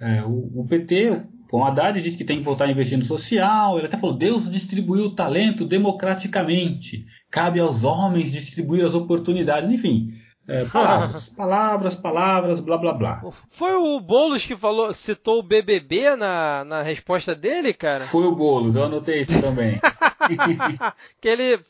[0.00, 3.78] É, o, o, PT, o Haddad disse que tem que voltar a investir no social,
[3.78, 10.12] ele até falou, Deus distribuiu o talento democraticamente, cabe aos homens distribuir as oportunidades, enfim.
[10.46, 13.22] É, palavras, palavras, palavras, blá blá blá.
[13.50, 18.00] Foi o Boulos que falou, citou o BBB na, na resposta dele, cara?
[18.00, 19.78] Foi o Boulos, eu anotei isso também.
[21.20, 21.60] que ele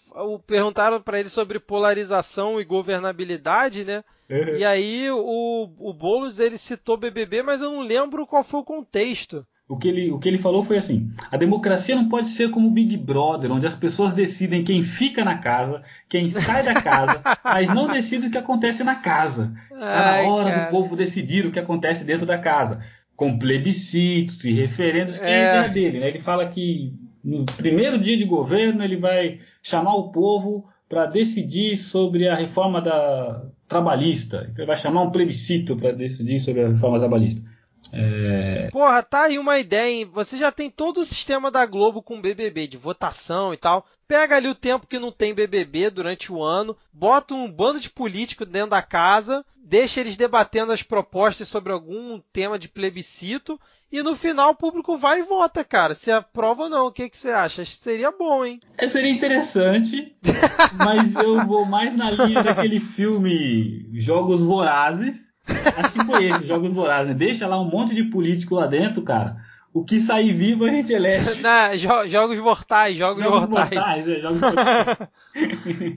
[0.47, 4.05] perguntaram para ele sobre polarização e governabilidade, né?
[4.31, 4.57] Uhum.
[4.57, 8.65] E aí o, o Boulos ele citou BBB, mas eu não lembro qual foi o
[8.65, 9.45] contexto.
[9.69, 12.69] O que, ele, o que ele falou foi assim: a democracia não pode ser como
[12.69, 17.21] o Big Brother, onde as pessoas decidem quem fica na casa, quem sai da casa,
[17.45, 19.53] mas não decidem o que acontece na casa.
[19.71, 20.65] Está Ai, na hora cara.
[20.65, 22.81] do povo decidir o que acontece dentro da casa.
[23.15, 26.01] Com plebiscitos e referendos, que é, é a ideia dele.
[26.01, 26.09] Né?
[26.09, 31.77] Ele fala que no primeiro dia de governo ele vai chamar o povo para decidir
[31.77, 34.49] sobre a reforma da trabalhista.
[34.51, 37.43] Então ele vai chamar um plebiscito para decidir sobre a reforma trabalhista.
[37.93, 38.69] É...
[38.71, 40.11] Porra, tá aí uma ideia, hein?
[40.13, 43.87] Você já tem todo o sistema da Globo com BBB, de votação e tal.
[44.07, 47.91] Pega ali o tempo que não tem BBB durante o ano, bota um bando de
[47.91, 53.61] políticos dentro da casa, deixa eles debatendo as propostas sobre algum tema de plebiscito
[53.91, 55.95] e no final o público vai e vota, cara.
[55.95, 57.63] Se aprova ou não, o que, que você acha?
[57.63, 58.61] Acho que seria bom, hein?
[58.77, 60.15] É, seria interessante,
[60.77, 65.28] mas eu vou mais na linha daquele filme Jogos Vorazes,
[65.77, 67.09] Acho que foi esse, Jogos Vorazes.
[67.09, 67.15] Né?
[67.15, 69.37] Deixa lá um monte de político lá dentro, cara.
[69.73, 71.41] O que sair vivo a gente elege.
[71.41, 73.75] Na, jo jogos mortais, jogos, jogos mortais.
[73.75, 74.97] mortais é, jogos mortais.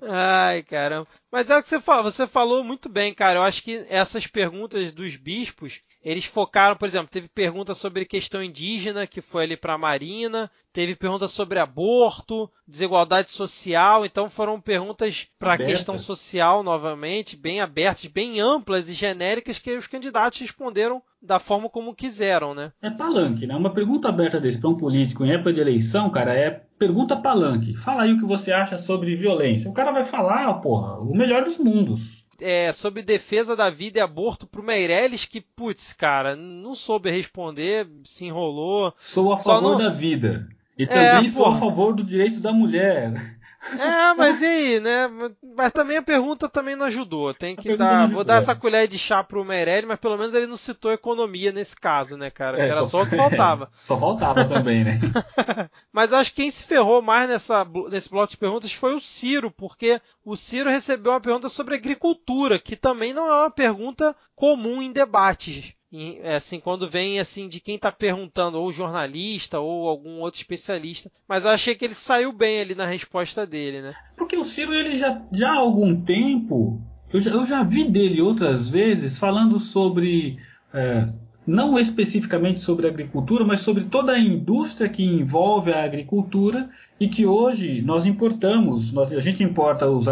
[0.07, 1.07] Ai, caramba.
[1.31, 3.39] Mas é o que você falou, você falou muito bem, cara.
[3.39, 8.43] Eu acho que essas perguntas dos bispos, eles focaram, por exemplo, teve pergunta sobre questão
[8.43, 14.59] indígena, que foi ali para a Marina, teve pergunta sobre aborto, desigualdade social, então foram
[14.59, 20.39] perguntas para a questão social novamente, bem abertas, bem amplas e genéricas que os candidatos
[20.39, 22.72] responderam da forma como quiseram, né?
[22.81, 23.55] É palanque, né?
[23.55, 27.75] Uma pergunta aberta desse para um político em época de eleição, cara, é pergunta palanque.
[27.75, 29.69] Fala aí o que você acha sobre violência.
[29.69, 32.25] O cara vai falar, porra, o melhor dos mundos.
[32.39, 37.87] É, sobre defesa da vida e aborto pro Meirelles, que, putz, cara, não soube responder,
[38.03, 38.91] se enrolou.
[38.97, 39.77] Sou a favor não...
[39.77, 40.49] da vida.
[40.75, 41.57] E é, também é, sou porra.
[41.57, 43.39] a favor do direito da mulher.
[43.77, 45.09] É, mas e aí, né?
[45.55, 47.33] Mas também a pergunta também não ajudou.
[47.33, 48.07] Tem que dar.
[48.09, 51.51] Vou dar essa colher de chá pro Meirelles, mas pelo menos ele não citou economia
[51.51, 52.59] nesse caso, né, cara?
[52.59, 53.65] É, era só, só o que faltava.
[53.65, 54.99] É, só faltava também, né?
[55.93, 58.99] mas eu acho que quem se ferrou mais nessa, nesse bloco de perguntas foi o
[58.99, 64.15] Ciro, porque o Ciro recebeu uma pergunta sobre agricultura, que também não é uma pergunta
[64.35, 65.73] comum em debates.
[65.93, 71.11] É, assim, quando vem assim de quem está perguntando, ou jornalista, ou algum outro especialista.
[71.27, 73.93] Mas eu achei que ele saiu bem ali na resposta dele, né?
[74.15, 76.81] Porque o Ciro, ele já, já há algum tempo,
[77.11, 80.38] eu já, eu já vi dele outras vezes falando sobre.
[80.73, 81.09] É,
[81.45, 86.69] não especificamente sobre agricultura, mas sobre toda a indústria que envolve a agricultura
[86.99, 88.93] e que hoje nós importamos.
[88.93, 90.07] Nós, a gente importa os,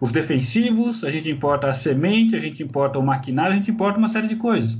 [0.00, 3.98] os defensivos, a gente importa a semente, a gente importa o maquinário, a gente importa
[3.98, 4.78] uma série de coisas.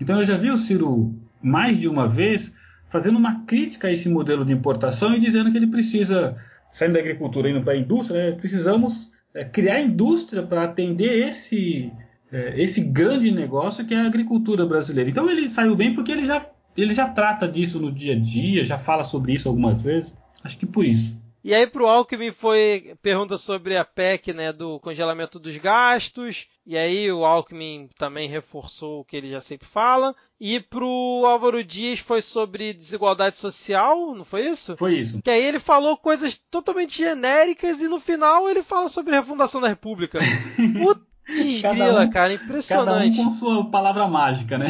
[0.00, 2.52] Então eu já vi o Ciro mais de uma vez
[2.88, 6.36] fazendo uma crítica a esse modelo de importação e dizendo que ele precisa,
[6.70, 11.28] saindo da agricultura e indo para a indústria, né, precisamos é, criar indústria para atender
[11.28, 11.92] esse,
[12.32, 15.10] é, esse grande negócio que é a agricultura brasileira.
[15.10, 16.44] Então ele saiu bem porque ele já,
[16.76, 20.16] ele já trata disso no dia a dia, já fala sobre isso algumas vezes.
[20.42, 21.18] Acho que por isso.
[21.48, 26.46] E aí pro Alckmin foi pergunta sobre a PEC, né, do congelamento dos gastos.
[26.66, 30.14] E aí o Alckmin também reforçou o que ele já sempre fala.
[30.38, 34.76] E pro Álvaro Dias foi sobre desigualdade social, não foi isso?
[34.76, 35.22] Foi isso.
[35.22, 39.58] Que aí ele falou coisas totalmente genéricas e no final ele fala sobre a refundação
[39.58, 40.18] da República.
[40.78, 43.16] Putz, grila, um, cara, impressionante.
[43.16, 44.66] Cada um com sua palavra mágica, né?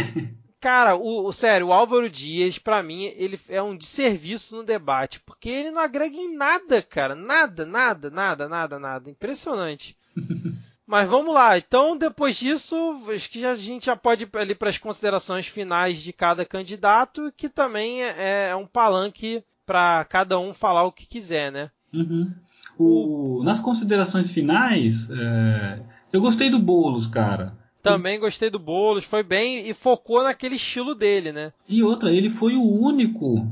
[0.61, 5.21] Cara, o, o, sério, o Álvaro Dias, para mim, ele é um desserviço no debate,
[5.21, 7.15] porque ele não agrega em nada, cara.
[7.15, 9.11] Nada, nada, nada, nada, nada.
[9.11, 9.97] Impressionante.
[10.85, 11.59] Mas vamos lá.
[11.59, 15.99] Então, depois disso, acho que a gente já pode ir ali para as considerações finais
[15.99, 21.07] de cada candidato, que também é, é um palanque para cada um falar o que
[21.07, 21.71] quiser, né?
[21.93, 22.33] Uhum.
[22.79, 27.58] O, nas considerações finais, é, eu gostei do Boulos, cara.
[27.83, 31.53] Também gostei do Boulos, foi bem e focou naquele estilo dele, né?
[31.69, 33.47] E outra, ele foi o único.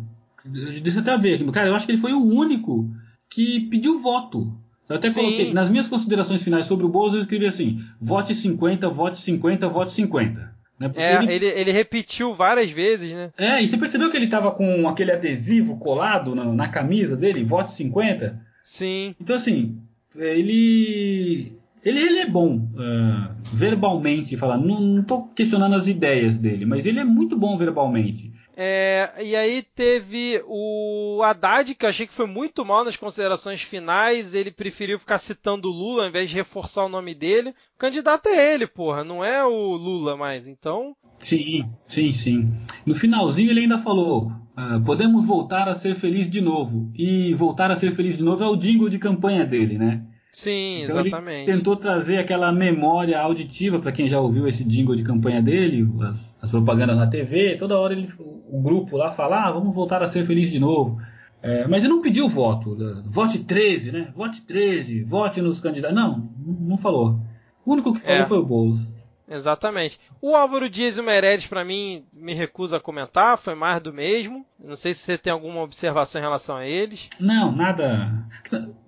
[0.45, 2.89] Deixa eu até ver aqui, cara, eu acho que ele foi o único
[3.31, 4.53] que pediu voto.
[4.89, 5.21] Eu até Sim.
[5.21, 9.69] coloquei, nas minhas considerações finais sobre o Boulos, eu escrevi assim: vote 50, vote 50,
[9.69, 10.57] vote 50.
[10.79, 10.93] Né?
[10.95, 11.33] É, ele...
[11.33, 11.73] Ele, ele...
[11.73, 13.33] repetiu várias vezes, né?
[13.37, 17.43] É, e você percebeu que ele tava com aquele adesivo colado na, na camisa dele,
[17.43, 18.41] vote 50?
[18.63, 19.15] Sim.
[19.21, 19.79] Então, assim,
[20.15, 21.57] ele
[21.87, 24.59] ele, ele é bom uh, verbalmente, falar.
[24.59, 28.33] Não estou questionando as ideias dele, mas ele é muito bom verbalmente.
[28.57, 33.63] É, e aí teve o Haddad, que eu achei que foi muito mal nas considerações
[33.63, 34.35] finais.
[34.35, 37.51] Ele preferiu ficar citando o Lula ao invés de reforçar o nome dele.
[37.51, 40.49] O candidato é ele, porra, não é o Lula mais.
[40.49, 40.97] Então.
[41.21, 42.53] Sim, sim, sim.
[42.85, 46.91] No finalzinho ele ainda falou: uh, podemos voltar a ser feliz de novo.
[46.97, 50.03] E voltar a ser feliz de novo é o jingle de campanha dele, né?
[50.37, 51.49] Sim, então exatamente.
[51.49, 55.89] Ele tentou trazer aquela memória auditiva para quem já ouviu esse jingle de campanha dele,
[56.03, 57.57] as, as, propagandas na TV.
[57.57, 61.01] Toda hora ele, o grupo lá fala: ah, vamos voltar a ser feliz de novo.
[61.43, 62.75] É, mas ele não pediu voto.
[62.75, 63.03] Né?
[63.07, 64.13] Vote 13, né?
[64.15, 65.97] Vote 13, vote nos candidatos.
[65.97, 67.19] Não, não falou.
[67.65, 68.25] O único que falou é.
[68.27, 68.95] foi o Boulos.
[69.29, 69.99] Exatamente.
[70.23, 73.93] O Álvaro Dias e o Meirelles, para mim, me recuso a comentar, foi mais do
[73.93, 74.47] mesmo.
[74.63, 77.09] Não sei se você tem alguma observação em relação a eles.
[77.21, 78.25] Não, nada.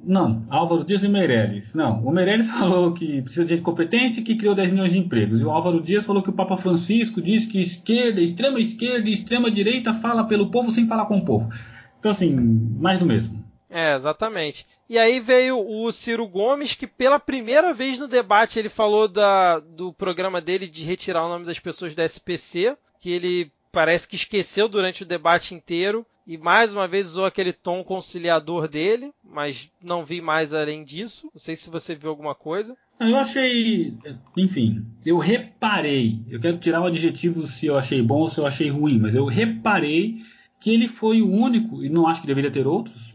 [0.02, 1.74] Não, Álvaro Dias e Meirelles.
[1.74, 5.40] Não, o Meirelles falou que precisa de gente competente que criou 10 milhões de empregos.
[5.40, 9.14] E o Álvaro Dias falou que o Papa Francisco diz que esquerda, extrema esquerda e
[9.14, 11.50] extrema direita fala pelo povo sem falar com o povo.
[11.98, 12.30] Então, assim,
[12.78, 13.37] mais do mesmo.
[13.70, 14.66] É, exatamente.
[14.88, 19.58] E aí veio o Ciro Gomes, que pela primeira vez no debate ele falou da,
[19.58, 24.16] do programa dele de retirar o nome das pessoas da SPC, que ele parece que
[24.16, 29.70] esqueceu durante o debate inteiro e mais uma vez usou aquele tom conciliador dele, mas
[29.82, 31.30] não vi mais além disso.
[31.32, 32.76] Não sei se você viu alguma coisa.
[33.00, 33.94] Eu achei,
[34.36, 36.20] enfim, eu reparei.
[36.28, 39.14] Eu quero tirar o adjetivo se eu achei bom ou se eu achei ruim, mas
[39.14, 40.22] eu reparei
[40.60, 43.12] que ele foi o único, e não acho que deveria ter outros,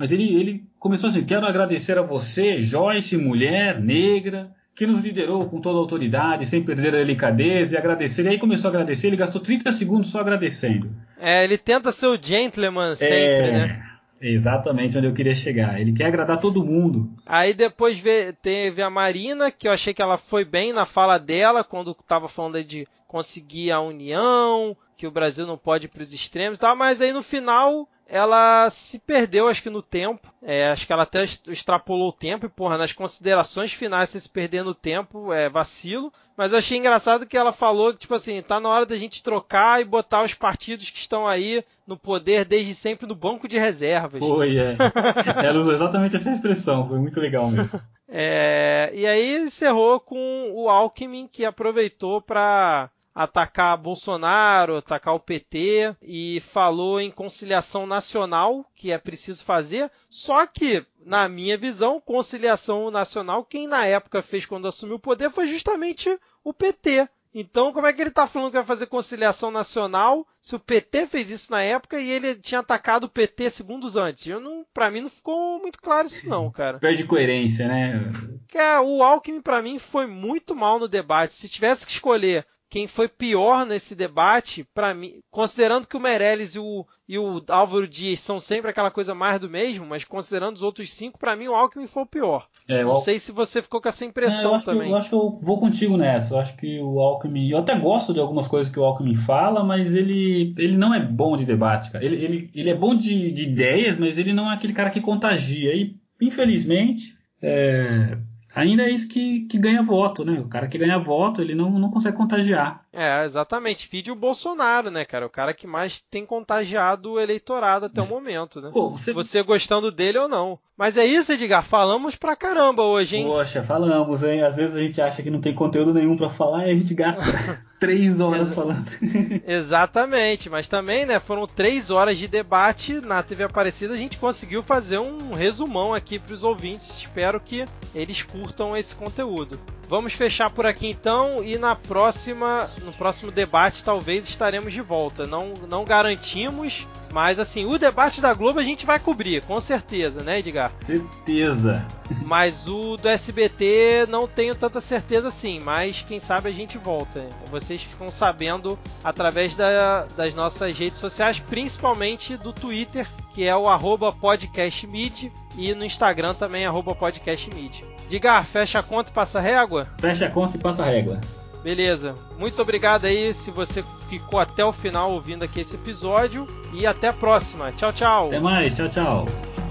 [0.00, 5.46] mas ele, ele começou assim: quero agradecer a você, Joyce, mulher negra, que nos liderou
[5.46, 8.24] com toda a autoridade, sem perder a delicadeza, e agradecer.
[8.24, 10.90] E aí começou a agradecer, ele gastou 30 segundos só agradecendo.
[11.18, 13.52] É, ele tenta ser o gentleman sempre, é...
[13.52, 13.86] né?
[14.22, 15.78] Exatamente onde eu queria chegar.
[15.78, 17.10] Ele quer agradar todo mundo.
[17.26, 18.02] Aí depois
[18.40, 22.26] teve a Marina, que eu achei que ela foi bem na fala dela, quando estava
[22.26, 26.60] falando de conseguir a união, que o Brasil não pode ir para os extremos e
[26.60, 30.32] tal, mas aí no final ela se perdeu, acho que no tempo.
[30.42, 32.44] É, acho que ela até extrapolou o tempo.
[32.44, 36.12] E, porra, nas considerações finais, se perder no tempo, é vacilo.
[36.36, 39.22] Mas eu achei engraçado que ela falou que, tipo assim, tá na hora da gente
[39.22, 43.58] trocar e botar os partidos que estão aí no poder desde sempre no banco de
[43.58, 44.18] reservas.
[44.18, 44.76] Foi, é.
[45.46, 46.88] ela usou exatamente essa expressão.
[46.88, 47.80] Foi muito legal mesmo.
[48.08, 55.96] É, e aí encerrou com o Alckmin, que aproveitou para atacar Bolsonaro, atacar o PT
[56.02, 59.90] e falou em conciliação nacional que é preciso fazer.
[60.08, 65.30] Só que, na minha visão, conciliação nacional, quem na época fez quando assumiu o poder
[65.30, 67.08] foi justamente o PT.
[67.32, 71.06] Então, como é que ele está falando que vai fazer conciliação nacional se o PT
[71.06, 74.26] fez isso na época e ele tinha atacado o PT segundos antes?
[74.26, 76.78] Eu não, para mim não ficou muito claro isso não, cara.
[76.78, 78.12] Perde coerência, né?
[78.52, 81.34] É, o Alckmin para mim foi muito mal no debate.
[81.34, 86.54] Se tivesse que escolher quem foi pior nesse debate, para mim, considerando que o Meirelles
[86.54, 90.54] e o, e o Álvaro Dias são sempre aquela coisa mais do mesmo, mas considerando
[90.54, 92.46] os outros cinco, para mim o Alckmin foi o pior.
[92.68, 94.86] É, Não sei se você ficou com essa impressão é, eu também.
[94.86, 96.34] Que, eu acho que eu vou contigo nessa.
[96.34, 97.50] Eu acho que o Alckmin.
[97.50, 101.00] Eu até gosto de algumas coisas que o Alckmin fala, mas ele, ele não é
[101.00, 102.04] bom de debate, cara.
[102.04, 105.00] Ele, ele, ele é bom de, de ideias, mas ele não é aquele cara que
[105.00, 105.74] contagia.
[105.74, 107.18] E, infelizmente.
[107.42, 108.18] É,
[108.54, 110.40] ainda é isso que, que ganha voto, né?
[110.40, 112.84] O cara que ganha voto, ele não, não consegue contagiar.
[112.92, 113.88] É, exatamente.
[113.90, 115.26] Vídeo o Bolsonaro, né, cara?
[115.26, 118.04] O cara que mais tem contagiado o eleitorado até é.
[118.04, 118.70] o momento, né?
[118.72, 119.12] Pô, você...
[119.12, 120.58] você gostando dele ou não.
[120.76, 121.64] Mas é isso, Edgar.
[121.64, 123.24] Falamos pra caramba hoje, hein?
[123.24, 124.42] Poxa, falamos, hein?
[124.42, 126.94] Às vezes a gente acha que não tem conteúdo nenhum para falar e a gente
[126.94, 127.22] gasta
[127.80, 128.84] três horas Ex falando.
[129.48, 131.18] Exatamente, mas também, né?
[131.18, 133.94] Foram três horas de debate na TV Aparecida.
[133.94, 136.98] A gente conseguiu fazer um resumão aqui para os ouvintes.
[136.98, 139.58] Espero que eles curtam esse conteúdo.
[139.90, 145.26] Vamos fechar por aqui então e na próxima, no próximo debate talvez estaremos de volta.
[145.26, 150.22] Não, não garantimos, mas assim, o debate da Globo a gente vai cobrir, com certeza,
[150.22, 150.70] né, Edgar?
[150.76, 151.84] Certeza.
[152.24, 157.26] Mas o do SBT não tenho tanta certeza assim, mas quem sabe a gente volta.
[157.50, 163.68] Vocês ficam sabendo através da, das nossas redes sociais, principalmente do Twitter, que é o
[163.68, 167.84] arroba podcastmid, e no Instagram também, arroba podcastmid.
[168.08, 169.88] Digar, fecha a conta e passa a régua?
[169.98, 171.20] Fecha a conta e passa a régua.
[171.62, 172.14] Beleza.
[172.38, 176.46] Muito obrigado aí se você ficou até o final ouvindo aqui esse episódio.
[176.72, 177.72] E até a próxima.
[177.72, 178.26] Tchau, tchau.
[178.28, 178.76] Até mais.
[178.76, 179.69] Tchau, tchau.